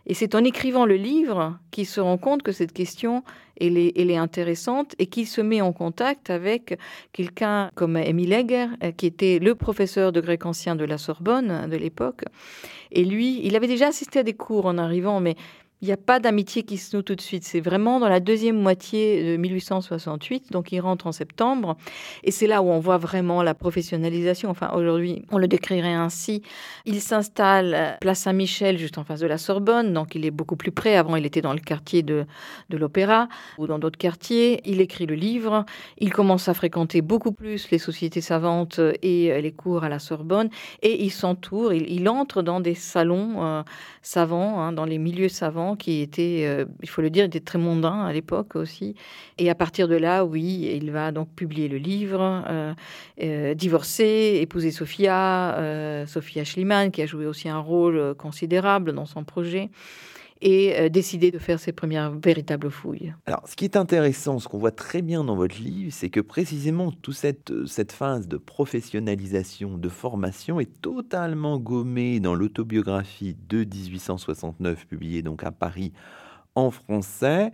Et 0.06 0.14
c'est 0.14 0.34
en 0.34 0.44
écrivant 0.44 0.84
le 0.84 0.96
livre 0.96 1.58
qu'il 1.70 1.86
se 1.86 2.00
rend 2.00 2.18
compte 2.18 2.42
que 2.42 2.52
cette 2.52 2.72
question, 2.72 3.24
elle 3.60 3.78
est, 3.78 4.16
intéressante 4.16 4.94
et 4.98 5.06
qu'il 5.06 5.26
se 5.26 5.40
met 5.40 5.60
en 5.60 5.72
contact 5.72 6.30
avec 6.30 6.78
quelqu'un 7.12 7.70
comme 7.74 7.96
Émile 7.96 8.32
Egger, 8.32 8.66
euh, 8.82 8.92
qui 8.92 9.06
était 9.06 9.38
le 9.38 9.54
professeur 9.54 10.12
de 10.12 10.20
grec 10.20 10.44
ancien 10.44 10.76
de 10.76 10.84
la 10.84 10.98
Sorbonne 10.98 11.68
de 11.70 11.76
l'époque. 11.76 12.24
Et 12.90 13.04
lui, 13.04 13.40
il 13.44 13.56
avait 13.56 13.66
déjà 13.66 13.88
assisté 13.88 14.18
à 14.20 14.22
des 14.22 14.34
cours 14.34 14.66
en 14.66 14.78
arrivant, 14.78 15.20
mais 15.20 15.36
il 15.82 15.88
n'y 15.88 15.92
a 15.92 15.98
pas 15.98 16.18
d'amitié 16.18 16.62
qui 16.62 16.78
se 16.78 16.96
noue 16.96 17.02
tout 17.02 17.14
de 17.14 17.20
suite. 17.20 17.44
C'est 17.44 17.60
vraiment 17.60 18.00
dans 18.00 18.08
la 18.08 18.20
deuxième 18.20 18.58
moitié 18.58 19.32
de 19.32 19.36
1868, 19.36 20.50
donc 20.50 20.72
il 20.72 20.80
rentre 20.80 21.06
en 21.06 21.12
septembre. 21.12 21.76
Et 22.22 22.30
c'est 22.30 22.46
là 22.46 22.62
où 22.62 22.70
on 22.70 22.78
voit 22.78 22.96
vraiment 22.96 23.42
la 23.42 23.52
professionnalisation. 23.52 24.48
Enfin, 24.48 24.70
aujourd'hui, 24.74 25.24
on 25.30 25.36
le 25.36 25.46
décrirait 25.46 25.92
ainsi. 25.92 26.42
Il 26.86 27.02
s'installe 27.02 27.98
place 28.00 28.20
Saint-Michel, 28.20 28.78
juste 28.78 28.96
en 28.96 29.04
face 29.04 29.20
de 29.20 29.26
la 29.26 29.36
Sorbonne, 29.36 29.92
donc 29.92 30.14
il 30.14 30.24
est 30.24 30.30
beaucoup 30.30 30.56
plus 30.56 30.70
près. 30.70 30.96
Avant, 30.96 31.16
il 31.16 31.26
était 31.26 31.42
dans 31.42 31.52
le 31.52 31.60
quartier 31.60 32.02
de, 32.02 32.24
l'Opéra 32.70 33.28
ou 33.58 33.66
dans 33.66 33.78
d'autres 33.78 33.98
quartiers. 33.98 34.62
Il 34.64 34.80
écrit 34.80 35.06
le 35.06 35.14
livre. 35.14 35.66
Il 35.98 36.12
commence 36.12 36.48
à 36.48 36.54
fréquenter 36.54 37.02
beaucoup 37.02 37.32
plus 37.32 37.70
les 37.70 37.78
sociétés 37.78 38.22
savantes 38.22 38.80
et 39.02 39.40
les 39.42 39.52
cours 39.52 39.84
à 39.84 39.88
la 39.88 39.98
Sorbonne. 39.98 40.48
Et 40.82 41.04
il 41.04 41.10
s'entoure, 41.10 41.72
il, 41.74 42.08
entre 42.08 42.42
dans 42.42 42.60
des 42.60 42.74
salons 42.74 43.44
euh, 43.44 43.62
savants, 44.02 44.60
hein, 44.60 44.72
dans 44.72 44.84
les 44.84 44.98
milieux 44.98 45.28
savants 45.28 45.63
qui 45.78 46.00
était, 46.00 46.44
euh, 46.44 46.66
il 46.82 46.88
faut 46.88 47.02
le 47.02 47.10
dire, 47.10 47.24
était 47.24 47.40
très 47.40 47.58
mondain 47.58 48.04
à 48.04 48.12
l'époque 48.12 48.56
aussi. 48.56 48.94
Et 49.38 49.50
à 49.50 49.54
partir 49.54 49.88
de 49.88 49.96
là, 49.96 50.24
oui, 50.24 50.70
il 50.74 50.90
va 50.90 51.12
donc 51.12 51.28
publier 51.34 51.68
le 51.68 51.78
livre, 51.78 52.44
euh, 52.48 52.74
euh, 53.22 53.54
divorcer, 53.54 54.38
épouser 54.40 54.70
Sophia, 54.70 56.04
Sophia 56.06 56.44
Schliemann, 56.44 56.90
qui 56.90 57.02
a 57.02 57.06
joué 57.06 57.26
aussi 57.26 57.48
un 57.48 57.58
rôle 57.58 58.14
considérable 58.14 58.92
dans 58.92 59.06
son 59.06 59.24
projet 59.24 59.70
et 60.40 60.74
euh, 60.76 60.88
décider 60.88 61.30
de 61.30 61.38
faire 61.38 61.58
ses 61.58 61.72
premières 61.72 62.10
véritables 62.10 62.70
fouilles. 62.70 63.14
Alors, 63.26 63.42
ce 63.48 63.56
qui 63.56 63.64
est 63.64 63.76
intéressant, 63.76 64.38
ce 64.38 64.48
qu'on 64.48 64.58
voit 64.58 64.72
très 64.72 65.02
bien 65.02 65.24
dans 65.24 65.36
votre 65.36 65.58
livre, 65.58 65.92
c'est 65.92 66.10
que 66.10 66.20
précisément 66.20 66.90
toute 66.90 67.14
cette, 67.14 67.50
euh, 67.50 67.66
cette 67.66 67.92
phase 67.92 68.28
de 68.28 68.36
professionnalisation, 68.36 69.78
de 69.78 69.88
formation 69.88 70.60
est 70.60 70.80
totalement 70.80 71.58
gommée 71.58 72.20
dans 72.20 72.34
l'autobiographie 72.34 73.36
de 73.48 73.58
1869, 73.58 74.86
publiée 74.86 75.22
donc 75.22 75.44
à 75.44 75.50
Paris 75.52 75.92
en 76.54 76.70
français. 76.70 77.52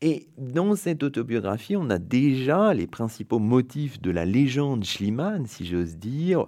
Et 0.00 0.28
dans 0.38 0.76
cette 0.76 1.02
autobiographie, 1.02 1.76
on 1.76 1.90
a 1.90 1.98
déjà 1.98 2.72
les 2.72 2.86
principaux 2.86 3.40
motifs 3.40 4.00
de 4.00 4.10
la 4.10 4.24
légende 4.24 4.84
Schliemann, 4.84 5.46
si 5.46 5.66
j'ose 5.66 5.96
dire 5.96 6.46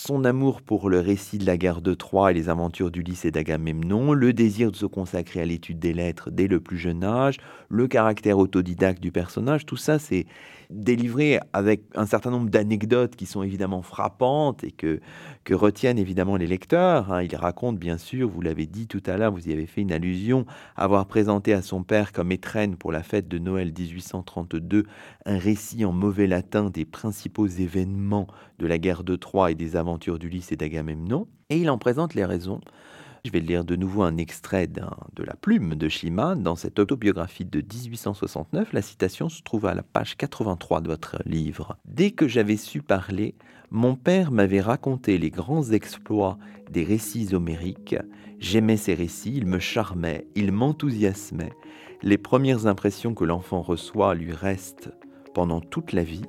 son 0.00 0.24
amour 0.24 0.62
pour 0.62 0.90
le 0.90 1.00
récit 1.00 1.38
de 1.38 1.44
la 1.44 1.56
guerre 1.56 1.82
de 1.82 1.92
Troie 1.92 2.30
et 2.30 2.34
les 2.34 2.48
aventures 2.48 2.92
d'Ulysse 2.92 3.24
et 3.24 3.32
d'Agamemnon, 3.32 4.12
le 4.12 4.32
désir 4.32 4.70
de 4.70 4.76
se 4.76 4.86
consacrer 4.86 5.40
à 5.40 5.44
l'étude 5.44 5.80
des 5.80 5.92
lettres 5.92 6.30
dès 6.30 6.46
le 6.46 6.60
plus 6.60 6.78
jeune 6.78 7.02
âge, 7.02 7.38
le 7.68 7.88
caractère 7.88 8.38
autodidacte 8.38 9.02
du 9.02 9.10
personnage, 9.10 9.66
tout 9.66 9.76
ça 9.76 9.98
c'est 9.98 10.26
délivré 10.70 11.40
avec 11.52 11.82
un 11.94 12.06
certain 12.06 12.30
nombre 12.30 12.50
d'anecdotes 12.50 13.16
qui 13.16 13.26
sont 13.26 13.42
évidemment 13.42 13.82
frappantes 13.82 14.64
et 14.64 14.70
que, 14.70 15.00
retiennent 15.50 15.98
évidemment 15.98 16.36
les 16.36 16.46
lecteurs. 16.46 17.10
Hein. 17.10 17.22
Il 17.22 17.34
raconte 17.34 17.78
bien 17.78 17.96
sûr, 17.96 18.28
vous 18.28 18.42
l'avez 18.42 18.66
dit 18.66 18.86
tout 18.86 19.02
à 19.06 19.16
l'heure, 19.16 19.32
vous 19.32 19.48
y 19.48 19.52
avez 19.52 19.64
fait 19.64 19.80
une 19.80 19.92
allusion, 19.92 20.44
avoir 20.76 21.06
présenté 21.06 21.54
à 21.54 21.62
son 21.62 21.84
père 21.84 22.12
comme 22.12 22.32
étrenne 22.32 22.76
pour 22.76 22.92
la 22.92 23.02
fête 23.02 23.28
de 23.28 23.38
Noël 23.38 23.72
1832 23.76 24.84
un 25.24 25.38
récit 25.38 25.86
en 25.86 25.92
mauvais 25.92 26.26
latin 26.26 26.68
des 26.68 26.84
principaux 26.84 27.46
événements 27.46 28.26
de 28.58 28.66
la 28.66 28.76
guerre 28.76 29.04
de 29.04 29.16
Troie 29.16 29.50
et 29.50 29.54
des 29.54 29.74
aventures 29.74 30.18
d'Ulysse 30.18 30.52
et 30.52 30.56
d'Agamemnon. 30.56 31.28
Et 31.48 31.56
il 31.56 31.70
en 31.70 31.78
présente 31.78 32.14
les 32.14 32.26
raisons. 32.26 32.60
Je 33.24 33.30
vais 33.30 33.40
lire 33.40 33.64
de 33.64 33.76
nouveau 33.76 34.02
un 34.02 34.16
extrait 34.16 34.68
de 34.68 35.22
la 35.24 35.34
plume 35.34 35.74
de 35.74 35.88
Schliemann 35.88 36.42
dans 36.42 36.54
cette 36.54 36.78
autobiographie 36.78 37.44
de 37.44 37.60
1869. 37.60 38.72
La 38.72 38.82
citation 38.82 39.28
se 39.28 39.42
trouve 39.42 39.66
à 39.66 39.74
la 39.74 39.82
page 39.82 40.16
83 40.16 40.80
de 40.80 40.88
votre 40.88 41.20
livre. 41.24 41.76
Dès 41.84 42.12
que 42.12 42.28
j'avais 42.28 42.56
su 42.56 42.80
parler, 42.80 43.34
mon 43.70 43.96
père 43.96 44.30
m'avait 44.30 44.60
raconté 44.60 45.18
les 45.18 45.30
grands 45.30 45.72
exploits 45.72 46.38
des 46.70 46.84
récits 46.84 47.34
homériques. 47.34 47.96
J'aimais 48.38 48.76
ces 48.76 48.94
récits, 48.94 49.34
ils 49.36 49.46
me 49.46 49.58
charmaient, 49.58 50.26
ils 50.36 50.52
m'enthousiasmaient. 50.52 51.52
Les 52.02 52.18
premières 52.18 52.66
impressions 52.66 53.14
que 53.14 53.24
l'enfant 53.24 53.62
reçoit 53.62 54.14
lui 54.14 54.32
restent 54.32 54.90
pendant 55.34 55.60
toute 55.60 55.92
la 55.92 56.04
vie. 56.04 56.24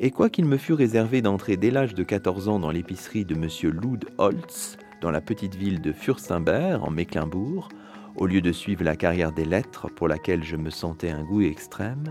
Et 0.00 0.10
quoiqu'il 0.10 0.46
me 0.46 0.56
fût 0.56 0.72
réservé 0.72 1.22
d'entrer 1.22 1.56
dès 1.56 1.70
l'âge 1.70 1.94
de 1.94 2.02
14 2.02 2.48
ans 2.48 2.58
dans 2.58 2.70
l'épicerie 2.70 3.24
de 3.24 3.34
M. 3.34 3.48
Lud 3.80 4.06
Holtz, 4.18 4.76
dans 5.02 5.10
la 5.10 5.20
petite 5.20 5.56
ville 5.56 5.80
de 5.80 5.92
Fürstenberg, 5.92 6.80
en 6.82 6.90
Mecklembourg, 6.90 7.68
au 8.16 8.26
lieu 8.26 8.40
de 8.40 8.52
suivre 8.52 8.84
la 8.84 8.94
carrière 8.94 9.32
des 9.32 9.44
lettres 9.44 9.88
pour 9.90 10.06
laquelle 10.06 10.44
je 10.44 10.56
me 10.56 10.70
sentais 10.70 11.10
un 11.10 11.24
goût 11.24 11.42
extrême, 11.42 12.04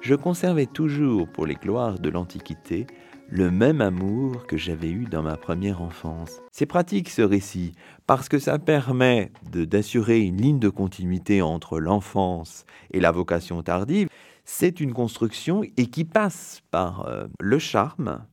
je 0.00 0.14
conservais 0.14 0.66
toujours 0.66 1.26
pour 1.28 1.44
les 1.44 1.56
gloires 1.56 1.98
de 1.98 2.08
l'Antiquité 2.08 2.86
le 3.28 3.50
même 3.50 3.80
amour 3.80 4.46
que 4.46 4.56
j'avais 4.56 4.90
eu 4.90 5.06
dans 5.06 5.24
ma 5.24 5.36
première 5.36 5.82
enfance. 5.82 6.40
C'est 6.52 6.66
pratique 6.66 7.08
ce 7.08 7.22
récit, 7.22 7.72
parce 8.06 8.28
que 8.28 8.38
ça 8.38 8.60
permet 8.60 9.32
d'assurer 9.50 10.20
une 10.20 10.40
ligne 10.40 10.60
de 10.60 10.68
continuité 10.68 11.42
entre 11.42 11.80
l'enfance 11.80 12.64
et 12.92 13.00
la 13.00 13.10
vocation 13.10 13.60
tardive. 13.64 14.08
C'est 14.44 14.78
une 14.78 14.92
construction 14.92 15.62
et 15.76 15.86
qui 15.86 16.04
passe 16.04 16.62
par 16.70 17.08
euh, 17.08 17.26
le 17.40 17.58
charme, 17.58 18.24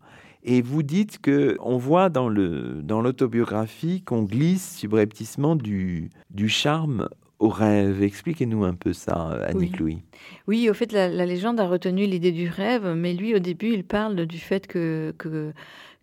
Et 0.43 0.61
vous 0.61 0.83
dites 0.83 1.19
que 1.19 1.57
on 1.61 1.77
voit 1.77 2.09
dans 2.09 2.27
le 2.27 2.81
dans 2.83 3.01
l'autobiographie 3.01 4.01
qu'on 4.01 4.23
glisse 4.23 4.77
subrepticement 4.77 5.55
du, 5.55 6.09
du 6.31 6.49
charme 6.49 7.07
au 7.39 7.49
rêve. 7.49 8.03
Expliquez-nous 8.03 8.63
un 8.63 8.73
peu 8.73 8.93
ça, 8.93 9.39
Annick 9.47 9.79
Louis. 9.79 9.99
Oui, 10.47 10.69
au 10.69 10.73
fait, 10.73 10.91
la, 10.91 11.09
la 11.09 11.25
légende 11.25 11.59
a 11.59 11.67
retenu 11.67 12.05
l'idée 12.05 12.31
du 12.31 12.47
rêve, 12.47 12.93
mais 12.95 13.13
lui, 13.13 13.35
au 13.35 13.39
début, 13.39 13.73
il 13.73 13.83
parle 13.83 14.25
du 14.25 14.37
fait 14.37 14.67
que, 14.67 15.13
que 15.17 15.53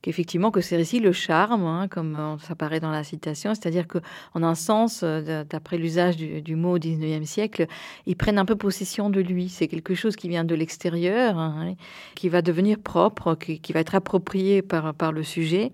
qu'effectivement 0.03 0.51
que 0.51 0.61
ces 0.61 0.77
récits 0.77 1.01
le 1.01 1.13
charme, 1.13 1.65
hein, 1.65 1.89
comme 1.89 2.39
ça 2.41 2.55
paraît 2.55 2.81
dans 2.81 2.91
la 2.91 3.05
citation, 3.05 3.55
c'est-à-dire 3.55 3.87
qu'en 3.87 4.43
un 4.43 4.55
sens, 4.55 5.01
euh, 5.03 5.45
d'après 5.45 5.77
l'usage 5.77 6.17
du, 6.17 6.57
mot 6.57 6.77
au 6.77 6.79
XIXe 6.79 7.29
siècle, 7.29 7.67
ils 8.07 8.17
prennent 8.17 8.39
un 8.39 8.45
peu 8.45 8.57
possession 8.57 9.11
de 9.11 9.21
lui. 9.21 9.49
C'est 9.49 9.69
quelque 9.69 9.95
chose 9.95 10.17
qui 10.17 10.29
vient 10.29 10.45
de 10.45 10.55
l'extérieur, 10.55 11.39
hein, 11.39 11.75
qui 12.15 12.29
va 12.29 12.43
devenir 12.43 12.79
propre, 12.79 13.35
qui, 13.35 13.73
va 13.73 13.81
être 13.81 13.95
approprié 13.95 14.63
par, 14.63 15.13
le 15.13 15.23
sujet. 15.23 15.73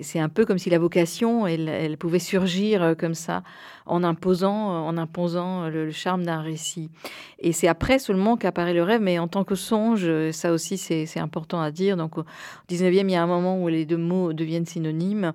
C'est 0.00 0.20
un 0.20 0.28
peu 0.28 0.44
comme 0.44 0.58
si 0.58 0.70
la 0.70 0.78
vocation, 0.78 1.46
elle, 1.46 1.68
elle 1.68 1.96
pouvait 1.96 2.18
surgir 2.18 2.82
euh, 2.82 2.94
comme 2.94 3.14
ça, 3.14 3.42
en 3.86 4.04
imposant, 4.04 4.86
en 4.86 4.96
imposant 4.96 5.68
le, 5.68 5.90
charme 5.90 6.24
d'un 6.24 6.40
récit. 6.40 6.90
Et 7.38 7.52
c'est 7.52 7.68
après 7.68 7.98
seulement 7.98 8.36
qu'apparaît 8.36 8.74
le 8.74 8.82
rêve, 8.82 9.00
mais 9.00 9.18
en 9.18 9.28
tant 9.28 9.44
que 9.44 9.54
songe, 9.54 10.08
ça 10.32 10.52
aussi 10.52 10.76
c'est 10.78 11.20
important 11.20 11.60
à 11.60 11.70
dire. 11.70 11.96
Donc 11.96 12.18
au 12.18 12.24
XIXe, 12.68 13.02
il 13.02 13.10
y 13.10 13.14
a 13.14 13.22
un 13.22 13.26
moment 13.26 13.62
où 13.62 13.68
les 13.68 13.86
deux 13.86 13.96
mots 13.96 14.32
deviennent 14.32 14.66
synonymes. 14.66 15.32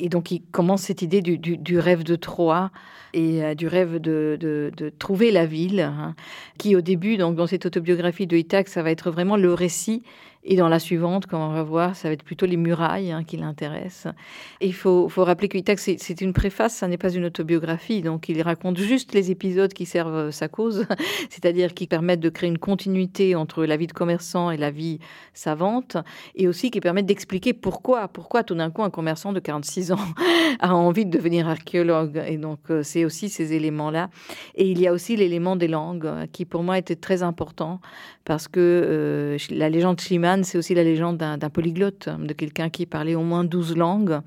Et 0.00 0.08
donc, 0.08 0.30
il 0.30 0.40
commence 0.40 0.82
cette 0.82 1.02
idée 1.02 1.20
du, 1.20 1.78
rêve 1.78 2.02
de 2.02 2.16
Troie 2.16 2.70
et 3.12 3.44
euh, 3.44 3.54
du 3.54 3.68
rêve 3.68 3.98
de, 3.98 4.72
trouver 4.98 5.30
la 5.30 5.44
ville, 5.44 5.80
hein, 5.80 6.14
qui 6.58 6.74
au 6.74 6.80
début, 6.80 7.18
donc 7.18 7.36
dans 7.36 7.46
cette 7.46 7.66
autobiographie 7.66 8.26
de 8.26 8.36
Ithac, 8.36 8.68
ça 8.68 8.82
va 8.82 8.90
être 8.90 9.10
vraiment 9.10 9.36
le 9.36 9.52
récit 9.52 10.02
et 10.42 10.56
dans 10.56 10.68
la 10.68 10.78
suivante, 10.78 11.26
comme 11.26 11.40
on 11.40 11.52
va 11.52 11.62
voir, 11.62 11.94
ça 11.94 12.08
va 12.08 12.14
être 12.14 12.22
plutôt 12.22 12.46
les 12.46 12.56
murailles 12.56 13.12
hein, 13.12 13.24
qui 13.24 13.36
l'intéressent. 13.36 14.14
Il 14.62 14.72
faut, 14.72 15.06
rappeler 15.16 15.48
que 15.48 15.58
c'est 15.76 16.20
une 16.22 16.32
préface, 16.32 16.74
ça 16.74 16.88
n'est 16.88 16.96
pas 16.96 17.12
une 17.12 17.26
autobiographie. 17.26 18.00
Donc, 18.00 18.30
il 18.30 18.40
raconte 18.40 18.78
juste 18.78 19.12
les 19.12 19.30
épisodes 19.30 19.72
qui 19.74 19.84
servent 19.84 20.14
euh, 20.14 20.30
sa 20.30 20.48
cause, 20.48 20.86
c'est-à-dire 21.28 21.74
qui 21.74 21.86
permettent 21.86 22.20
de 22.20 22.30
créer 22.30 22.48
une 22.48 22.58
continuité 22.58 23.34
entre 23.34 23.66
la 23.66 23.76
vie 23.76 23.86
de 23.86 23.92
commerçant 23.92 24.50
et 24.50 24.56
la 24.56 24.70
vie 24.70 24.98
savante, 25.34 25.98
et 26.34 26.48
aussi 26.48 26.70
qui 26.70 26.80
permettent 26.80 27.06
d'expliquer 27.06 27.52
pourquoi, 27.52 28.08
pourquoi 28.08 28.42
tout 28.42 28.54
d'un 28.54 28.70
coup 28.70 28.82
un 28.82 28.90
commerçant 28.90 29.34
de 29.34 29.40
46 29.40 29.92
ans 29.92 29.98
a 30.60 30.74
envie 30.74 31.04
de 31.04 31.10
devenir 31.10 31.48
archéologue. 31.48 32.22
Et 32.26 32.38
donc, 32.38 32.60
euh, 32.70 32.82
c'est 32.82 33.04
aussi 33.04 33.28
ces 33.28 33.52
éléments-là. 33.52 34.08
Et 34.54 34.70
il 34.70 34.80
y 34.80 34.86
a 34.86 34.92
aussi 34.94 35.16
l'élément 35.16 35.56
des 35.56 35.68
langues, 35.68 36.06
euh, 36.06 36.26
qui 36.32 36.46
pour 36.46 36.62
moi 36.62 36.78
était 36.78 36.96
très 36.96 37.22
important, 37.22 37.80
parce 38.24 38.48
que 38.48 39.36
la 39.50 39.68
légende 39.68 40.00
C'est 40.42 40.58
aussi 40.58 40.74
la 40.74 40.84
légende 40.84 41.18
d'un 41.18 41.50
polyglotte, 41.50 42.08
de 42.08 42.32
quelqu'un 42.32 42.70
qui 42.70 42.86
parlait 42.86 43.14
au 43.14 43.22
moins 43.22 43.44
12 43.44 43.76
langues, 43.76 44.20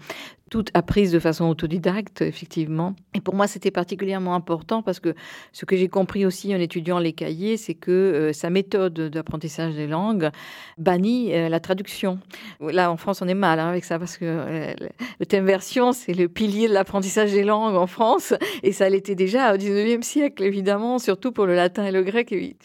toutes 0.54 0.70
apprises 0.76 1.12
de 1.12 1.18
façon 1.18 1.46
autodidacte, 1.46 2.22
effectivement. 2.22 2.94
Et 3.16 3.22
pour 3.22 3.34
moi, 3.34 3.48
c'était 3.48 3.72
particulièrement 3.72 4.36
important 4.36 4.84
parce 4.84 5.00
que 5.00 5.16
ce 5.52 5.66
que 5.66 5.76
j'ai 5.76 5.88
compris 5.88 6.28
aussi 6.28 6.54
en 6.54 6.60
étudiant 6.60 7.00
les 7.00 7.14
cahiers, 7.14 7.58
c'est 7.58 7.74
que 7.74 7.90
euh, 7.90 8.34
sa 8.34 8.52
méthode 8.52 8.94
d'apprentissage 8.94 9.74
des 9.74 9.88
langues 9.88 10.30
bannit 10.78 11.34
euh, 11.34 11.50
la 11.50 11.60
traduction. 11.60 12.20
Là, 12.62 12.92
en 12.92 12.98
France, 12.98 13.24
on 13.24 13.28
est 13.28 13.34
mal 13.34 13.60
hein, 13.60 13.70
avec 13.70 13.84
ça 13.84 13.98
parce 13.98 14.16
que 14.16 14.26
euh, 14.26 14.74
le 15.20 15.26
thème 15.26 15.48
version, 15.48 15.92
c'est 15.92 16.14
le 16.14 16.28
pilier 16.28 16.68
de 16.68 16.74
l'apprentissage 16.74 17.32
des 17.32 17.44
langues 17.44 17.76
en 17.76 17.88
France. 17.88 18.36
Et 18.62 18.74
ça 18.74 18.88
l'était 18.90 19.16
déjà 19.16 19.56
au 19.56 19.58
19e 19.58 20.04
siècle, 20.04 20.44
évidemment, 20.44 21.00
surtout 21.00 21.32
pour 21.32 21.48
le 21.48 21.56
latin 21.56 21.84
et 21.84 21.92
le 21.92 22.04
grec. 22.04 22.32
Et 22.32 22.56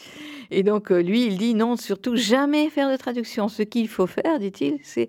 donc, 0.63 0.91
lui, 0.91 1.27
il 1.27 1.39
dit 1.39 1.55
non, 1.55 1.77
surtout 1.77 2.17
jamais 2.17 2.71
faire 2.71 2.91
de 2.91 2.97
traduction. 2.97 3.49
Ce 3.49 3.63
qu'il 3.63 3.89
faut 3.89 4.07
faire, 4.07 4.39
dit-il, 4.39 4.79
c'est 4.83 5.09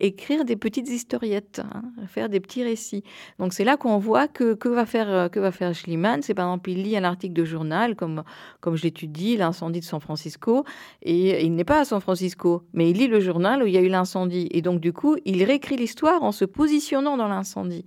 écrire 0.00 0.44
des 0.44 0.56
petites 0.56 0.88
historiettes, 0.88 1.60
hein, 1.60 1.82
faire 2.06 2.28
des 2.28 2.40
petits 2.40 2.62
récits. 2.62 3.02
Donc 3.38 3.52
c'est 3.52 3.64
là 3.64 3.76
qu'on 3.76 3.98
voit 3.98 4.28
que, 4.28 4.54
que 4.54 4.68
va 4.68 4.84
faire 4.84 5.08
euh, 5.08 5.28
que 5.28 5.40
va 5.40 5.52
faire 5.52 5.74
Schliemann. 5.74 6.22
C'est 6.22 6.34
par 6.34 6.46
exemple 6.46 6.70
il 6.70 6.82
lit 6.82 6.96
un 6.96 7.04
article 7.04 7.34
de 7.34 7.44
journal 7.44 7.96
comme 7.96 8.22
comme 8.60 8.76
je 8.76 8.82
l'étudie 8.82 9.36
l'incendie 9.36 9.80
de 9.80 9.84
San 9.84 10.00
Francisco 10.00 10.64
et 11.02 11.44
il 11.44 11.54
n'est 11.54 11.64
pas 11.64 11.80
à 11.80 11.84
San 11.84 12.00
Francisco, 12.00 12.62
mais 12.72 12.90
il 12.90 12.98
lit 12.98 13.08
le 13.08 13.20
journal 13.20 13.62
où 13.62 13.66
il 13.66 13.72
y 13.72 13.78
a 13.78 13.82
eu 13.82 13.88
l'incendie 13.88 14.48
et 14.50 14.60
donc 14.60 14.80
du 14.80 14.92
coup 14.92 15.16
il 15.24 15.42
réécrit 15.44 15.76
l'histoire 15.76 16.22
en 16.22 16.32
se 16.32 16.44
positionnant 16.44 17.16
dans 17.16 17.28
l'incendie 17.28 17.84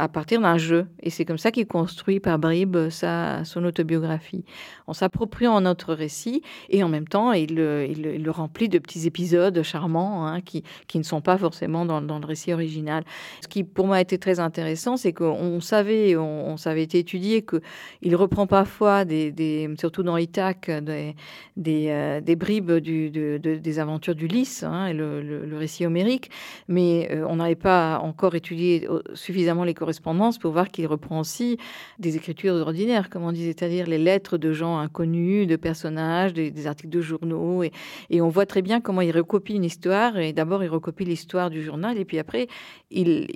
à 0.00 0.08
partir 0.08 0.40
d'un 0.40 0.58
jeu. 0.58 0.86
Et 1.02 1.10
c'est 1.10 1.24
comme 1.24 1.38
ça 1.38 1.50
qu'il 1.50 1.66
construit 1.66 2.20
par 2.20 2.38
bribes 2.38 2.88
sa, 2.88 3.44
son 3.44 3.64
autobiographie, 3.64 4.44
en 4.86 4.92
s'appropriant 4.92 5.60
notre 5.60 5.94
récit 5.94 6.42
et 6.68 6.82
en 6.82 6.88
même 6.88 7.06
temps, 7.06 7.32
il, 7.32 7.52
il, 7.52 8.22
le 8.22 8.30
remplit 8.30 8.68
de 8.68 8.78
petits 8.78 9.06
épisodes 9.06 9.62
charmants 9.62 10.26
hein, 10.26 10.40
qui, 10.40 10.64
qui, 10.88 10.98
ne 10.98 11.02
sont 11.02 11.20
pas 11.20 11.36
forcément 11.36 11.84
dans, 11.84 12.00
dans, 12.00 12.18
le 12.18 12.26
récit 12.26 12.52
original. 12.52 13.04
Ce 13.42 13.48
qui, 13.48 13.64
pour 13.64 13.86
moi, 13.86 13.96
a 13.96 14.00
été 14.00 14.18
très 14.18 14.40
intéressant, 14.40 14.96
c'est 14.96 15.12
qu'on 15.12 15.60
savait, 15.60 16.16
on, 16.16 16.56
savait 16.56 16.82
été 16.82 16.98
étudié 16.98 17.44
qu'il 17.44 18.16
reprend 18.16 18.46
parfois, 18.46 19.04
des, 19.04 19.30
des, 19.32 19.68
surtout 19.78 20.02
dans 20.02 20.16
Ithac, 20.16 20.70
des, 20.70 21.14
des, 21.56 21.86
euh, 21.90 22.20
des 22.20 22.36
bribes 22.36 22.72
du, 22.72 23.10
de, 23.10 23.38
des 23.38 23.78
aventures 23.78 24.14
d'Ulysse, 24.14 24.62
hein, 24.62 24.86
et 24.86 24.92
le, 24.92 25.22
le, 25.22 25.56
récit 25.56 25.84
homérique, 25.84 26.30
mais 26.68 27.08
euh, 27.10 27.26
on 27.28 27.36
n'avait 27.36 27.54
pas 27.54 27.98
encore 28.02 28.34
étudié 28.34 28.88
euh, 28.88 29.02
suffisamment 29.14 29.64
les 29.64 29.74
correspondance 29.90 30.38
pour 30.38 30.52
voir 30.52 30.68
qu'il 30.68 30.86
reprend 30.86 31.18
aussi 31.18 31.58
des 31.98 32.14
écritures 32.14 32.54
ordinaires, 32.54 33.10
comme 33.10 33.24
on 33.24 33.32
dit, 33.32 33.44
c'est-à-dire 33.46 33.88
les 33.88 33.98
lettres 33.98 34.38
de 34.38 34.52
gens 34.52 34.78
inconnus, 34.78 35.48
de 35.48 35.56
personnages, 35.56 36.32
des, 36.32 36.66
articles 36.68 36.90
de 36.90 37.00
journaux. 37.00 37.64
Et, 37.64 38.20
on 38.20 38.28
voit 38.28 38.46
très 38.46 38.62
bien 38.62 38.80
comment 38.80 39.00
il 39.00 39.10
recopie 39.10 39.54
une 39.54 39.64
histoire. 39.64 40.16
Et 40.16 40.32
d'abord, 40.32 40.62
il 40.62 40.68
recopie 40.68 41.04
l'histoire 41.04 41.50
du 41.50 41.62
journal, 41.62 41.98
et 41.98 42.04
puis 42.04 42.20
après, 42.20 42.46
il, 42.92 43.26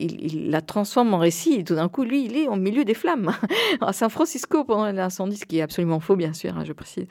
la 0.49 0.61
transforme 0.61 1.13
en 1.13 1.19
récit. 1.19 1.55
Et 1.55 1.65
tout 1.65 1.75
d'un 1.75 1.89
coup, 1.89 2.05
lui, 2.05 2.25
il 2.27 2.37
est 2.37 2.47
au 2.47 2.55
milieu 2.55 2.85
des 2.85 2.95
flammes 2.95 3.33
à 3.81 3.93
San 3.93 4.11
Francisco 4.11 4.63
pendant 4.63 4.93
l'incendie, 4.93 5.37
ce 5.37 5.47
qui 5.47 5.59
est 5.59 5.63
absolument 5.63 5.99
faux, 5.99 6.15
bien 6.15 6.35
sûr, 6.35 6.57
hein, 6.57 6.63
je 6.65 6.73
précise. 6.73 7.07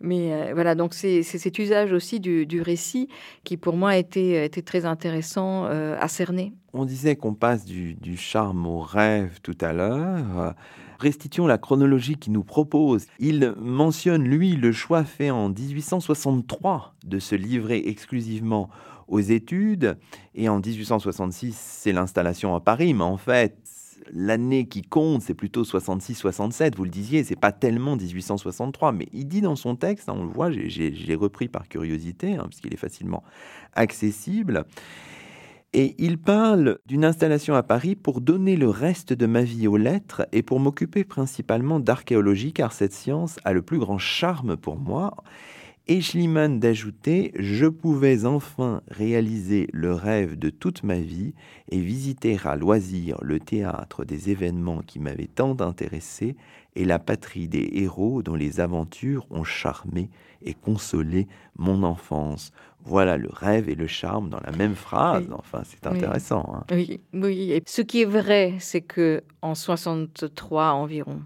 Mais 0.00 0.32
euh, 0.32 0.50
voilà, 0.54 0.74
donc 0.74 0.94
c'est 0.94 1.22
cet 1.22 1.58
usage 1.60 1.92
aussi 1.92 2.18
du, 2.18 2.60
récit 2.60 3.08
qui, 3.44 3.56
pour 3.56 3.76
moi, 3.76 3.90
a 3.90 3.96
été, 3.96 4.44
été 4.44 4.62
très 4.62 4.84
intéressant 4.84 5.66
euh, 5.66 5.96
à 6.00 6.08
cerner. 6.08 6.52
On 6.72 6.84
disait 6.84 7.16
qu'on 7.16 7.34
passe 7.34 7.64
du, 7.64 8.16
charme 8.16 8.66
au 8.66 8.78
rêve 8.78 9.40
tout 9.42 9.56
à 9.60 9.72
l'heure. 9.72 10.54
Restituons 11.00 11.46
la 11.46 11.58
chronologie 11.58 12.14
qu'il 12.14 12.32
nous 12.32 12.44
propose. 12.44 13.06
Il 13.18 13.54
mentionne, 13.58 14.22
lui, 14.22 14.54
le 14.54 14.70
choix 14.70 15.02
fait 15.02 15.30
en 15.30 15.48
1863 15.48 16.94
de 17.04 17.18
se 17.18 17.34
livrer 17.34 17.82
exclusivement 17.86 18.68
aux 19.08 19.18
études. 19.18 19.96
Et 20.36 20.48
en 20.48 20.60
1866, 20.60 21.56
c'est 21.58 21.92
l'installation 21.92 22.54
à 22.54 22.60
Paris. 22.60 22.94
Mais 22.94 23.02
en 23.02 23.16
fait, 23.16 23.56
l'année 24.12 24.66
qui 24.66 24.82
compte, 24.82 25.22
c'est 25.22 25.34
plutôt 25.34 25.64
66-67. 25.64 26.76
Vous 26.76 26.84
le 26.84 26.90
disiez, 26.90 27.24
c'est 27.24 27.34
pas 27.34 27.50
tellement 27.50 27.96
1863. 27.96 28.92
Mais 28.92 29.08
il 29.12 29.26
dit 29.26 29.40
dans 29.40 29.56
son 29.56 29.74
texte, 29.74 30.08
hein, 30.08 30.14
on 30.16 30.24
le 30.24 30.30
voit, 30.30 30.50
j'ai 30.52 31.14
repris 31.16 31.48
par 31.48 31.68
curiosité, 31.68 32.36
hein, 32.36 32.46
puisqu'il 32.48 32.72
est 32.72 32.78
facilement 32.78 33.24
accessible. 33.74 34.64
Et 35.72 35.94
il 35.98 36.18
parle 36.18 36.78
d'une 36.86 37.04
installation 37.04 37.54
à 37.54 37.62
Paris 37.62 37.94
pour 37.94 38.20
donner 38.20 38.56
le 38.56 38.68
reste 38.68 39.12
de 39.12 39.26
ma 39.26 39.42
vie 39.42 39.68
aux 39.68 39.76
lettres 39.76 40.26
et 40.32 40.42
pour 40.42 40.58
m'occuper 40.58 41.04
principalement 41.04 41.78
d'archéologie, 41.78 42.52
car 42.52 42.72
cette 42.72 42.92
science 42.92 43.38
a 43.44 43.52
le 43.52 43.62
plus 43.62 43.78
grand 43.78 43.98
charme 43.98 44.56
pour 44.56 44.76
moi. 44.76 45.14
Et 45.86 46.00
Schliemann 46.00 46.58
d'ajouter 46.58 47.32
Je 47.36 47.66
pouvais 47.66 48.24
enfin 48.24 48.82
réaliser 48.88 49.68
le 49.72 49.94
rêve 49.94 50.36
de 50.36 50.50
toute 50.50 50.82
ma 50.82 50.98
vie 50.98 51.34
et 51.68 51.78
visiter 51.78 52.36
à 52.44 52.56
loisir 52.56 53.18
le 53.22 53.38
théâtre 53.38 54.04
des 54.04 54.30
événements 54.30 54.82
qui 54.82 54.98
m'avaient 54.98 55.30
tant 55.32 55.56
intéressé 55.60 56.36
et 56.76 56.84
la 56.84 56.98
patrie 56.98 57.48
des 57.48 57.68
héros 57.74 58.22
dont 58.22 58.36
les 58.36 58.60
aventures 58.60 59.26
ont 59.30 59.44
charmé 59.44 60.10
et 60.42 60.54
consolé 60.54 61.28
mon 61.56 61.82
enfance. 61.82 62.52
Voilà 62.84 63.16
le 63.16 63.28
rêve 63.30 63.68
et 63.68 63.74
le 63.74 63.86
charme 63.86 64.30
dans 64.30 64.40
la 64.44 64.52
même 64.52 64.74
phrase. 64.74 65.26
Enfin, 65.32 65.62
c'est 65.64 65.86
intéressant. 65.86 66.52
Hein. 66.54 66.64
Oui, 66.70 67.00
oui. 67.12 67.52
Et 67.52 67.62
ce 67.66 67.82
qui 67.82 68.02
est 68.02 68.06
vrai, 68.06 68.54
c'est 68.58 68.80
que 68.80 69.22
en 69.42 69.54
63 69.54 70.72
environ, 70.72 71.20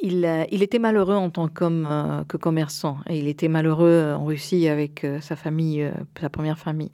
il, 0.00 0.24
euh, 0.24 0.44
il, 0.50 0.62
était 0.62 0.78
malheureux 0.78 1.14
en 1.14 1.30
tant 1.30 1.48
qu'homme 1.48 1.86
euh, 1.90 2.24
que 2.24 2.36
commerçant. 2.36 2.98
Et 3.08 3.18
il 3.18 3.28
était 3.28 3.48
malheureux 3.48 4.14
en 4.16 4.24
Russie 4.24 4.68
avec 4.68 5.04
euh, 5.04 5.20
sa 5.20 5.36
famille, 5.36 5.90
sa 6.20 6.30
première 6.30 6.58
famille. 6.58 6.90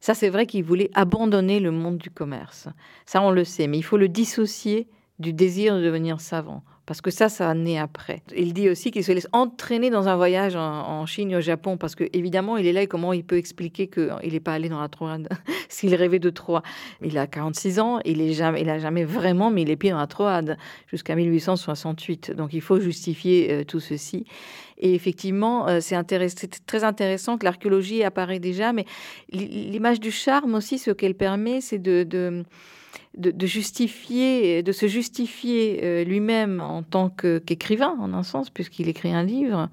Ça, 0.00 0.14
c'est 0.14 0.28
vrai 0.28 0.46
qu'il 0.46 0.64
voulait 0.64 0.90
abandonner 0.94 1.60
le 1.60 1.70
monde 1.70 1.98
du 1.98 2.10
commerce. 2.10 2.68
Ça, 3.06 3.22
on 3.22 3.30
le 3.30 3.44
sait. 3.44 3.66
Mais 3.66 3.78
il 3.78 3.82
faut 3.82 3.96
le 3.96 4.08
dissocier 4.08 4.88
du 5.18 5.32
désir 5.32 5.76
de 5.76 5.82
devenir 5.82 6.20
savant. 6.20 6.62
Parce 6.86 7.00
que 7.00 7.10
ça, 7.10 7.28
ça 7.28 7.54
naît 7.54 7.78
après. 7.78 8.22
Il 8.36 8.52
dit 8.52 8.68
aussi 8.68 8.90
qu'il 8.90 9.04
se 9.04 9.12
laisse 9.12 9.28
entraîner 9.32 9.90
dans 9.90 10.08
un 10.08 10.16
voyage 10.16 10.54
en, 10.56 11.06
Chine 11.06 11.34
au 11.36 11.40
Japon, 11.40 11.76
parce 11.76 11.94
que 11.94 12.04
évidemment, 12.12 12.56
il 12.56 12.66
est 12.66 12.72
là 12.72 12.82
et 12.82 12.86
comment 12.86 13.12
il 13.12 13.24
peut 13.24 13.36
expliquer 13.36 13.88
qu'il 13.88 14.32
n'est 14.32 14.40
pas 14.40 14.54
allé 14.54 14.68
dans 14.68 14.80
la 14.80 14.88
Troade 14.88 15.28
s'il 15.68 15.94
rêvait 15.94 16.18
de 16.18 16.30
Troie. 16.30 16.62
Il 17.02 17.16
a 17.18 17.26
46 17.26 17.80
ans, 17.80 18.00
il 18.04 18.24
n'a 18.24 18.32
jamais, 18.32 18.68
a 18.68 18.78
jamais 18.78 19.04
vraiment 19.04 19.50
mis 19.50 19.64
les 19.64 19.76
pieds 19.76 19.90
dans 19.90 19.98
la 19.98 20.06
Troade 20.06 20.56
jusqu'à 20.86 21.14
1868. 21.14 22.32
Donc 22.32 22.52
il 22.52 22.60
faut 22.60 22.80
justifier 22.80 23.52
euh, 23.52 23.64
tout 23.64 23.80
ceci. 23.80 24.24
Et 24.78 24.94
effectivement, 24.94 25.68
euh, 25.68 25.78
c'est 25.80 26.66
très 26.66 26.84
intéressant 26.84 27.38
que 27.38 27.44
l'archéologie 27.44 28.02
apparaît 28.02 28.40
déjà, 28.40 28.72
mais 28.72 28.84
l'image 29.30 30.00
du 30.00 30.10
charme 30.10 30.54
aussi, 30.54 30.78
ce 30.78 30.90
qu'elle 30.90 31.14
permet, 31.14 31.60
c'est 31.60 31.78
de, 31.78 32.44
justifier, 33.46 34.62
de 34.62 34.72
se 34.72 34.86
justifier 34.86 35.80
euh, 35.82 36.04
lui-même 36.04 36.60
en 36.60 36.82
tant 36.82 37.10
qu'écrivain, 37.10 37.96
en 38.00 38.12
un 38.12 38.22
sens, 38.22 38.50
puisqu'il 38.50 38.88
écrit 38.88 39.12
un 39.12 39.22
livre 39.22 39.68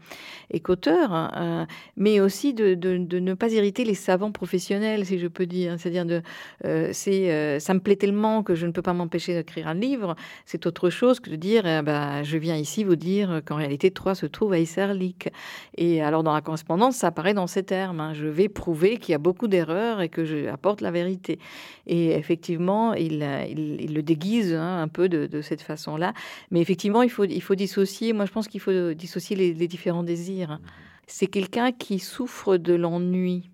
et 0.51 0.59
qu'auteur, 0.59 1.31
euh, 1.37 1.65
mais 1.97 2.19
aussi 2.19 2.53
de, 2.53 2.75
ne 2.75 3.33
pas 3.33 3.51
irriter 3.51 3.85
les 3.85 3.95
savants 3.95 4.31
professionnels, 4.31 5.05
si 5.05 5.17
je 5.17 5.27
peux 5.27 5.45
dire. 5.45 5.75
C'est-à-dire, 5.79 6.05
de, 6.05 6.21
euh, 6.65 6.91
ça 6.93 7.73
me 7.73 7.79
plaît 7.79 7.95
tellement 7.95 8.43
que 8.43 8.53
je 8.53 8.65
ne 8.65 8.71
peux 8.71 8.81
pas 8.81 8.93
m'empêcher 8.93 9.33
d'écrire 9.33 9.67
un 9.67 9.73
livre. 9.73 10.15
C'est 10.45 10.65
autre 10.65 10.89
chose 10.89 11.19
que 11.19 11.29
de 11.29 11.35
dire, 11.35 11.65
eh 11.65 11.81
ben, 11.81 12.23
je 12.23 12.37
viens 12.37 12.57
ici 12.57 12.83
vous 12.83 12.97
dire 12.97 13.41
qu'en 13.45 13.55
réalité, 13.55 13.91
Troyes 13.91 14.15
se 14.15 14.25
trouve 14.25 14.53
à 14.53 14.59
Isserlik. 14.59 15.29
Et 15.77 16.01
alors, 16.01 16.23
dans 16.23 16.33
la 16.33 16.41
correspondance, 16.41 16.97
ça 16.97 17.07
apparaît 17.07 17.33
dans 17.33 17.47
ces 17.47 17.63
termes. 17.63 17.99
Hein. 17.99 18.13
Je 18.13 18.27
vais 18.27 18.49
prouver 18.49 18.97
qu'il 18.97 19.13
y 19.13 19.15
a 19.15 19.19
beaucoup 19.19 19.47
d'erreurs 19.47 20.01
et 20.01 20.09
que 20.09 20.25
je 20.25 20.47
apporte 20.47 20.81
la 20.81 20.91
vérité. 20.91 21.39
Et 21.87 22.11
effectivement, 22.11 22.93
il 22.93 23.10
il, 23.11 23.93
le 23.93 24.01
déguise 24.01 24.53
hein, 24.53 24.81
un 24.81 24.87
peu 24.87 25.09
de, 25.09 25.41
cette 25.41 25.61
façon-là. 25.61 26.13
Mais 26.51 26.61
effectivement, 26.61 27.03
il 27.03 27.09
faut, 27.09 27.25
il 27.25 27.41
faut 27.41 27.55
dissocier. 27.55 28.13
Moi, 28.13 28.25
je 28.25 28.31
pense 28.31 28.47
qu'il 28.47 28.61
faut 28.61 28.93
dissocier 28.93 29.35
les, 29.35 29.67
différents 29.67 30.03
désirs. 30.03 30.59
C'est 31.07 31.27
quelqu'un 31.27 31.71
qui 31.71 31.99
souffre 31.99 32.57
de 32.57 32.73
l'ennui. 32.73 33.49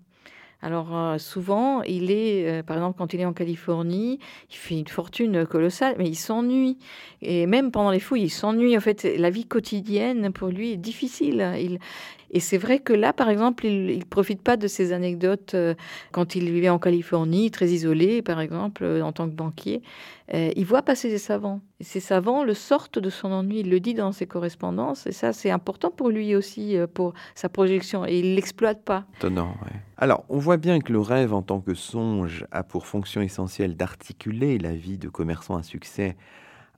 Alors 0.60 0.96
euh, 0.96 1.18
souvent, 1.18 1.82
il 1.82 2.10
est, 2.10 2.48
euh, 2.48 2.62
par 2.64 2.76
exemple, 2.76 2.98
quand 2.98 3.14
il 3.14 3.20
est 3.20 3.24
en 3.24 3.32
Californie, 3.32 4.18
il 4.50 4.56
fait 4.56 4.76
une 4.76 4.88
fortune 4.88 5.46
colossale, 5.46 5.94
mais 5.98 6.08
il 6.08 6.16
s'ennuie. 6.16 6.78
Et 7.22 7.46
même 7.46 7.70
pendant 7.70 7.92
les 7.92 8.00
fouilles, 8.00 8.24
il 8.24 8.30
s'ennuie. 8.30 8.76
En 8.76 8.80
fait, 8.80 9.04
la 9.04 9.30
vie 9.30 9.46
quotidienne 9.46 10.32
pour 10.32 10.48
lui 10.48 10.72
est 10.72 10.76
difficile. 10.76 11.48
Il, 11.60 11.78
et 12.30 12.40
c'est 12.40 12.58
vrai 12.58 12.78
que 12.78 12.92
là, 12.92 13.12
par 13.12 13.30
exemple, 13.30 13.64
il 13.66 13.98
ne 13.98 14.04
profite 14.04 14.42
pas 14.42 14.56
de 14.56 14.68
ces 14.68 14.92
anecdotes 14.92 15.54
euh, 15.54 15.74
quand 16.12 16.34
il 16.34 16.50
vivait 16.50 16.68
en 16.68 16.78
Californie, 16.78 17.50
très 17.50 17.68
isolé, 17.68 18.22
par 18.22 18.40
exemple, 18.40 18.84
euh, 18.84 19.02
en 19.02 19.12
tant 19.12 19.28
que 19.28 19.34
banquier. 19.34 19.82
Euh, 20.34 20.50
il 20.56 20.66
voit 20.66 20.82
passer 20.82 21.08
des 21.08 21.18
savants. 21.18 21.60
Et 21.80 21.84
ces 21.84 22.00
savants 22.00 22.44
le 22.44 22.52
sortent 22.52 22.98
de 22.98 23.08
son 23.08 23.32
ennui. 23.32 23.60
Il 23.60 23.70
le 23.70 23.80
dit 23.80 23.94
dans 23.94 24.12
ses 24.12 24.26
correspondances. 24.26 25.06
Et 25.06 25.12
ça, 25.12 25.32
c'est 25.32 25.50
important 25.50 25.90
pour 25.90 26.10
lui 26.10 26.34
aussi, 26.34 26.76
pour 26.92 27.14
sa 27.34 27.48
projection. 27.48 28.04
Et 28.04 28.18
il 28.18 28.30
ne 28.30 28.34
l'exploite 28.34 28.84
pas. 28.84 29.04
Étonnant, 29.16 29.54
ouais. 29.64 29.80
Alors, 29.96 30.24
on 30.28 30.38
voit 30.38 30.58
bien 30.58 30.80
que 30.80 30.92
le 30.92 31.00
rêve 31.00 31.32
en 31.32 31.42
tant 31.42 31.60
que 31.60 31.74
songe 31.74 32.44
a 32.50 32.62
pour 32.62 32.86
fonction 32.86 33.22
essentielle 33.22 33.74
d'articuler 33.74 34.58
la 34.58 34.74
vie 34.74 34.98
de 34.98 35.08
commerçant 35.08 35.56
à 35.56 35.62
succès 35.62 36.16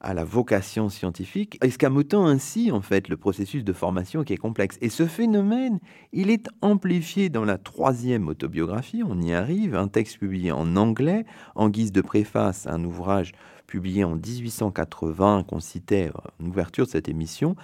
à 0.01 0.15
la 0.15 0.25
vocation 0.25 0.89
scientifique, 0.89 1.59
escamotant 1.63 2.27
ainsi 2.27 2.71
en 2.73 2.81
fait 2.81 3.09
le 3.09 3.17
processus 3.17 3.65
de 3.65 3.73
formation 3.73 4.25
qui 4.25 4.33
est 4.33 4.39
complexe. 4.39 4.79
Et 4.81 4.89
ce 4.89 5.07
phénomène, 5.07 5.79
il 6.13 6.31
est 6.31 6.49
amplifié 6.63 7.29
dans 7.29 7.45
la 7.45 7.59
troisième 7.59 8.29
autobiographie, 8.29 9.03
on 9.07 9.21
y 9.21 9.33
arrive, 9.33 9.77
un 9.77 9.89
texte 9.89 10.19
publié 10.19 10.53
en 10.53 10.77
anglais 10.77 11.27
en 11.55 11.69
guise 11.69 11.93
de 11.93 12.01
préface 12.01 12.67
à 12.67 12.73
un 12.73 12.85
ouvrage 12.85 13.33
publié 13.67 14.03
en 14.03 14.17
1880 14.17 15.45
qu'on 15.49 15.61
citait 15.61 16.11
en 16.41 16.47
ouverture 16.47 16.87
de 16.87 16.91
cette 16.91 17.09
émission 17.09 17.55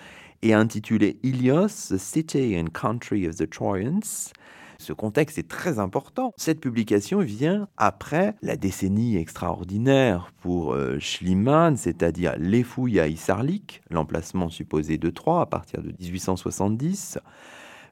et 0.43 0.55
intitulé 0.55 1.19
Ilios, 1.23 1.89
The 1.89 1.99
City 1.99 2.57
and 2.59 2.69
Country 2.73 3.27
of 3.27 3.37
the 3.37 3.49
Trojans. 3.49 4.33
Ce 4.79 4.93
contexte 4.93 5.39
est 5.39 5.49
très 5.49 5.79
important. 5.79 6.33
Cette 6.37 6.61
publication 6.61 7.21
vient 7.21 7.69
après 7.77 8.35
la 8.43 8.57
décennie 8.57 9.17
extraordinaire 9.17 10.33
pour 10.41 10.75
euh, 10.75 10.99
Schliemann, 10.99 11.77
c'est-à-dire 11.77 12.35
les 12.39 12.63
fouilles 12.63 13.01
à 13.01 13.09
Issarlik, 13.09 13.83
l'emplacement 13.91 14.49
supposé 14.49 14.99
de 14.99 15.11
Troyes 15.11 15.41
à 15.41 15.47
partir 15.47 15.83
de 15.83 15.93
1870. 16.01 17.19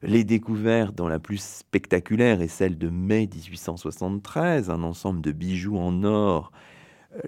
Les 0.02 0.24
découvertes 0.24 0.94
dont 0.94 1.08
la 1.08 1.18
plus 1.18 1.42
spectaculaire 1.42 2.42
est 2.42 2.48
celle 2.48 2.76
de 2.76 2.90
mai 2.90 3.28
1873, 3.32 4.68
un 4.68 4.82
ensemble 4.82 5.22
de 5.22 5.32
bijoux 5.32 5.78
en 5.78 6.04
or 6.04 6.52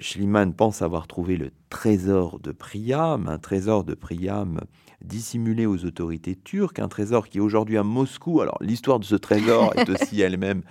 Schliemann 0.01 0.53
pense 0.55 0.83
avoir 0.83 1.07
trouvé 1.07 1.37
le 1.37 1.51
trésor 1.71 2.41
de 2.41 2.53
Priam, 2.53 3.29
un 3.29 3.39
trésor 3.39 3.85
de 3.85 3.95
Priam 3.95 4.61
dissimulé 5.05 5.67
aux 5.67 5.85
autorités 5.85 6.35
turques, 6.35 6.79
un 6.79 6.89
trésor 6.89 7.29
qui 7.29 7.39
est 7.39 7.41
aujourd'hui 7.41 7.79
à 7.79 7.83
Moscou. 7.83 8.41
Alors 8.41 8.59
l'histoire 8.61 8.99
de 8.99 9.05
ce 9.05 9.15
trésor 9.15 9.73
est 9.77 9.89
aussi 9.89 10.21
elle-même 10.23 10.63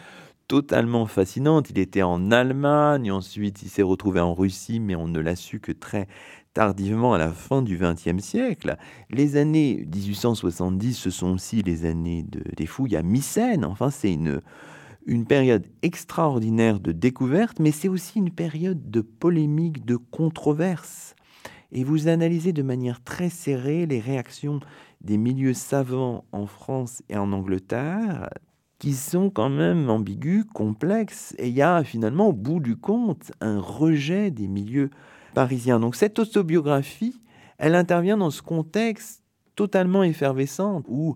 totalement 0.47 1.05
fascinante. 1.05 1.69
Il 1.69 1.79
était 1.79 2.03
en 2.03 2.31
Allemagne, 2.31 3.11
ensuite 3.11 3.63
il 3.63 3.69
s'est 3.69 3.81
retrouvé 3.81 4.19
en 4.19 4.33
Russie, 4.33 4.79
mais 4.79 4.95
on 4.95 5.07
ne 5.07 5.19
l'a 5.19 5.35
su 5.35 5.59
que 5.59 5.71
très 5.71 6.07
tardivement 6.53 7.13
à 7.13 7.17
la 7.17 7.31
fin 7.31 7.61
du 7.61 7.77
XXe 7.77 8.23
siècle. 8.23 8.77
Les 9.09 9.37
années 9.37 9.85
1870, 9.93 10.93
ce 10.93 11.09
sont 11.09 11.33
aussi 11.33 11.61
les 11.61 11.85
années 11.85 12.25
des 12.55 12.65
fouilles 12.65 12.95
à 12.95 13.03
Mycène. 13.03 13.65
Enfin, 13.65 13.89
c'est 13.89 14.13
une, 14.13 14.41
une 15.05 15.25
période 15.25 15.67
extraordinaire 15.81 16.79
de 16.79 16.91
découverte, 16.91 17.59
mais 17.59 17.71
c'est 17.71 17.89
aussi 17.89 18.19
une 18.19 18.31
période 18.31 18.89
de 18.89 19.01
polémique, 19.01 19.85
de 19.85 19.95
controverse 19.95 21.15
et 21.75 21.83
vous 21.83 22.07
analysez 22.07 22.53
de 22.53 22.63
manière 22.63 23.03
très 23.03 23.29
serrée 23.29 23.85
les 23.85 23.99
réactions 23.99 24.61
des 25.01 25.17
milieux 25.17 25.53
savants 25.53 26.23
en 26.31 26.47
France 26.47 27.03
et 27.09 27.17
en 27.17 27.33
Angleterre, 27.33 28.29
qui 28.79 28.93
sont 28.93 29.29
quand 29.29 29.49
même 29.49 29.89
ambigus, 29.89 30.45
complexes, 30.53 31.35
et 31.37 31.49
il 31.49 31.53
y 31.53 31.61
a 31.61 31.83
finalement 31.83 32.29
au 32.29 32.33
bout 32.33 32.61
du 32.61 32.77
compte 32.77 33.31
un 33.41 33.59
rejet 33.59 34.31
des 34.31 34.47
milieux 34.47 34.89
parisiens. 35.33 35.79
Donc 35.79 35.95
cette 35.95 36.17
autobiographie, 36.17 37.21
elle 37.57 37.75
intervient 37.75 38.17
dans 38.17 38.31
ce 38.31 38.41
contexte 38.41 39.21
totalement 39.55 40.03
effervescent 40.03 40.81
où 40.87 41.15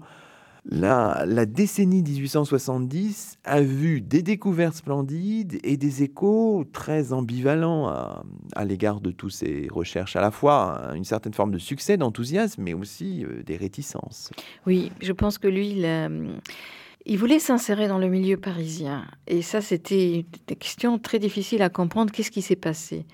la, 0.72 1.46
décennie 1.46 2.04
1870 2.04 3.40
a 3.44 3.62
vu 3.62 4.02
des 4.02 4.22
découvertes 4.22 4.76
splendides 4.76 5.60
et 5.64 5.78
des 5.78 6.04
échos 6.04 6.66
très 6.72 7.12
ambivalents 7.12 7.88
à, 7.88 8.66
l'égard 8.66 9.02
de 9.02 9.12
toutes 9.12 9.32
ces 9.32 9.68
recherches, 9.72 10.16
à 10.16 10.22
la 10.22 10.32
fois 10.32 10.92
une 10.96 11.06
certaine 11.06 11.34
forme 11.34 11.52
de 11.52 11.58
succès, 11.58 11.98
d'enthousiasme, 11.98 12.62
mais 12.62 12.74
aussi 12.74 13.26
euh, 13.26 13.42
des 13.44 13.58
réticences. 13.58 14.32
Oui, 14.68 14.92
je 15.02 15.12
pense 15.12 15.38
que 15.38 15.48
lui, 15.48 15.72
il, 15.72 16.40
il 17.06 17.18
voulait 17.18 17.40
s'insérer 17.40 17.88
dans 17.88 17.98
le 17.98 18.08
milieu 18.08 18.38
parisien. 18.38 19.06
Et 19.28 19.42
ça, 19.42 19.62
c'était 19.62 20.26
une 20.50 20.56
question 20.56 21.00
très 21.00 21.18
difficile 21.18 21.62
à 21.62 21.70
comprendre. 21.70 22.12
Qu'est-ce 22.12 22.32
qui 22.32 22.42
s'est 22.42 22.56
passé? 22.56 23.06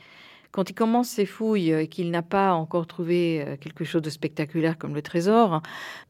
Quand 0.56 0.70
il 0.70 0.74
commence 0.74 1.10
ses 1.10 1.26
fouilles 1.26 1.74
et 1.74 1.90
qu'il 1.90 2.12
n'a 2.12 2.22
pas 2.22 2.54
encore 2.54 2.88
trouvé 2.88 3.44
euh, 3.46 3.58
quelque 3.58 3.84
chose 3.84 4.02
de 4.02 4.10
spectaculaire 4.10 4.78
comme 4.78 4.96
le 4.96 5.02
trésor, 5.02 5.62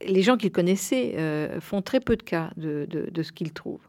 les 0.05 0.21
gens 0.21 0.37
qu'il 0.37 0.51
connaissait 0.51 1.15
euh, 1.17 1.59
font 1.59 1.81
très 1.81 1.99
peu 1.99 2.15
de 2.15 2.21
cas 2.21 2.51
de, 2.55 2.87
de 2.87 3.23
ce 3.23 3.31
qu'il 3.31 3.53
trouve. 3.53 3.79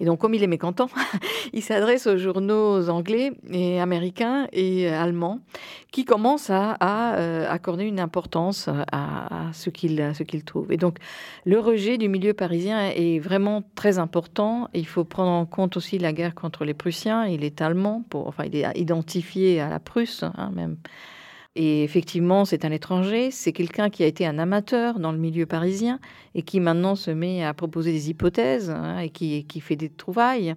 Et 0.00 0.04
donc, 0.04 0.20
comme 0.20 0.34
il 0.34 0.42
est 0.42 0.48
mécontent, 0.48 0.88
il 1.52 1.62
s'adresse 1.62 2.06
aux 2.06 2.16
journaux 2.16 2.88
anglais 2.88 3.32
et 3.50 3.80
américains 3.80 4.46
et 4.52 4.88
allemands 4.88 5.40
qui 5.90 6.04
commencent 6.04 6.50
à, 6.50 7.16
euh, 7.16 7.50
accorder 7.50 7.84
une 7.84 7.98
importance 7.98 8.68
à, 8.92 9.50
ce 9.52 9.70
qu'il 9.70 10.12
qu'il 10.26 10.44
trouve. 10.44 10.70
Et 10.70 10.76
donc, 10.76 10.98
le 11.44 11.58
rejet 11.58 11.98
du 11.98 12.08
milieu 12.08 12.32
parisien 12.32 12.90
est 12.90 13.18
vraiment 13.18 13.62
très 13.74 13.98
important. 13.98 14.68
Il 14.74 14.86
faut 14.86 15.04
prendre 15.04 15.30
en 15.30 15.46
compte 15.46 15.76
aussi 15.76 15.98
la 15.98 16.12
guerre 16.12 16.34
contre 16.34 16.64
les 16.64 16.74
Prussiens. 16.74 17.26
Il 17.26 17.42
est 17.42 17.60
allemand, 17.60 18.04
pour, 18.08 18.28
enfin, 18.28 18.44
il 18.44 18.54
est 18.54 18.78
identifié 18.78 19.60
à 19.60 19.68
la 19.68 19.80
Prusse, 19.80 20.22
hein, 20.22 20.50
même 20.54 20.76
et 21.60 21.82
effectivement, 21.82 22.44
c'est 22.44 22.64
un 22.64 22.70
étranger, 22.70 23.32
c'est 23.32 23.50
quelqu'un 23.50 23.90
qui 23.90 24.04
a 24.04 24.06
été 24.06 24.24
un 24.24 24.38
amateur 24.38 25.00
dans 25.00 25.10
le 25.10 25.18
milieu 25.18 25.44
parisien 25.44 25.98
et 26.36 26.42
qui 26.42 26.60
maintenant 26.60 26.94
se 26.94 27.10
met 27.10 27.42
à 27.42 27.52
proposer 27.52 27.90
des 27.90 28.10
hypothèses 28.10 28.70
hein, 28.70 29.00
et 29.00 29.10
qui, 29.10 29.60
fait 29.60 29.74
des 29.74 29.88
trouvailles. 29.88 30.54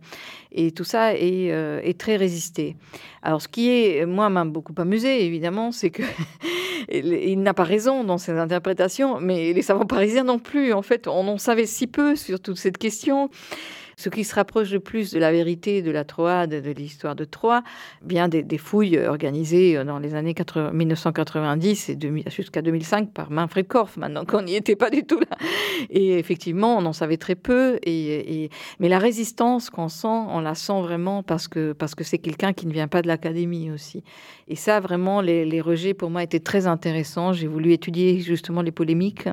Et 0.52 0.72
tout 0.72 0.84
ça 0.84 1.16
est, 1.16 1.52
euh, 1.52 1.82
est 1.82 2.00
très 2.00 2.18
résisté. 2.18 2.76
Alors, 3.24 3.42
ce 3.42 3.48
qui 3.48 3.72
est, 3.72 4.06
moi, 4.06 4.30
m'a 4.30 4.46
beaucoup 4.46 4.76
amusé, 4.78 5.26
évidemment, 5.26 5.72
c'est 5.72 5.90
que 5.90 6.04
il 6.94 7.42
n'a 7.42 7.56
pas 7.56 7.64
raison 7.64 8.04
dans 8.04 8.20
ses 8.20 8.34
interprétations, 8.34 9.20
mais 9.20 9.54
les 9.54 9.64
savants 9.64 9.88
parisiens 9.88 10.24
non 10.24 10.38
plus. 10.38 10.72
En 10.72 10.84
fait, 10.84 11.08
on 11.08 11.28
en 11.28 11.40
savait 11.40 11.66
si 11.66 11.88
peu 11.88 12.16
sur 12.16 12.40
toute 12.40 12.60
cette 12.60 12.78
question 12.78 13.32
ce 14.02 14.10
qui 14.10 14.24
se 14.24 14.34
rapproche 14.34 14.72
le 14.72 14.80
plus 14.80 15.12
de 15.12 15.20
la 15.20 15.32
vérité 15.32 15.84
de 15.84 15.92
la 15.92 16.04
Troade, 16.04 16.50
de 16.50 16.72
l'histoire 16.72 17.16
de 17.16 17.24
Troie, 17.24 17.64
vient 18.04 18.28
des, 18.28 18.58
fouilles 18.58 18.98
organisées 18.98 19.84
dans 19.84 20.00
les 20.00 20.16
années 20.16 20.34
1990 20.74 21.90
et 21.90 21.98
jusqu'à 22.30 22.64
2005 22.64 23.14
par 23.14 23.30
Manfred 23.30 23.68
Korf, 23.68 23.98
maintenant 23.98 24.26
qu'on 24.26 24.42
n'y 24.42 24.56
était 24.56 24.76
pas 24.76 24.90
du 24.90 25.04
tout 25.04 25.20
là. 25.20 25.38
Et 25.92 26.18
effectivement, 26.18 26.78
on 26.78 26.86
en 26.86 26.94
savait 26.94 27.18
très 27.18 27.36
peu. 27.36 27.78
Et, 27.84 28.50
mais 28.80 28.90
la 28.90 28.98
résistance 28.98 29.70
qu'on 29.70 29.88
sent, 29.88 30.08
on 30.08 30.40
la 30.40 30.56
sent 30.56 30.82
vraiment 30.82 31.22
parce 31.22 31.48
que 31.48 31.74
parce 31.74 31.94
que 31.94 32.04
c'est 32.04 32.18
quelqu'un 32.18 32.54
qui 32.54 32.66
ne 32.66 32.74
vient 32.74 32.88
pas 32.88 33.04
de 33.04 33.08
l'académie 33.08 33.70
aussi. 33.70 34.04
Et 34.48 34.56
ça, 34.56 34.80
vraiment, 34.80 35.22
les 35.22 35.62
rejets 35.62 35.94
pour 35.94 36.10
moi 36.10 36.24
étaient 36.24 36.40
très 36.40 36.66
intéressants. 36.66 37.34
J'ai 37.34 37.48
voulu 37.48 37.72
étudier 37.72 38.20
justement 38.20 38.64
les 38.64 38.72
polémiques 38.72 39.30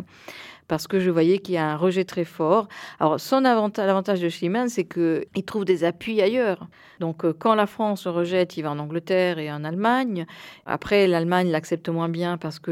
parce 0.68 0.86
que 0.86 1.00
je 1.00 1.10
voyais 1.10 1.38
qu'il 1.38 1.54
y 1.54 1.58
a 1.58 1.66
un 1.66 1.76
rejet 1.76 2.04
très 2.04 2.24
fort. 2.24 2.68
Alors, 3.00 3.18
son 3.18 3.44
avantage, 3.44 3.86
l'avantage 3.86 4.20
de 4.20 4.28
Schliemann, 4.28 4.68
c'est 4.68 4.84
qu'il 4.84 5.44
trouve 5.44 5.64
des 5.64 5.84
appuis 5.84 6.20
ailleurs. 6.20 6.68
Donc, 7.00 7.24
euh, 7.24 7.32
quand 7.36 7.54
la 7.54 7.66
France 7.66 8.06
rejette, 8.06 8.56
il 8.56 8.62
va 8.62 8.70
en 8.70 8.78
Angleterre 8.78 9.38
et 9.38 9.50
en 9.50 9.64
Allemagne. 9.64 10.26
Après, 10.66 11.06
l'Allemagne 11.06 11.50
l'accepte 11.50 11.88
moins 11.88 12.08
bien 12.08 12.36
parce 12.36 12.58
que 12.58 12.70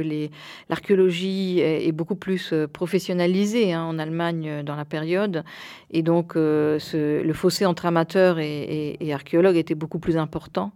l'archéologie 0.69 1.61
est, 1.61 1.93
beaucoup 1.93 2.17
plus 2.17 2.53
euh, 2.53 2.67
professionnalisée 2.67 3.73
hein, 3.73 3.83
en 3.83 3.99
Allemagne 3.99 4.49
euh, 4.49 4.63
dans 4.63 4.77
la 4.77 4.85
période. 4.85 5.45
Et 5.91 6.03
donc, 6.03 6.35
le 6.35 7.33
fossé 7.33 7.65
entre 7.65 7.87
amateurs 7.87 8.39
et, 8.39 8.97
et 9.01 9.15
archéologues 9.15 9.57
était 9.57 9.75
beaucoup 9.75 9.99
plus 9.99 10.17
important 10.17 10.73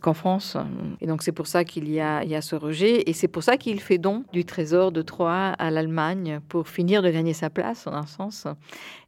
qu'en 0.00 0.14
France. 0.14 0.56
Et 1.00 1.06
donc 1.06 1.22
c'est 1.22 1.32
pour 1.32 1.46
ça 1.46 1.64
qu'il 1.64 1.90
y 1.90 2.00
a, 2.00 2.40
ce 2.40 2.54
rejet. 2.54 3.02
Et 3.06 3.12
c'est 3.12 3.28
pour 3.28 3.42
ça 3.42 3.56
qu'il 3.56 3.80
fait 3.80 3.98
don 3.98 4.24
du 4.32 4.44
trésor 4.44 4.92
de 4.92 5.02
Troyes 5.02 5.50
à 5.58 5.70
l'Allemagne 5.70 6.40
pour 6.48 6.68
finir 6.68 7.02
de 7.02 7.10
gagner 7.10 7.32
sa 7.32 7.50
place, 7.50 7.86
en 7.86 7.92
un 7.92 8.06
sens, 8.06 8.46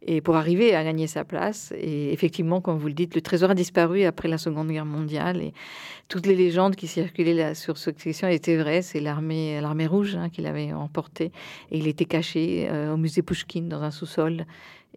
et 0.02 0.20
pour 0.20 0.36
arriver 0.36 0.74
à 0.74 0.82
gagner 0.82 1.06
sa 1.06 1.24
place. 1.24 1.72
Et 1.76 2.12
effectivement, 2.12 2.60
comme 2.60 2.78
vous 2.78 2.88
le 2.88 2.94
dites, 2.94 3.14
le 3.14 3.20
trésor 3.20 3.50
a 3.50 3.54
disparu 3.54 4.04
après 4.04 4.28
la 4.28 4.38
Seconde 4.38 4.68
Guerre 4.68 4.86
mondiale. 4.86 5.40
Et 5.40 5.52
toutes 6.08 6.26
les 6.26 6.34
légendes 6.34 6.74
qui 6.74 6.88
circulaient 6.88 7.54
sur 7.54 7.78
cette 7.78 7.98
question 7.98 8.26
étaient 8.26 8.56
vraies. 8.56 8.82
C'est 8.82 9.00
l'armée, 9.00 9.60
rouge 9.86 10.16
hein, 10.16 10.28
qui 10.28 10.42
l'avait 10.42 10.72
emporté. 10.72 11.30
Et 11.70 11.78
il 11.78 11.86
était 11.86 12.04
caché 12.04 12.68
euh, 12.68 12.94
au 12.94 12.96
musée 12.96 13.22
Pushkin 13.22 13.62
dans 13.62 13.82
un 13.82 13.92
sous-sol. 13.92 14.44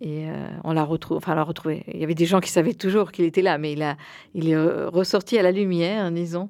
Euh, 0.05 0.49
on 0.63 0.73
l'a 0.73 0.83
retrouvé, 0.83 1.17
enfin, 1.17 1.35
l'a 1.35 1.43
retrouvé. 1.43 1.83
Il 1.87 1.99
y 1.99 2.03
avait 2.03 2.15
des 2.15 2.25
gens 2.25 2.39
qui 2.39 2.49
savaient 2.49 2.73
toujours 2.73 3.11
qu'il 3.11 3.25
était 3.25 3.41
là, 3.41 3.57
mais 3.57 3.73
il, 3.73 3.81
a, 3.81 3.95
il 4.33 4.49
est 4.49 4.57
ressorti 4.57 5.37
à 5.37 5.43
la 5.43 5.51
lumière, 5.51 6.11
disons, 6.11 6.49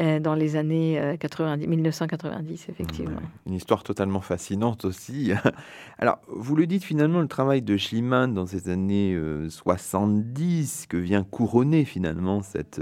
euh, 0.00 0.18
dans 0.18 0.34
les 0.34 0.56
années 0.56 1.16
90, 1.20 1.64
euh, 1.64 1.68
1990, 1.68 2.68
effectivement. 2.68 3.20
Une 3.46 3.54
histoire 3.54 3.84
totalement 3.84 4.20
fascinante 4.20 4.84
aussi. 4.84 5.32
Alors, 5.98 6.18
vous 6.28 6.56
le 6.56 6.66
dites 6.66 6.84
finalement, 6.84 7.20
le 7.20 7.28
travail 7.28 7.62
de 7.62 7.76
Schliemann 7.76 8.34
dans 8.34 8.46
ces 8.46 8.68
années 8.68 9.16
70, 9.48 10.86
que 10.88 10.96
vient 10.96 11.22
couronner 11.22 11.84
finalement 11.84 12.42
cette, 12.42 12.80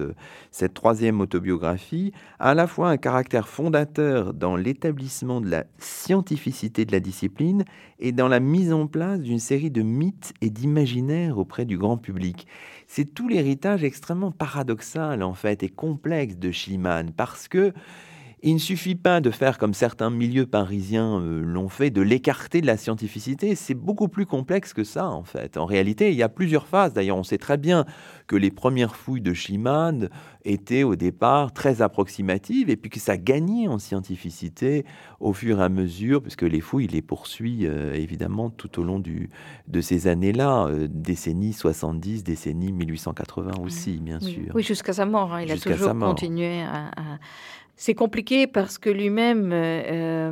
cette 0.50 0.74
troisième 0.74 1.20
autobiographie, 1.20 2.12
a 2.38 2.50
à 2.50 2.54
la 2.54 2.66
fois 2.66 2.88
un 2.88 2.96
caractère 2.96 3.48
fondateur 3.48 4.32
dans 4.32 4.56
l'établissement 4.56 5.40
de 5.40 5.50
la 5.50 5.64
scientificité 5.78 6.84
de 6.84 6.92
la 6.92 7.00
discipline 7.00 7.64
et 7.98 8.12
dans 8.12 8.28
la 8.28 8.40
mise 8.40 8.72
en 8.72 8.86
place 8.86 9.20
d'une 9.20 9.38
série 9.38 9.70
de 9.70 9.82
mythes 9.82 10.34
et 10.40 10.50
d'imaginaires 10.50 11.38
auprès 11.38 11.64
du 11.64 11.78
grand 11.78 11.96
public. 11.96 12.46
C'est 12.86 13.14
tout 13.14 13.28
l'héritage 13.28 13.84
extrêmement 13.84 14.30
paradoxal 14.30 15.22
en 15.22 15.34
fait 15.34 15.62
et 15.62 15.68
complexe 15.68 16.36
de 16.36 16.50
Schliemann 16.52 17.12
parce 17.12 17.48
que 17.48 17.72
il 18.46 18.54
ne 18.54 18.60
suffit 18.60 18.94
pas 18.94 19.20
de 19.20 19.32
faire 19.32 19.58
comme 19.58 19.74
certains 19.74 20.08
milieux 20.08 20.46
parisiens 20.46 21.18
euh, 21.18 21.42
l'ont 21.42 21.68
fait, 21.68 21.90
de 21.90 22.00
l'écarter 22.00 22.60
de 22.60 22.66
la 22.66 22.76
scientificité. 22.76 23.56
C'est 23.56 23.74
beaucoup 23.74 24.06
plus 24.06 24.24
complexe 24.24 24.72
que 24.72 24.84
ça, 24.84 25.08
en 25.08 25.24
fait. 25.24 25.56
En 25.56 25.66
réalité, 25.66 26.10
il 26.10 26.16
y 26.16 26.22
a 26.22 26.28
plusieurs 26.28 26.68
phases. 26.68 26.92
D'ailleurs, 26.92 27.16
on 27.16 27.24
sait 27.24 27.38
très 27.38 27.56
bien 27.56 27.84
que 28.28 28.36
les 28.36 28.52
premières 28.52 28.94
fouilles 28.94 29.20
de 29.20 29.34
Schliemann 29.34 30.10
étaient 30.44 30.84
au 30.84 30.94
départ 30.94 31.52
très 31.52 31.82
approximatives 31.82 32.70
et 32.70 32.76
puis 32.76 32.88
que 32.88 33.00
ça 33.00 33.16
gagnait 33.16 33.66
en 33.66 33.80
scientificité 33.80 34.84
au 35.18 35.32
fur 35.32 35.58
et 35.58 35.64
à 35.64 35.68
mesure, 35.68 36.22
puisque 36.22 36.42
les 36.42 36.60
fouilles, 36.60 36.86
les 36.86 37.02
poursuit 37.02 37.66
euh, 37.66 37.94
évidemment 37.94 38.50
tout 38.50 38.78
au 38.78 38.84
long 38.84 39.00
du, 39.00 39.28
de 39.66 39.80
ces 39.80 40.06
années-là, 40.06 40.68
euh, 40.68 40.86
décennies 40.88 41.52
70, 41.52 42.22
décennies 42.22 42.70
1880 42.70 43.54
aussi, 43.64 43.98
bien 43.98 44.20
sûr. 44.20 44.52
Oui, 44.54 44.62
jusqu'à 44.62 44.92
sa 44.92 45.04
mort. 45.04 45.34
Hein. 45.34 45.42
Il 45.42 45.50
a 45.50 45.56
toujours 45.56 45.98
continué 45.98 46.62
à 46.62 46.92
c'est 47.78 47.94
compliqué 47.94 48.46
parce 48.46 48.78
que 48.78 48.88
lui-même, 48.88 49.52
euh, 49.52 49.82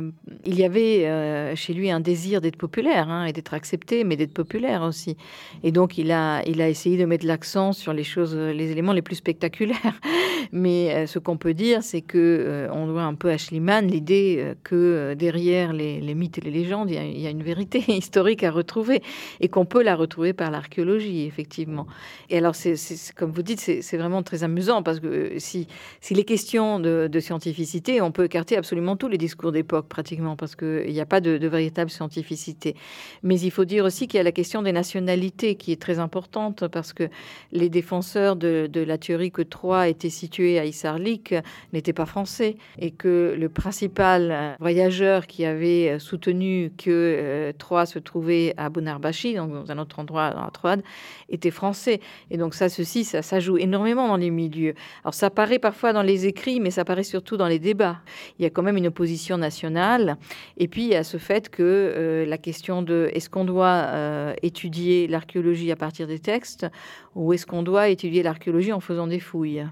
euh, 0.01 0.11
il 0.45 0.57
y 0.57 0.63
avait 0.63 1.05
euh, 1.05 1.55
chez 1.55 1.75
lui 1.75 1.91
un 1.91 1.99
désir 1.99 2.41
d'être 2.41 2.55
populaire 2.55 3.07
hein, 3.07 3.25
et 3.25 3.33
d'être 3.33 3.53
accepté, 3.53 4.03
mais 4.03 4.17
d'être 4.17 4.33
populaire 4.33 4.81
aussi. 4.81 5.15
Et 5.61 5.71
donc, 5.71 5.99
il 5.99 6.11
a, 6.11 6.41
il 6.47 6.59
a 6.59 6.67
essayé 6.69 6.97
de 6.97 7.05
mettre 7.05 7.23
l'accent 7.23 7.71
sur 7.71 7.93
les 7.93 8.03
choses, 8.03 8.35
les 8.35 8.71
éléments 8.71 8.93
les 8.93 9.03
plus 9.03 9.15
spectaculaires. 9.15 9.77
Mais 10.51 11.07
ce 11.07 11.17
qu'on 11.17 11.37
peut 11.37 11.55
dire, 11.55 11.81
c'est 11.81 12.01
que 12.01 12.67
on 12.71 12.85
doit 12.87 13.01
un 13.01 13.15
peu 13.15 13.31
à 13.31 13.37
Schliemann 13.37 13.87
l'idée 13.87 14.53
que 14.63 15.15
derrière 15.15 15.73
les, 15.73 16.13
mythes 16.13 16.37
et 16.37 16.41
les 16.41 16.51
légendes, 16.51 16.89
il 16.91 17.19
y, 17.19 17.27
a, 17.27 17.29
une 17.31 17.41
vérité 17.41 17.83
historique 17.87 18.43
à 18.43 18.51
retrouver 18.51 19.01
et 19.41 19.49
qu'on 19.49 19.65
peut 19.65 19.81
la 19.81 19.95
retrouver 19.95 20.33
par 20.33 20.51
l'archéologie, 20.51 21.25
effectivement. 21.25 21.87
Et 22.29 22.37
alors, 22.37 22.53
c'est 22.53 22.75
comme 23.15 23.31
vous 23.31 23.41
dites, 23.41 23.59
c'est 23.59 23.97
vraiment 23.97 24.21
très 24.21 24.43
amusant 24.43 24.83
parce 24.83 24.99
que 24.99 25.33
si, 25.39 25.67
si 25.99 26.13
les 26.13 26.25
questions 26.25 26.79
de, 26.79 27.07
de 27.11 27.19
scientificité, 27.35 28.01
on 28.01 28.11
peut 28.11 28.25
écarter 28.25 28.55
absolument 28.55 28.95
tous 28.95 29.09
les 29.09 29.17
discours 29.17 29.51
d'époque 29.51 29.87
pratiquement 29.87 30.35
parce 30.35 30.55
qu'il 30.55 30.91
n'y 30.91 31.01
a 31.01 31.05
pas 31.05 31.19
de, 31.19 31.47
véritable 31.47 31.89
scientificité. 31.89 32.75
Mais 33.23 33.39
il 33.39 33.51
faut 33.51 33.65
dire 33.65 33.83
aussi 33.83 34.07
qu'il 34.07 34.17
y 34.17 34.21
a 34.21 34.23
la 34.23 34.31
question 34.31 34.61
des 34.61 34.71
nationalités 34.71 35.55
qui 35.55 35.71
est 35.71 35.81
très 35.81 35.99
importante 35.99 36.67
parce 36.67 36.93
que 36.93 37.09
les 37.51 37.69
défenseurs 37.69 38.35
de, 38.35 38.69
la 38.73 38.97
théorie 38.97 39.31
que 39.31 39.41
Troyes 39.41 39.89
était 39.89 40.09
situé 40.09 40.59
à 40.59 40.65
Isarlik 40.65 41.35
n'étaient 41.73 41.93
pas 41.93 42.05
français 42.05 42.55
et 42.79 42.91
que 42.91 43.35
le 43.37 43.49
principal 43.49 44.55
voyageur 44.59 45.27
qui 45.27 45.45
avait 45.45 45.99
soutenu 45.99 46.71
que 46.77 46.89
euh, 46.89 47.51
Troyes 47.57 47.85
se 47.85 47.99
trouvait 47.99 48.53
à 48.57 48.69
Bonarbashi, 48.69 49.35
donc 49.35 49.51
dans 49.51 49.71
un 49.71 49.77
autre 49.77 49.99
endroit 49.99 50.29
la 50.29 50.49
Troade, 50.51 50.83
était 51.29 51.51
français. 51.51 51.99
Et 52.31 52.37
donc 52.37 52.53
ça, 52.53 52.69
ceci, 52.69 53.03
ça, 53.03 53.21
ça 53.21 53.39
joue 53.39 53.57
énormément 53.57 54.07
dans 54.07 54.17
les 54.17 54.29
milieux. 54.29 54.75
Alors 55.03 55.13
ça 55.13 55.29
paraît 55.29 55.59
parfois 55.59 55.93
dans 55.93 56.03
les 56.03 56.27
écrits, 56.27 56.59
mais 56.59 56.71
ça 56.71 56.85
paraît 56.85 57.03
surtout 57.03 57.24
dans 57.33 57.47
les 57.47 57.59
débats. 57.59 57.97
Il 58.37 58.43
y 58.43 58.45
a 58.45 58.49
quand 58.49 58.61
même 58.61 58.77
une 58.77 58.87
opposition 58.87 59.37
nationale. 59.37 60.17
Et 60.57 60.67
puis, 60.67 60.83
il 60.83 60.89
y 60.89 60.95
a 60.95 61.03
ce 61.03 61.17
fait 61.17 61.49
que 61.49 61.63
euh, 61.63 62.25
la 62.25 62.37
question 62.37 62.83
de 62.83 63.09
est-ce 63.13 63.29
qu'on 63.29 63.45
doit 63.45 63.85
euh, 63.87 64.33
étudier 64.43 65.07
l'archéologie 65.07 65.71
à 65.71 65.75
partir 65.75 66.07
des 66.07 66.19
textes 66.19 66.67
ou 67.15 67.33
est-ce 67.33 67.45
qu'on 67.45 67.63
doit 67.63 67.89
étudier 67.89 68.21
l'archéologie 68.21 68.73
en 68.73 68.79
faisant 68.79 69.07
des 69.07 69.19
fouilles 69.19 69.65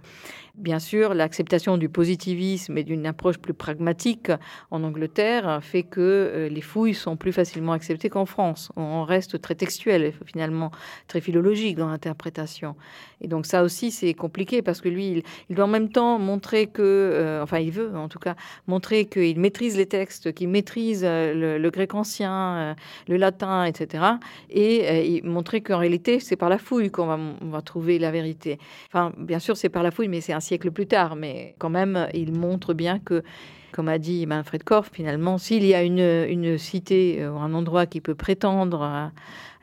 Bien 0.56 0.78
sûr, 0.78 1.16
l'acceptation 1.16 1.78
du 1.78 1.90
positivisme 1.90 2.78
et 2.78 2.84
d'une 2.84 3.08
approche 3.08 3.40
plus 3.40 3.56
pragmatique 3.56 4.32
en 4.70 4.84
Angleterre 4.84 5.62
fait 5.64 5.82
que 5.82 6.00
euh, 6.00 6.48
les 6.48 6.62
fouilles 6.62 6.94
sont 6.94 7.18
plus 7.18 7.34
facilement 7.34 7.72
acceptées 7.72 8.08
qu'en 8.08 8.28
France. 8.28 8.72
On 8.76 9.04
reste 9.04 9.42
très 9.42 9.56
textuel, 9.56 10.14
finalement, 10.28 10.70
très 11.08 11.22
philologique 11.22 11.76
dans 11.76 11.88
l'interprétation. 11.88 12.76
Et 13.20 13.28
donc 13.28 13.48
ça 13.48 13.64
aussi, 13.64 13.90
c'est 13.90 14.14
compliqué 14.14 14.62
parce 14.62 14.80
que 14.80 14.90
lui, 14.90 15.24
il, 15.50 15.56
doit 15.56 15.66
en 15.66 15.70
même 15.70 15.90
temps 15.90 16.20
montrer 16.20 16.68
que, 16.68 16.84
euh, 16.84 17.42
enfin, 17.42 17.58
il 17.58 17.72
veut 17.72 17.98
en 17.98 18.08
tout 18.08 18.20
cas 18.20 18.36
montrer 18.68 19.06
qu'il 19.06 19.40
maîtrise 19.40 19.76
les 19.76 19.88
textes, 19.88 20.34
qu'il 20.34 20.50
maîtrise 20.50 21.02
euh, 21.04 21.58
le, 21.58 21.70
grec 21.72 21.96
ancien, 21.96 22.76
le 23.08 23.18
latin, 23.18 23.66
etc. 23.66 24.04
Et 24.52 25.20
montrer 25.24 25.62
qu'en 25.62 25.80
réalité, 25.80 26.20
c'est 26.20 26.36
par 26.36 26.50
la 26.50 26.60
fouille 26.60 26.92
qu'on 26.92 27.08
va, 27.08 27.62
trouver 27.64 27.98
la 27.98 28.12
vérité. 28.12 28.60
Enfin, 28.90 29.14
bien 29.18 29.40
sûr, 29.40 29.58
c'est 29.58 29.70
par 29.70 29.82
la 29.82 29.90
fouille, 29.90 30.10
mais 30.10 30.22
c'est 30.22 30.34
un 30.34 30.43
siècle 30.44 30.72
plus 30.72 30.88
tard, 30.88 31.16
mais 31.16 31.56
quand 31.58 31.70
même, 31.70 32.08
il 32.14 32.34
montre 32.34 32.74
bien 32.74 33.00
que, 33.00 33.24
comme 33.72 33.88
a 33.88 33.98
dit 33.98 34.26
Manfred 34.28 34.64
Korf, 34.64 34.90
finalement, 34.92 35.38
s'il 35.38 35.66
y 35.66 35.74
a 35.74 35.82
une, 35.84 36.00
une 36.00 36.58
cité 36.58 37.26
ou 37.28 37.38
un 37.38 37.54
endroit 37.54 37.86
qui 37.86 38.02
peut 38.02 38.16
prétendre 38.16 38.84
à 38.84 39.12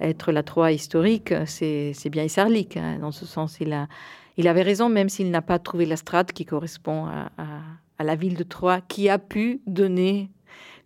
être 0.00 0.32
la 0.32 0.42
Troie 0.42 0.72
historique, 0.72 1.32
c'est 1.46 2.08
bien 2.10 2.24
Isarlik. 2.24 2.76
Hein. 2.76 2.98
Dans 3.00 3.12
ce 3.12 3.26
sens, 3.26 3.58
il, 3.60 3.72
a, 3.72 3.86
il 4.36 4.48
avait 4.48 4.62
raison, 4.62 4.88
même 4.88 5.08
s'il 5.08 5.30
n'a 5.30 5.42
pas 5.42 5.58
trouvé 5.58 5.86
la 5.86 5.96
strate 5.96 6.32
qui 6.32 6.44
correspond 6.44 7.06
à, 7.06 7.30
à 7.98 8.04
la 8.04 8.16
ville 8.16 8.34
de 8.34 8.42
Troie, 8.42 8.80
qui 8.80 9.08
a 9.08 9.18
pu 9.18 9.60
donner 9.66 10.30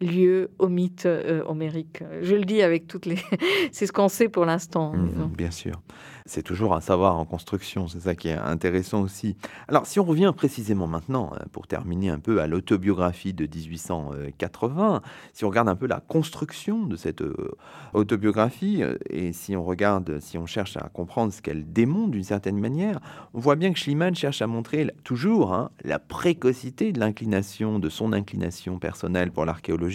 lieu 0.04 0.50
au 0.58 0.68
mythe 0.68 1.06
euh, 1.06 1.42
homérique. 1.46 2.02
Je 2.22 2.34
le 2.34 2.44
dis 2.44 2.62
avec 2.62 2.86
toutes 2.86 3.06
les... 3.06 3.16
c'est 3.72 3.86
ce 3.86 3.92
qu'on 3.92 4.08
sait 4.08 4.28
pour 4.28 4.44
l'instant. 4.44 4.92
Mmh, 4.92 5.32
bien 5.36 5.50
sûr. 5.50 5.80
C'est 6.26 6.42
toujours 6.42 6.74
un 6.74 6.80
savoir 6.80 7.18
en 7.18 7.26
construction, 7.26 7.86
c'est 7.86 8.00
ça 8.00 8.14
qui 8.14 8.28
est 8.28 8.38
intéressant 8.38 9.02
aussi. 9.02 9.36
Alors 9.68 9.86
si 9.86 10.00
on 10.00 10.04
revient 10.04 10.32
précisément 10.34 10.86
maintenant, 10.86 11.30
euh, 11.34 11.44
pour 11.52 11.66
terminer 11.66 12.08
un 12.08 12.18
peu 12.18 12.40
à 12.40 12.46
l'autobiographie 12.46 13.34
de 13.34 13.44
1880, 13.44 15.02
si 15.34 15.44
on 15.44 15.48
regarde 15.48 15.68
un 15.68 15.76
peu 15.76 15.86
la 15.86 16.00
construction 16.00 16.86
de 16.86 16.96
cette 16.96 17.20
euh, 17.20 17.56
autobiographie, 17.92 18.82
et 19.10 19.34
si 19.34 19.54
on 19.54 19.64
regarde, 19.64 20.18
si 20.20 20.38
on 20.38 20.46
cherche 20.46 20.78
à 20.78 20.88
comprendre 20.88 21.32
ce 21.32 21.42
qu'elle 21.42 21.70
démontre 21.70 22.12
d'une 22.12 22.24
certaine 22.24 22.58
manière, 22.58 23.00
on 23.34 23.40
voit 23.40 23.56
bien 23.56 23.72
que 23.72 23.78
Schliemann 23.78 24.14
cherche 24.14 24.40
à 24.40 24.46
montrer 24.46 24.90
toujours 25.04 25.52
hein, 25.52 25.70
la 25.84 25.98
précocité 25.98 26.92
de 26.92 27.00
l'inclination, 27.00 27.78
de 27.78 27.90
son 27.90 28.14
inclination 28.14 28.78
personnelle 28.78 29.30
pour 29.30 29.44
l'archéologie 29.44 29.93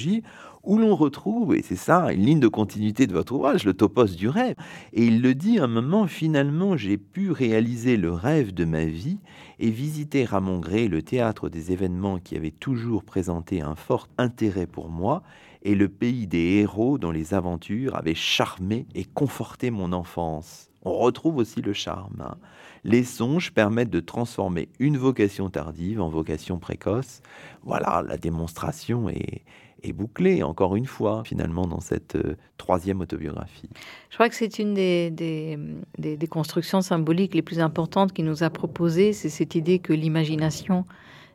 où 0.64 0.78
l'on 0.78 0.96
retrouve, 0.96 1.56
et 1.56 1.62
c'est 1.62 1.76
ça, 1.76 2.12
une 2.12 2.26
ligne 2.26 2.40
de 2.40 2.48
continuité 2.48 3.08
de 3.08 3.14
votre 3.14 3.34
ouvrage, 3.34 3.64
le 3.64 3.74
topos 3.74 4.16
du 4.16 4.28
rêve. 4.28 4.56
Et 4.94 5.06
il 5.06 5.22
le 5.22 5.34
dit 5.34 5.60
un 5.60 5.68
moment, 5.68 6.08
finalement, 6.08 6.76
j'ai 6.76 6.98
pu 6.98 7.32
réaliser 7.32 7.98
le 7.98 8.12
rêve 8.12 8.54
de 8.54 8.66
ma 8.66 8.86
vie 8.86 9.20
et 9.60 9.70
visiter 9.70 10.28
à 10.32 10.40
mon 10.40 10.60
gré 10.60 10.88
le 10.88 11.02
théâtre 11.02 11.50
des 11.50 11.72
événements 11.72 12.20
qui 12.20 12.36
avaient 12.36 12.52
toujours 12.52 13.04
présenté 13.04 13.62
un 13.62 13.76
fort 13.76 14.10
intérêt 14.18 14.68
pour 14.68 14.90
moi 14.90 15.24
et 15.62 15.76
le 15.76 15.90
pays 15.90 16.28
des 16.28 16.60
héros 16.60 16.98
dont 16.98 17.12
les 17.12 17.34
aventures 17.34 17.96
avaient 17.96 18.16
charmé 18.16 18.86
et 18.96 19.06
conforté 19.06 19.72
mon 19.72 19.92
enfance. 19.92 20.70
On 20.84 20.98
retrouve 20.98 21.38
aussi 21.38 21.62
le 21.62 21.74
charme. 21.74 22.22
Hein. 22.22 22.38
Les 22.86 23.04
songes 23.04 23.52
permettent 23.52 23.90
de 23.90 24.00
transformer 24.00 24.70
une 24.80 24.98
vocation 24.98 25.50
tardive 25.50 26.00
en 26.00 26.08
vocation 26.08 26.58
précoce. 26.58 27.22
Voilà, 27.64 28.02
la 28.08 28.18
démonstration 28.18 29.10
est, 29.10 29.44
bouclée, 29.94 30.44
encore 30.44 30.76
une 30.76 30.86
fois, 30.86 31.24
finalement, 31.26 31.66
dans 31.66 31.80
cette 31.80 32.16
euh, 32.16 32.36
troisième 32.58 33.02
autobiographie. 33.02 33.70
Je 34.10 34.16
crois 34.16 34.30
que 34.30 34.36
c'est 34.36 34.60
une 34.60 34.74
des, 34.74 35.10
des, 35.12 36.28
constructions 36.28 36.82
symboliques 36.82 37.34
les 37.34 37.42
plus 37.42 37.60
importantes 37.60 38.14
qu'il 38.14 38.26
nous 38.26 38.44
a 38.44 38.50
proposées, 38.50 39.14
c'est 39.14 39.30
cette 39.30 39.56
idée 39.56 39.80
que 39.80 39.94
l'imagination, 39.94 40.86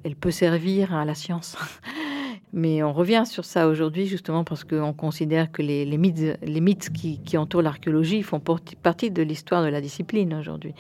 elle 0.05 0.16
peut 0.16 0.30
servir 0.30 0.95
à 0.95 1.05
la 1.05 1.14
science. 1.14 1.57
Mais 2.53 2.84
on 2.84 2.92
revient 2.92 3.24
sur 3.26 3.45
ça 3.45 3.66
aujourd'hui 3.66 4.07
justement 4.07 4.45
parce 4.45 4.62
qu'on 4.62 4.92
considère 4.92 5.51
que 5.51 5.61
les, 5.61 5.99
mythes, 5.99 6.38
les 6.40 6.61
mythes 6.61 6.92
qui, 6.92 7.36
entourent 7.36 7.62
l'archéologie 7.62 8.22
font 8.22 8.40
partie 8.40 9.11
de 9.11 9.22
l'histoire 9.22 9.64
de 9.64 9.68
la 9.68 9.80
discipline 9.80 10.32
aujourd'hui. 10.34 10.72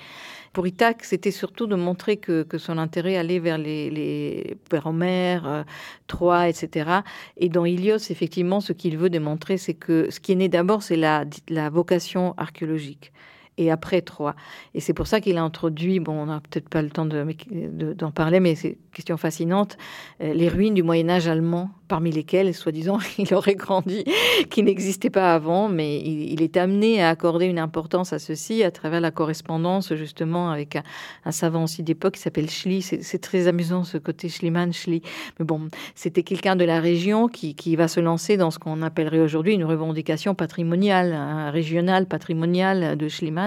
Pour 0.54 0.68
Ithac, 0.68 1.04
c'était 1.04 1.32
surtout 1.32 1.66
de 1.66 1.74
montrer 1.74 2.16
que, 2.16 2.46
son 2.58 2.78
intérêt 2.78 3.16
allait 3.16 3.40
vers 3.40 3.58
les, 3.58 3.90
les 3.90 4.56
Homère, 4.84 5.46
euh, 5.48 5.62
Troie, 6.06 6.48
etc. 6.48 7.00
Et 7.36 7.48
dans 7.48 7.64
Ilios, 7.64 8.10
effectivement, 8.10 8.60
ce 8.60 8.72
qu'il 8.72 8.96
veut 8.96 9.10
démontrer, 9.10 9.58
c'est 9.58 9.74
que 9.74 10.08
ce 10.10 10.20
qui 10.20 10.30
est 10.30 10.36
né 10.36 10.48
d'abord, 10.48 10.84
c'est 10.84 10.96
la 10.96 11.70
vocation 11.70 12.34
archéologique 12.36 13.12
et 13.58 13.70
après 13.70 14.00
Troie. 14.00 14.34
Et 14.74 14.80
c'est 14.80 14.94
pour 14.94 15.06
ça 15.06 15.20
qu'il 15.20 15.36
a 15.36 15.42
introduit, 15.42 16.00
bon, 16.00 16.12
on 16.12 16.26
n'a 16.26 16.40
peut-être 16.40 16.68
pas 16.68 16.82
le 16.82 16.90
temps 16.90 17.06
d'en 17.06 17.24
de, 17.24 18.10
parler, 18.14 18.40
mais 18.40 18.54
c'est 18.54 18.70
une 18.70 18.76
question 18.92 19.16
fascinante, 19.16 19.76
euh, 20.22 20.32
les 20.34 20.48
ruines 20.48 20.74
du 20.74 20.82
Moyen 20.82 21.08
Âge 21.08 21.28
allemand 21.28 21.70
parmi 21.88 22.10
lesquels, 22.10 22.52
soi-disant, 22.54 22.98
il 23.18 23.32
aurait 23.34 23.54
grandi, 23.54 24.04
qui 24.50 24.62
n'existait 24.62 25.10
pas 25.10 25.34
avant, 25.34 25.68
mais 25.68 26.00
il, 26.00 26.42
est 26.42 26.56
amené 26.56 27.02
à 27.02 27.10
accorder 27.10 27.46
une 27.46 27.58
importance 27.58 28.12
à 28.12 28.18
ceci 28.18 28.62
à 28.64 28.70
travers 28.70 29.00
la 29.00 29.10
correspondance, 29.10 29.94
justement, 29.94 30.50
avec 30.50 30.76
un, 31.24 31.32
savant 31.32 31.64
aussi 31.64 31.82
d'époque 31.82 32.14
qui 32.14 32.20
s'appelle 32.20 32.50
Schlie. 32.50 32.82
C'est 32.82 33.18
très 33.18 33.48
amusant 33.48 33.84
ce 33.84 33.98
côté 33.98 34.28
Schliemann, 34.28 34.72
Schlie. 34.72 35.02
Mais 35.38 35.44
bon, 35.44 35.68
c'était 35.94 36.22
quelqu'un 36.22 36.56
de 36.56 36.64
la 36.64 36.80
région 36.80 37.28
qui, 37.28 37.54
va 37.76 37.88
se 37.88 37.98
lancer 37.98 38.36
dans 38.36 38.50
ce 38.50 38.58
qu'on 38.58 38.82
appellerait 38.82 39.20
aujourd'hui 39.20 39.54
une 39.54 39.64
revendication 39.64 40.34
patrimoniale, 40.34 41.50
régionale 41.50 42.06
patrimoniale 42.06 42.96
de 42.96 43.08
Schliemann. 43.08 43.43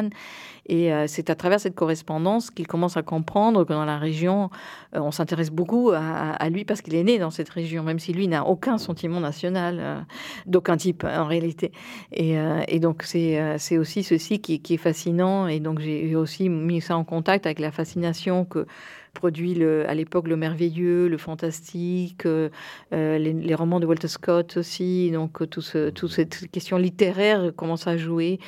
Et 0.67 0.93
euh, 0.93 1.05
c'est 1.07 1.29
à 1.29 1.35
travers 1.35 1.59
cette 1.59 1.75
correspondance 1.75 2.51
qu'il 2.51 2.67
commence 2.67 2.97
à 2.97 3.01
comprendre 3.01 3.63
que 3.63 3.73
dans 3.73 3.85
la 3.85 3.97
région, 3.97 4.49
euh, 4.95 4.99
on 4.99 5.11
s'intéresse 5.11 5.49
beaucoup 5.49 5.91
à, 5.93 6.49
lui 6.49 6.65
parce 6.65 6.81
qu'il 6.81 6.95
est 6.95 7.03
né 7.03 7.19
dans 7.19 7.31
cette 7.31 7.49
région, 7.49 7.83
même 7.83 7.99
si 7.99 8.13
lui 8.13 8.27
n'a 8.27 8.45
aucun 8.45 8.77
sentiment 8.77 9.19
national 9.19 9.77
euh, 9.79 9.99
d'aucun 10.45 10.77
type 10.77 11.05
en 11.05 11.25
réalité. 11.25 11.71
Et, 12.11 12.37
donc 12.79 13.03
c'est 13.03 13.77
aussi 13.77 14.03
ceci 14.03 14.39
qui, 14.39 14.61
est 14.73 14.77
fascinant. 14.77 15.47
Et 15.47 15.59
donc 15.59 15.79
j'ai 15.79 16.15
aussi 16.15 16.49
mis 16.49 16.81
ça 16.81 16.97
en 16.97 17.03
contact 17.03 17.45
avec 17.45 17.59
la 17.59 17.71
fascination 17.71 18.45
que 18.45 18.65
produit 19.17 19.63
à 19.63 19.95
l'époque 19.95 20.27
le 20.27 20.37
merveilleux, 20.37 21.07
le 21.07 21.17
fantastique, 21.17 22.25
euh, 22.27 22.49
euh, 22.93 23.17
les, 23.17 23.55
romans 23.55 23.79
de 23.79 23.87
Walter 23.87 24.07
Scott 24.07 24.57
aussi. 24.57 25.09
Donc 25.11 25.41
euh, 25.41 25.91
toute 25.91 26.11
cette 26.11 26.51
question 26.51 26.77
littéraire 26.77 27.51
commence 27.55 27.87
à 27.87 27.97
jouer. 27.97 28.39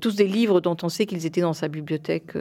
tous 0.00 0.16
des 0.16 0.26
livres 0.26 0.60
dont 0.60 0.76
on 0.82 0.88
sait 0.88 1.04
qu'ils 1.04 1.26
étaient 1.26 1.42
dans 1.42 1.52
sa 1.52 1.68
bibliothèque 1.68 2.36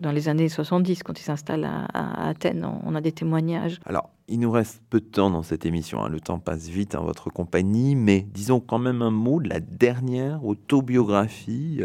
dans 0.00 0.10
les 0.10 0.28
années 0.28 0.48
70 0.48 1.02
quand 1.02 1.20
il 1.20 1.22
s'installe 1.22 1.64
à, 1.64 2.28
Athènes. 2.28 2.66
On, 2.84 2.94
a 2.94 3.00
des 3.00 3.12
témoignages. 3.12 3.78
Alors, 3.84 4.10
il 4.26 4.40
nous 4.40 4.50
reste 4.50 4.80
peu 4.90 5.00
de 5.00 5.04
temps 5.04 5.30
dans 5.30 5.42
cette 5.42 5.66
émission. 5.66 6.02
Hein. 6.02 6.08
Le 6.08 6.20
temps 6.20 6.38
passe 6.38 6.68
vite 6.68 6.94
en 6.94 7.04
votre 7.04 7.30
compagnie, 7.30 7.94
mais 7.94 8.26
disons 8.34 8.60
quand 8.60 8.78
même 8.78 9.02
un 9.02 9.10
mot 9.10 9.38
de 9.40 9.48
la 9.48 9.60
dernière 9.60 10.44
autobiographie. 10.44 11.82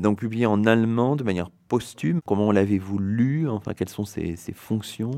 Donc 0.00 0.18
publiée 0.18 0.46
en 0.46 0.64
allemand 0.64 1.16
de 1.16 1.24
manière 1.24 1.50
posthume. 1.68 2.20
Comment 2.24 2.52
l'avez-vous 2.52 2.98
lu? 2.98 3.48
Enfin, 3.48 3.72
quelles 3.74 3.88
sont 3.88 4.04
ses, 4.04 4.36
fonctions? 4.54 5.10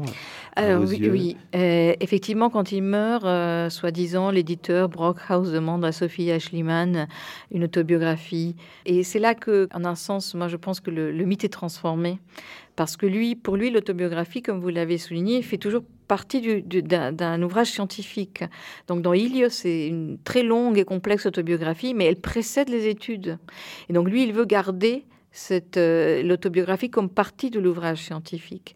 Alors 0.56 0.84
oui, 0.84 1.08
oui. 1.10 1.36
Euh, 1.54 1.94
effectivement, 2.00 2.50
quand 2.50 2.72
il 2.72 2.82
meurt, 2.82 3.24
euh, 3.24 3.70
soi-disant, 3.70 4.30
l'éditeur 4.30 4.88
Brockhaus 4.88 5.50
demande 5.50 5.84
à 5.84 5.92
Sophie 5.92 6.38
Schliemann 6.40 7.08
une 7.50 7.64
autobiographie. 7.64 8.56
Et 8.86 9.02
c'est 9.02 9.18
là 9.18 9.34
que, 9.34 9.68
en 9.72 9.84
un 9.84 9.94
sens, 9.94 10.34
moi, 10.34 10.48
je 10.48 10.56
pense 10.56 10.80
que 10.80 10.90
le, 10.90 11.24
mythe 11.24 11.44
est 11.44 11.48
transformé. 11.48 12.18
Parce 12.76 12.96
que 12.96 13.06
lui, 13.06 13.34
pour 13.34 13.56
lui, 13.56 13.70
l'autobiographie, 13.70 14.42
comme 14.42 14.60
vous 14.60 14.68
l'avez 14.68 14.98
souligné, 14.98 15.42
fait 15.42 15.58
toujours 15.58 15.82
partie 16.08 16.62
d'un 16.62 17.42
ouvrage 17.42 17.68
scientifique. 17.68 18.42
Donc 18.88 19.02
dans 19.02 19.12
Ilios, 19.12 19.50
c'est 19.50 19.86
une 19.86 20.18
très 20.24 20.42
longue 20.42 20.78
et 20.78 20.84
complexe 20.84 21.26
autobiographie, 21.26 21.94
mais 21.94 22.06
elle 22.06 22.20
précède 22.20 22.68
les 22.68 22.88
études. 22.88 23.38
Et 23.88 23.92
donc 23.92 24.08
lui, 24.08 24.24
il 24.24 24.32
veut 24.32 24.46
garder 24.46 25.04
cette 25.30 25.76
euh, 25.76 26.22
l'autobiographie 26.22 26.90
comme 26.90 27.08
partie 27.08 27.50
de 27.50 27.60
l'ouvrage 27.60 27.98
scientifique. 27.98 28.74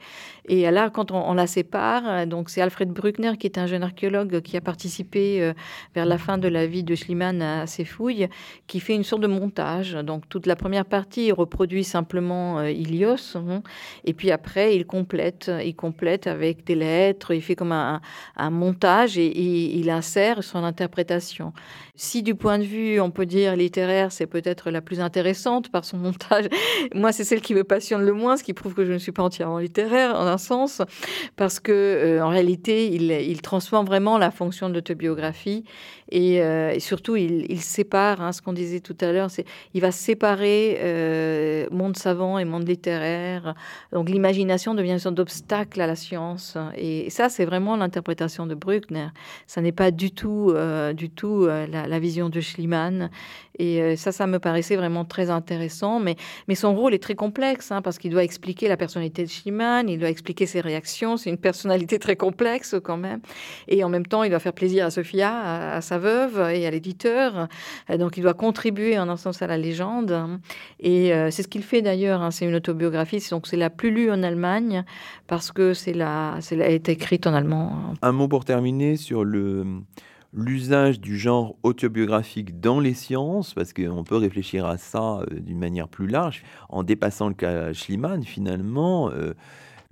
Et 0.49 0.71
là, 0.71 0.91
quand 0.91 1.11
on, 1.11 1.35
la 1.35 1.47
sépare, 1.47 2.03
euh, 2.07 2.27
donc 2.27 2.51
c'est 2.51 2.61
Alfred 2.61 2.91
Bruckner 2.91 3.37
qui 3.39 3.47
est 3.47 3.59
un 3.59 3.67
jeune 3.67 3.83
archéologue 3.83 4.41
qui 4.41 4.57
a 4.57 4.61
participé 4.61 5.43
euh, 5.43 5.55
vers 5.95 6.07
la 6.07 6.19
fin 6.19 6.39
de 6.39 6.49
la 6.49 6.67
vie 6.67 6.85
de 6.85 6.95
Schliemann 6.95 7.41
à 7.43 7.67
ses 7.67 7.85
fouilles, 7.85 8.29
qui 8.67 8.81
fait 8.81 8.95
une 8.95 9.05
sorte 9.05 9.23
de 9.23 9.29
montage. 9.29 9.93
Donc 9.93 10.29
toute 10.29 10.47
la 10.47 10.57
première 10.57 10.85
partie, 10.85 11.27
il 11.27 11.33
reproduit 11.33 11.85
simplement 11.85 12.63
Ilios, 12.63 13.37
hein. 13.37 13.63
et 14.05 14.13
puis 14.13 14.31
après 14.31 14.77
il 14.77 14.87
complète, 14.87 15.51
il 15.65 15.75
complète 15.75 16.27
avec 16.27 16.65
des 16.65 16.75
lettres, 16.75 17.33
il 17.33 17.43
fait 17.43 17.55
comme 17.57 17.73
un, 17.73 18.01
montage 18.51 19.19
et, 19.19 19.27
et 19.27 19.77
il 19.77 19.91
insère 19.91 20.45
son 20.45 20.65
interprétation. 20.65 21.53
Si 21.95 22.23
du 22.23 22.35
point 22.35 22.59
de 22.59 22.65
vue, 22.65 23.01
on 23.01 23.11
peut 23.11 23.27
dire 23.27 23.55
littéraire, 23.55 24.13
c'est 24.13 24.27
peut-être 24.27 24.71
la 24.71 24.81
plus 24.81 25.01
intéressante 25.01 25.71
par 25.71 25.85
son 25.85 25.99
montage, 25.99 26.47
moi 26.95 27.13
c'est 27.13 27.25
celle 27.25 27.41
qui 27.41 27.55
me 27.55 27.65
passionne 27.65 28.05
le 28.05 28.13
moins, 28.13 28.37
ce 28.37 28.45
qui 28.45 28.53
prouve 28.53 28.75
que 28.75 28.85
je 28.85 28.93
ne 28.93 28.99
suis 28.99 29.13
pas 29.13 29.23
entièrement 29.23 29.59
littéraire 29.59 30.15
en 30.15 30.27
un 30.27 30.39
sens, 30.39 30.83
parce 31.37 31.61
que 31.61 31.73
euh, 31.73 32.25
en 32.25 32.29
réalité, 32.29 32.89
il, 32.93 33.43
transforme 33.43 33.87
vraiment 33.87 34.19
la 34.19 34.31
fonction 34.31 34.69
de 34.69 34.75
l'autobiographie 34.75 35.65
et, 36.15 36.41
euh, 36.41 36.79
surtout 36.79 37.17
il, 37.17 37.61
sépare, 37.61 38.21
hein, 38.21 38.33
ce 38.33 38.41
qu'on 38.41 38.53
disait 38.53 38.81
tout 38.81 38.97
à 39.01 39.13
l'heure, 39.13 39.29
il 39.75 39.81
va 39.81 39.91
séparer 39.91 40.79
euh, 40.81 41.67
monde 41.71 41.97
savant 41.97 42.39
et 42.39 42.45
monde 42.45 42.67
littéraire. 42.67 43.55
Donc 43.93 44.09
l'imagination 44.09 44.75
devient 44.75 44.93
une 44.93 44.99
sorte 44.99 45.15
d'obstacle 45.15 45.81
à 45.81 45.87
la 45.87 45.97
science 45.97 46.57
et 46.77 47.11
ça 47.11 47.29
c'est 47.29 47.45
vraiment 47.45 47.77
l'interprétation 47.77 48.47
de 48.47 48.55
Bruckner. 48.55 49.09
Ça 49.47 49.61
n'est 49.61 49.73
pas 49.73 49.91
du 49.91 50.11
tout, 50.11 50.55
du 50.95 51.11
tout 51.11 51.47
la 51.47 51.83
la, 51.89 51.99
vision 51.99 52.29
de 52.29 52.41
Schliemann. 52.41 53.11
Et 53.59 53.83
euh, 53.83 53.97
ça, 53.97 54.13
ça 54.13 54.27
me 54.27 54.39
paraissait 54.39 54.77
vraiment 54.77 55.05
très 55.05 55.31
intéressant. 55.31 56.01
Mais, 56.01 56.17
son 56.55 56.75
rôle 56.75 56.95
est 56.95 57.03
très 57.03 57.15
complexe, 57.15 57.73
hein, 57.73 57.83
parce 57.83 57.99
qu'il 57.99 58.11
doit 58.11 58.25
expliquer 58.25 58.69
la 58.69 58.77
personnalité 58.77 59.25
de 59.25 59.29
Schliemann, 59.29 59.89
il 59.89 59.99
doit 59.99 60.11
expliquer 60.11 60.47
ses 60.47 60.61
réactions. 60.61 61.17
C'est 61.17 61.31
une 61.31 61.39
personnalité 61.39 61.99
très 61.99 62.17
complexe 62.17 62.77
quand 62.83 62.97
même. 62.97 63.21
Et 63.69 63.83
en 63.85 63.89
même 63.89 64.07
temps, 64.07 64.23
il 64.23 64.31
doit 64.31 64.39
faire 64.39 64.53
plaisir 64.53 64.87
à 64.87 64.91
Sophia, 64.91 65.75
à, 65.75 65.81
sa 65.81 65.99
veuve 66.03 66.51
et 66.51 66.67
à 66.67 66.71
l'éditeur. 66.71 67.49
Euh, 67.91 67.97
donc, 67.97 68.17
il 68.17 68.23
doit 68.23 68.35
contribuer 68.35 68.99
en 68.99 69.09
un 69.09 69.17
sens 69.17 69.41
à 69.43 69.47
la 69.47 69.57
légende. 69.57 70.41
Et 70.81 71.15
euh, 71.15 71.31
c'est 71.31 71.43
ce 71.43 71.49
qu'il 71.49 71.63
fait 71.63 71.83
d'ailleurs. 71.83 72.21
Hein. 72.23 72.31
c'est 72.31 72.47
une 72.47 72.55
autobiographie. 72.55 73.25
Donc, 73.31 73.47
c'est 73.47 73.57
la 73.57 73.71
plus 73.71 73.91
lue 73.91 74.11
en 74.11 74.23
Allemagne 74.23 74.85
parce 75.27 75.53
que 75.53 75.75
c'est 75.75 75.95
la, 75.95 76.37
c'est 76.41 76.57
elle 76.57 76.73
est 76.73 76.89
écrite 76.89 77.27
en 77.27 77.35
allemand. 77.35 77.95
Un 78.03 78.13
mot 78.13 78.29
pour 78.29 78.45
terminer 78.45 78.97
sur 78.97 79.25
le 79.25 79.65
l'usage 80.35 80.99
du 80.99 81.19
genre 81.19 81.57
autobiographique 81.63 82.59
dans 82.59 82.81
les 82.81 82.95
sciences, 82.95 83.53
parce 83.53 83.75
qu'on 83.75 84.03
peut 84.03 84.17
réfléchir 84.17 84.65
à 84.65 84.79
ça 84.79 85.19
euh, 85.19 85.41
d'une 85.41 85.59
manière 85.59 85.89
plus 85.89 86.07
large, 86.07 86.43
en 86.71 86.83
dépassant 86.83 87.29
le 87.29 87.35
cas 87.35 87.75
Schliemann, 87.75 88.25
finalement, 88.25 89.11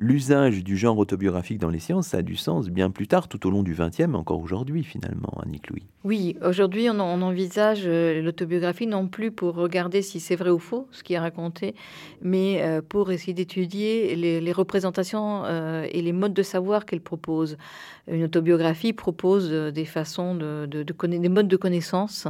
l'usage 0.01 0.65
du 0.65 0.77
genre 0.77 0.99
autobiographique 0.99 1.59
dans 1.59 1.69
les 1.69 1.79
sciences, 1.79 2.15
a 2.15 2.23
du 2.23 2.35
sens 2.35 2.69
bien 2.69 2.91
plus 2.91 3.07
tard, 3.07 3.29
tout 3.29 3.47
au 3.47 3.51
long 3.51 3.63
du 3.63 3.75
XXe, 3.75 4.15
encore 4.15 4.41
aujourd'hui, 4.41 4.83
finalement, 4.83 5.33
Annick 5.45 5.69
Louis. 5.71 5.87
Oui, 6.03 6.37
aujourd'hui, 6.43 6.89
on, 6.91 6.99
envisage 6.99 7.83
euh, 7.85 8.21
l'autobiographie 8.23 8.87
non 8.87 9.07
plus 9.07 9.31
pour 9.31 9.55
regarder 9.55 10.03
si 10.03 10.19
c'est 10.19 10.37
vrai 10.37 10.51
ou 10.51 10.59
faux, 10.59 10.89
ce 10.91 11.03
qui 11.03 11.13
est 11.13 11.19
raconté, 11.19 11.75
mais 12.23 12.63
pour 12.89 13.13
essayer 13.13 13.35
d'étudier 13.35 14.17
les, 14.17 14.53
représentations 14.53 15.45
et 15.85 16.03
les 16.03 16.13
modes 16.13 16.35
de 16.35 16.43
savoir 16.43 16.87
qu'elle 16.87 17.01
propose 17.01 17.57
une 18.11 18.25
autobiographie 18.25 18.93
propose 18.93 19.49
euh, 19.51 19.71
des 19.71 19.85
façons 19.85 20.35
de, 20.35 20.67
des 20.67 21.29
modes 21.29 21.49
de 21.49 21.57
connaissance 21.57 22.27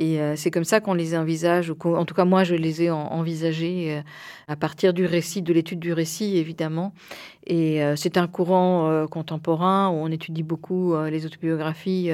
Et 0.00 0.20
euh, 0.20 0.36
c'est 0.36 0.52
comme 0.52 0.64
ça 0.64 0.80
qu'on 0.80 0.94
les 0.94 1.16
envisage, 1.16 1.72
en 1.84 2.04
tout 2.04 2.14
cas 2.14 2.24
moi 2.24 2.44
je 2.44 2.54
les 2.54 2.84
ai 2.84 2.90
envisagés 2.90 3.96
euh, 3.96 4.02
à 4.46 4.54
partir 4.54 4.94
du 4.94 5.04
récit, 5.04 5.42
de 5.42 5.52
l'étude 5.52 5.80
du 5.80 5.92
récit 5.92 6.36
évidemment. 6.36 6.94
Et 7.48 7.82
euh, 7.82 7.96
c'est 7.96 8.16
un 8.16 8.28
courant 8.28 9.06
contemporain 9.10 9.88
où 9.88 9.94
on 9.94 10.08
étudie 10.12 10.44
beaucoup 10.44 10.94
les 11.10 11.26
autobiographies 11.26 12.10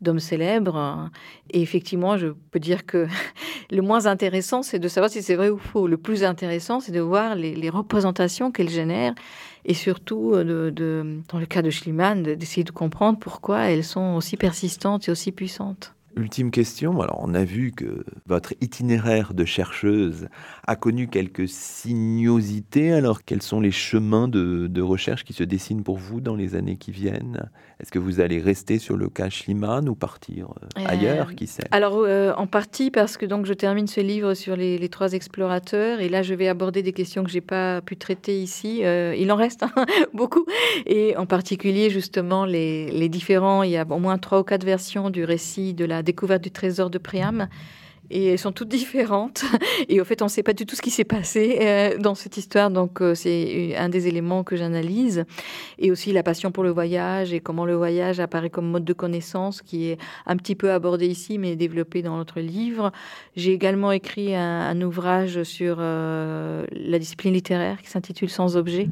d'hommes 0.00 0.18
célèbres. 0.18 1.10
Et 1.50 1.62
effectivement, 1.62 2.16
je 2.16 2.28
peux 2.50 2.58
dire 2.58 2.84
que 2.84 3.06
le 3.70 3.82
moins 3.82 4.06
intéressant, 4.06 4.64
c'est 4.64 4.80
de 4.80 4.88
savoir 4.88 5.08
si 5.08 5.22
c'est 5.22 5.36
vrai 5.36 5.48
ou 5.48 5.58
faux. 5.58 5.86
Le 5.86 5.96
plus 5.96 6.24
intéressant, 6.24 6.80
c'est 6.80 6.92
de 6.92 7.00
voir 7.00 7.36
les, 7.36 7.70
représentations 7.70 8.50
qu'elles 8.50 8.70
génèrent 8.70 9.14
et 9.64 9.74
surtout, 9.74 10.32
dans 10.32 10.42
le 10.42 11.46
cas 11.46 11.62
de 11.62 11.70
Schliemann, 11.70 12.22
d'essayer 12.22 12.64
de 12.64 12.72
comprendre 12.72 13.20
pourquoi 13.20 13.70
elles 13.70 13.84
sont 13.84 14.16
aussi 14.16 14.36
persistantes 14.36 15.06
et 15.06 15.12
aussi 15.12 15.30
puissantes. 15.30 15.94
Ultime 16.16 16.50
question, 16.50 17.00
alors 17.00 17.20
on 17.22 17.34
a 17.34 17.44
vu 17.44 17.70
que 17.70 18.04
votre 18.26 18.54
itinéraire 18.60 19.34
de 19.34 19.44
chercheuse 19.44 20.28
a 20.66 20.74
connu 20.74 21.06
quelques 21.06 21.48
sinuosités, 21.48 22.92
alors 22.92 23.24
quels 23.24 23.42
sont 23.42 23.60
les 23.60 23.70
chemins 23.70 24.26
de, 24.26 24.80
recherche 24.80 25.24
qui 25.24 25.32
se 25.32 25.44
dessinent 25.44 25.82
pour 25.82 25.98
vous 25.98 26.20
dans 26.20 26.34
les 26.34 26.54
années 26.54 26.76
qui 26.76 26.92
viennent? 26.92 27.50
Est-ce 27.80 27.92
que 27.92 27.98
vous 27.98 28.20
allez 28.20 28.40
rester 28.40 28.78
sur 28.78 28.96
le 28.96 29.08
cas 29.08 29.28
Schliemann 29.28 29.88
ou 29.88 29.94
partir 29.94 30.48
euh, 30.62 30.84
ailleurs, 30.86 31.34
qui 31.34 31.46
sait? 31.46 31.62
Alors 31.70 31.98
euh, 31.98 32.32
en 32.36 32.46
partie 32.46 32.90
parce 32.90 33.16
que 33.16 33.26
donc 33.26 33.46
je 33.46 33.52
termine 33.52 33.86
ce 33.86 34.00
livre 34.00 34.34
sur 34.34 34.56
les, 34.56 34.88
trois 34.88 35.12
explorateurs. 35.12 36.00
Et 36.00 36.08
là 36.08 36.22
je 36.22 36.34
vais 36.34 36.48
aborder 36.48 36.82
des 36.82 36.92
questions 36.92 37.22
que 37.22 37.30
j'ai 37.30 37.40
pas 37.40 37.80
pu 37.80 37.96
traiter 37.96 38.40
ici. 38.40 38.84
Euh, 38.84 39.14
il 39.16 39.30
en 39.30 39.36
reste 39.36 39.62
hein, 39.62 39.72
beaucoup. 40.14 40.46
Et 40.86 41.16
en 41.16 41.26
particulier 41.26 41.90
justement 41.90 42.44
les, 42.44 42.90
les 42.90 43.08
différents, 43.08 43.62
il 43.62 43.70
y 43.70 43.76
a 43.76 43.86
au 43.88 43.98
moins 43.98 44.18
trois 44.18 44.40
ou 44.40 44.44
quatre 44.44 44.64
versions 44.64 45.10
du 45.10 45.24
récit 45.24 45.74
de 45.74 45.84
la 45.84 45.97
découverte 46.02 46.42
du 46.42 46.50
trésor 46.50 46.90
de 46.90 46.98
Priam. 46.98 47.48
Et 48.10 48.26
elles 48.26 48.38
sont 48.38 48.52
toutes 48.52 48.68
différentes. 48.78 49.44
Et 49.88 50.00
au 50.00 50.04
fait, 50.04 50.22
on 50.22 50.26
ne 50.26 50.30
sait 50.30 50.42
pas 50.42 50.52
du 50.52 50.66
tout 50.66 50.76
ce 50.76 50.82
qui 50.82 50.90
s'est 50.90 51.04
passé 51.04 51.58
euh, 51.60 51.98
dans 51.98 52.14
cette 52.14 52.36
histoire. 52.36 52.70
Donc, 52.70 53.00
euh, 53.00 53.14
c'est 53.14 53.76
un 53.76 53.88
des 53.88 54.06
éléments 54.08 54.44
que 54.44 54.56
j'analyse. 54.56 55.24
Et 55.78 55.90
aussi 55.90 56.12
la 56.12 56.22
passion 56.22 56.50
pour 56.50 56.64
le 56.64 56.70
voyage 56.70 57.32
et 57.32 57.40
comment 57.40 57.66
le 57.66 57.74
voyage 57.74 58.20
apparaît 58.20 58.50
comme 58.50 58.70
mode 58.70 58.84
de 58.84 58.92
connaissance, 58.92 59.62
qui 59.62 59.88
est 59.88 59.98
un 60.26 60.36
petit 60.36 60.54
peu 60.54 60.72
abordé 60.72 61.06
ici, 61.06 61.38
mais 61.38 61.56
développé 61.56 62.02
dans 62.02 62.16
notre 62.16 62.40
livre. 62.40 62.92
J'ai 63.36 63.52
également 63.52 63.92
écrit 63.92 64.34
un, 64.34 64.78
ouvrage 64.82 65.42
sur 65.42 65.78
euh, 65.80 66.64
la 66.70 66.98
discipline 66.98 67.34
littéraire 67.34 67.82
qui 67.82 67.90
s'intitule 67.90 68.30
Sans 68.30 68.56
objet 68.56 68.88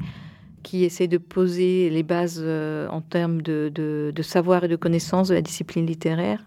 qui 0.63 0.83
essaie 0.83 1.07
de 1.07 1.17
poser 1.17 1.89
les 1.89 2.03
bases 2.03 2.43
en 2.43 2.99
termes 2.99 3.41
de, 3.41 3.71
de, 3.73 4.21
savoir 4.21 4.65
et 4.65 4.67
de 4.67 4.75
connaissance 4.75 5.29
de 5.29 5.33
la 5.33 5.41
discipline 5.41 5.85
littéraire. 5.85 6.45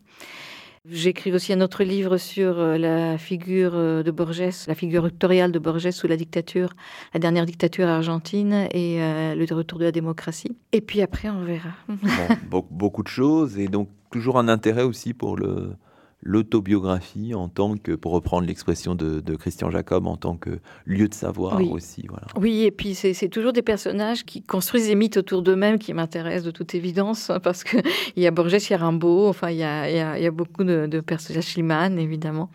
J'écris 0.88 1.30
aussi 1.32 1.52
un 1.52 1.60
autre 1.60 1.84
livre 1.84 2.16
sur 2.16 2.58
euh, 2.58 2.78
la 2.78 3.18
figure 3.18 3.72
euh, 3.74 4.02
de 4.02 4.10
Borges, 4.10 4.66
la 4.66 4.74
figure 4.74 5.02
rectoriale 5.02 5.52
de 5.52 5.58
Borges 5.58 5.90
sous 5.90 6.06
la 6.06 6.16
dictature, 6.16 6.72
la 7.12 7.20
dernière 7.20 7.44
dictature 7.44 7.86
argentine 7.86 8.66
et 8.72 9.02
euh, 9.02 9.34
le 9.34 9.54
retour 9.54 9.78
de 9.78 9.84
la 9.84 9.92
démocratie. 9.92 10.56
Et 10.72 10.80
puis 10.80 11.02
après, 11.02 11.28
on 11.28 11.44
verra. 11.44 11.74
beaucoup 12.70 13.02
de 13.02 13.08
choses 13.08 13.58
et 13.58 13.68
donc 13.68 13.90
toujours 14.10 14.38
un 14.38 14.48
intérêt 14.48 14.82
aussi 14.82 15.12
pour 15.12 15.36
le, 15.36 15.74
l'autobiographie 16.22 17.34
en 17.34 17.48
tant 17.48 17.76
que, 17.76 17.92
pour 17.92 18.12
reprendre 18.12 18.46
l'expression 18.46 18.94
de, 18.94 19.20
Christian 19.36 19.70
Jacob, 19.70 20.06
en 20.06 20.16
tant 20.16 20.36
que 20.36 20.60
lieu 20.84 21.08
de 21.08 21.14
savoir 21.14 21.60
aussi. 21.70 22.04
Voilà. 22.08 22.26
Oui, 22.36 22.62
et 22.62 22.70
puis 22.70 22.94
c'est 22.94 23.28
toujours 23.28 23.52
des 23.52 23.62
personnages 23.62 24.24
qui 24.24 24.42
construisent 24.42 24.88
des 24.88 24.94
mythes 24.94 25.16
autour 25.16 25.42
d'eux-mêmes 25.42 25.78
qui 25.78 25.94
m'intéressent 25.94 26.44
de 26.44 26.50
toute 26.50 26.74
évidence, 26.74 27.30
parce 27.42 27.64
qu'il 27.64 27.82
y 28.16 28.26
a 28.26 28.30
Borges, 28.30 28.52
il 28.52 28.70
y 28.70 28.74
a 28.74 28.78
Rimbaud, 28.78 29.28
enfin 29.28 29.50
il 29.50 29.58
y 29.58 29.62
a, 29.62 29.88
y 29.88 30.26
a, 30.26 30.30
beaucoup 30.30 30.64
de, 30.64 31.00
personnages, 31.00 31.44
Schliemann 31.44 31.98
évidemment. 31.98 32.50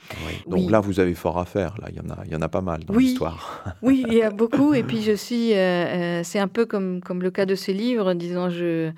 Donc 0.47 0.69
là, 0.69 0.79
vous 0.79 0.99
avez 0.99 1.15
fort 1.15 1.39
à 1.39 1.45
faire, 1.45 1.75
là, 1.81 1.87
il 1.89 1.95
y 1.95 1.99
en 1.99 2.09
a, 2.09 2.23
il 2.25 2.31
y 2.31 2.35
en 2.35 2.41
a 2.41 2.49
pas 2.49 2.61
mal 2.61 2.83
dans 2.83 2.93
l'histoire. 2.93 3.63
oui, 3.81 4.05
il 4.07 4.13
y 4.13 4.21
a 4.21 4.29
beaucoup, 4.29 4.73
et 4.73 4.83
puis 4.83 5.01
je 5.01 5.13
suis, 5.13 5.53
euh, 5.53 5.55
euh, 5.55 6.21
c'est 6.23 6.39
un 6.39 6.47
peu 6.47 6.65
comme, 6.65 7.01
comme 7.01 7.21
le 7.21 7.31
cas 7.31 7.45
de 7.45 7.55
ces 7.55 7.73
livres, 7.73 8.13
disons, 8.13 8.49
je 8.49 8.91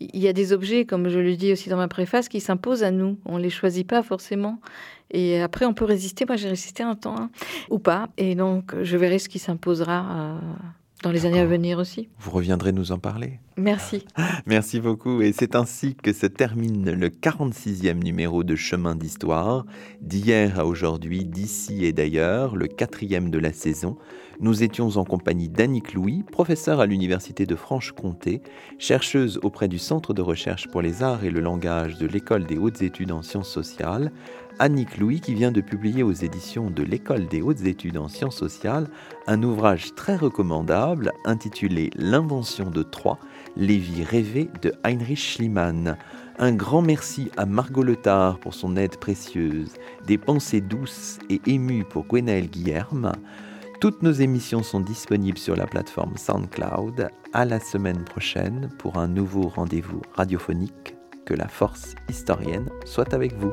il 0.00 0.18
y 0.18 0.28
a 0.28 0.32
des 0.32 0.52
objets, 0.52 0.86
comme 0.86 1.08
je 1.08 1.18
le 1.18 1.36
dis 1.36 1.52
aussi 1.52 1.68
dans 1.68 1.76
ma 1.76 1.88
préface, 1.88 2.28
qui 2.28 2.40
s'imposent 2.40 2.82
à 2.82 2.90
nous. 2.90 3.18
On 3.26 3.38
ne 3.38 3.42
les 3.42 3.50
choisit 3.50 3.86
pas 3.86 4.02
forcément. 4.02 4.60
Et 5.10 5.40
après, 5.40 5.66
on 5.66 5.74
peut 5.74 5.84
résister. 5.84 6.24
Moi, 6.26 6.36
j'ai 6.36 6.48
résisté 6.48 6.82
un 6.82 6.94
temps, 6.94 7.16
hein, 7.18 7.30
ou 7.68 7.78
pas. 7.78 8.08
Et 8.16 8.34
donc, 8.34 8.74
je 8.82 8.96
verrai 8.96 9.18
ce 9.18 9.28
qui 9.28 9.38
s'imposera 9.38 10.06
euh, 10.10 10.38
dans 11.02 11.10
les 11.10 11.26
années 11.26 11.40
à 11.40 11.46
venir 11.46 11.78
aussi. 11.78 12.08
Vous 12.18 12.30
reviendrez 12.30 12.72
nous 12.72 12.92
en 12.92 12.98
parler. 12.98 13.40
Merci. 13.56 14.04
Merci 14.46 14.80
beaucoup. 14.80 15.22
Et 15.22 15.32
c'est 15.32 15.54
ainsi 15.54 15.94
que 15.94 16.12
se 16.12 16.26
termine 16.26 16.90
le 16.90 17.08
46e 17.08 18.02
numéro 18.02 18.44
de 18.44 18.54
Chemin 18.54 18.96
d'Histoire, 18.96 19.64
d'hier 20.00 20.58
à 20.58 20.66
aujourd'hui, 20.66 21.24
d'ici 21.24 21.84
et 21.84 21.92
d'ailleurs, 21.92 22.56
le 22.56 22.66
quatrième 22.66 23.30
de 23.30 23.38
la 23.38 23.52
saison. 23.52 23.96
Nous 24.42 24.62
étions 24.62 24.96
en 24.96 25.04
compagnie 25.04 25.50
d'Annick 25.50 25.92
Louis, 25.92 26.24
professeure 26.32 26.80
à 26.80 26.86
l'Université 26.86 27.44
de 27.44 27.54
Franche-Comté, 27.54 28.40
chercheuse 28.78 29.38
auprès 29.42 29.68
du 29.68 29.78
Centre 29.78 30.14
de 30.14 30.22
recherche 30.22 30.66
pour 30.68 30.80
les 30.80 31.02
arts 31.02 31.24
et 31.24 31.30
le 31.30 31.40
langage 31.40 31.98
de 31.98 32.06
l'École 32.06 32.44
des 32.44 32.56
hautes 32.56 32.80
études 32.80 33.12
en 33.12 33.20
sciences 33.20 33.50
sociales. 33.50 34.12
Annick 34.60 34.98
Louis 34.98 35.20
qui 35.20 35.32
vient 35.32 35.52
de 35.52 35.62
publier 35.62 36.02
aux 36.02 36.12
éditions 36.12 36.70
de 36.70 36.82
l'École 36.82 37.26
des 37.26 37.40
hautes 37.40 37.64
études 37.64 37.96
en 37.96 38.08
sciences 38.08 38.36
sociales 38.36 38.88
un 39.26 39.42
ouvrage 39.42 39.94
très 39.94 40.16
recommandable 40.16 41.12
intitulé 41.24 41.88
L'invention 41.96 42.70
de 42.70 42.82
Troie, 42.82 43.18
les 43.56 43.78
vies 43.78 44.04
rêvées 44.04 44.50
de 44.60 44.74
Heinrich 44.84 45.18
Schliemann. 45.18 45.96
Un 46.38 46.52
grand 46.52 46.82
merci 46.82 47.30
à 47.38 47.46
Margot 47.46 47.82
Letard 47.82 48.38
pour 48.38 48.52
son 48.52 48.76
aide 48.76 48.98
précieuse, 48.98 49.72
des 50.06 50.18
pensées 50.18 50.60
douces 50.60 51.18
et 51.30 51.40
émues 51.46 51.84
pour 51.84 52.04
Gwenaël 52.04 52.50
Guillerme. 52.50 53.12
Toutes 53.80 54.02
nos 54.02 54.12
émissions 54.12 54.62
sont 54.62 54.80
disponibles 54.80 55.38
sur 55.38 55.56
la 55.56 55.66
plateforme 55.66 56.18
SoundCloud. 56.18 57.08
À 57.32 57.46
la 57.46 57.60
semaine 57.60 58.04
prochaine 58.04 58.68
pour 58.78 58.98
un 58.98 59.08
nouveau 59.08 59.48
rendez-vous 59.48 60.02
radiophonique. 60.16 60.96
Que 61.24 61.32
la 61.32 61.48
force 61.48 61.94
historienne 62.10 62.68
soit 62.84 63.14
avec 63.14 63.32
vous. 63.38 63.52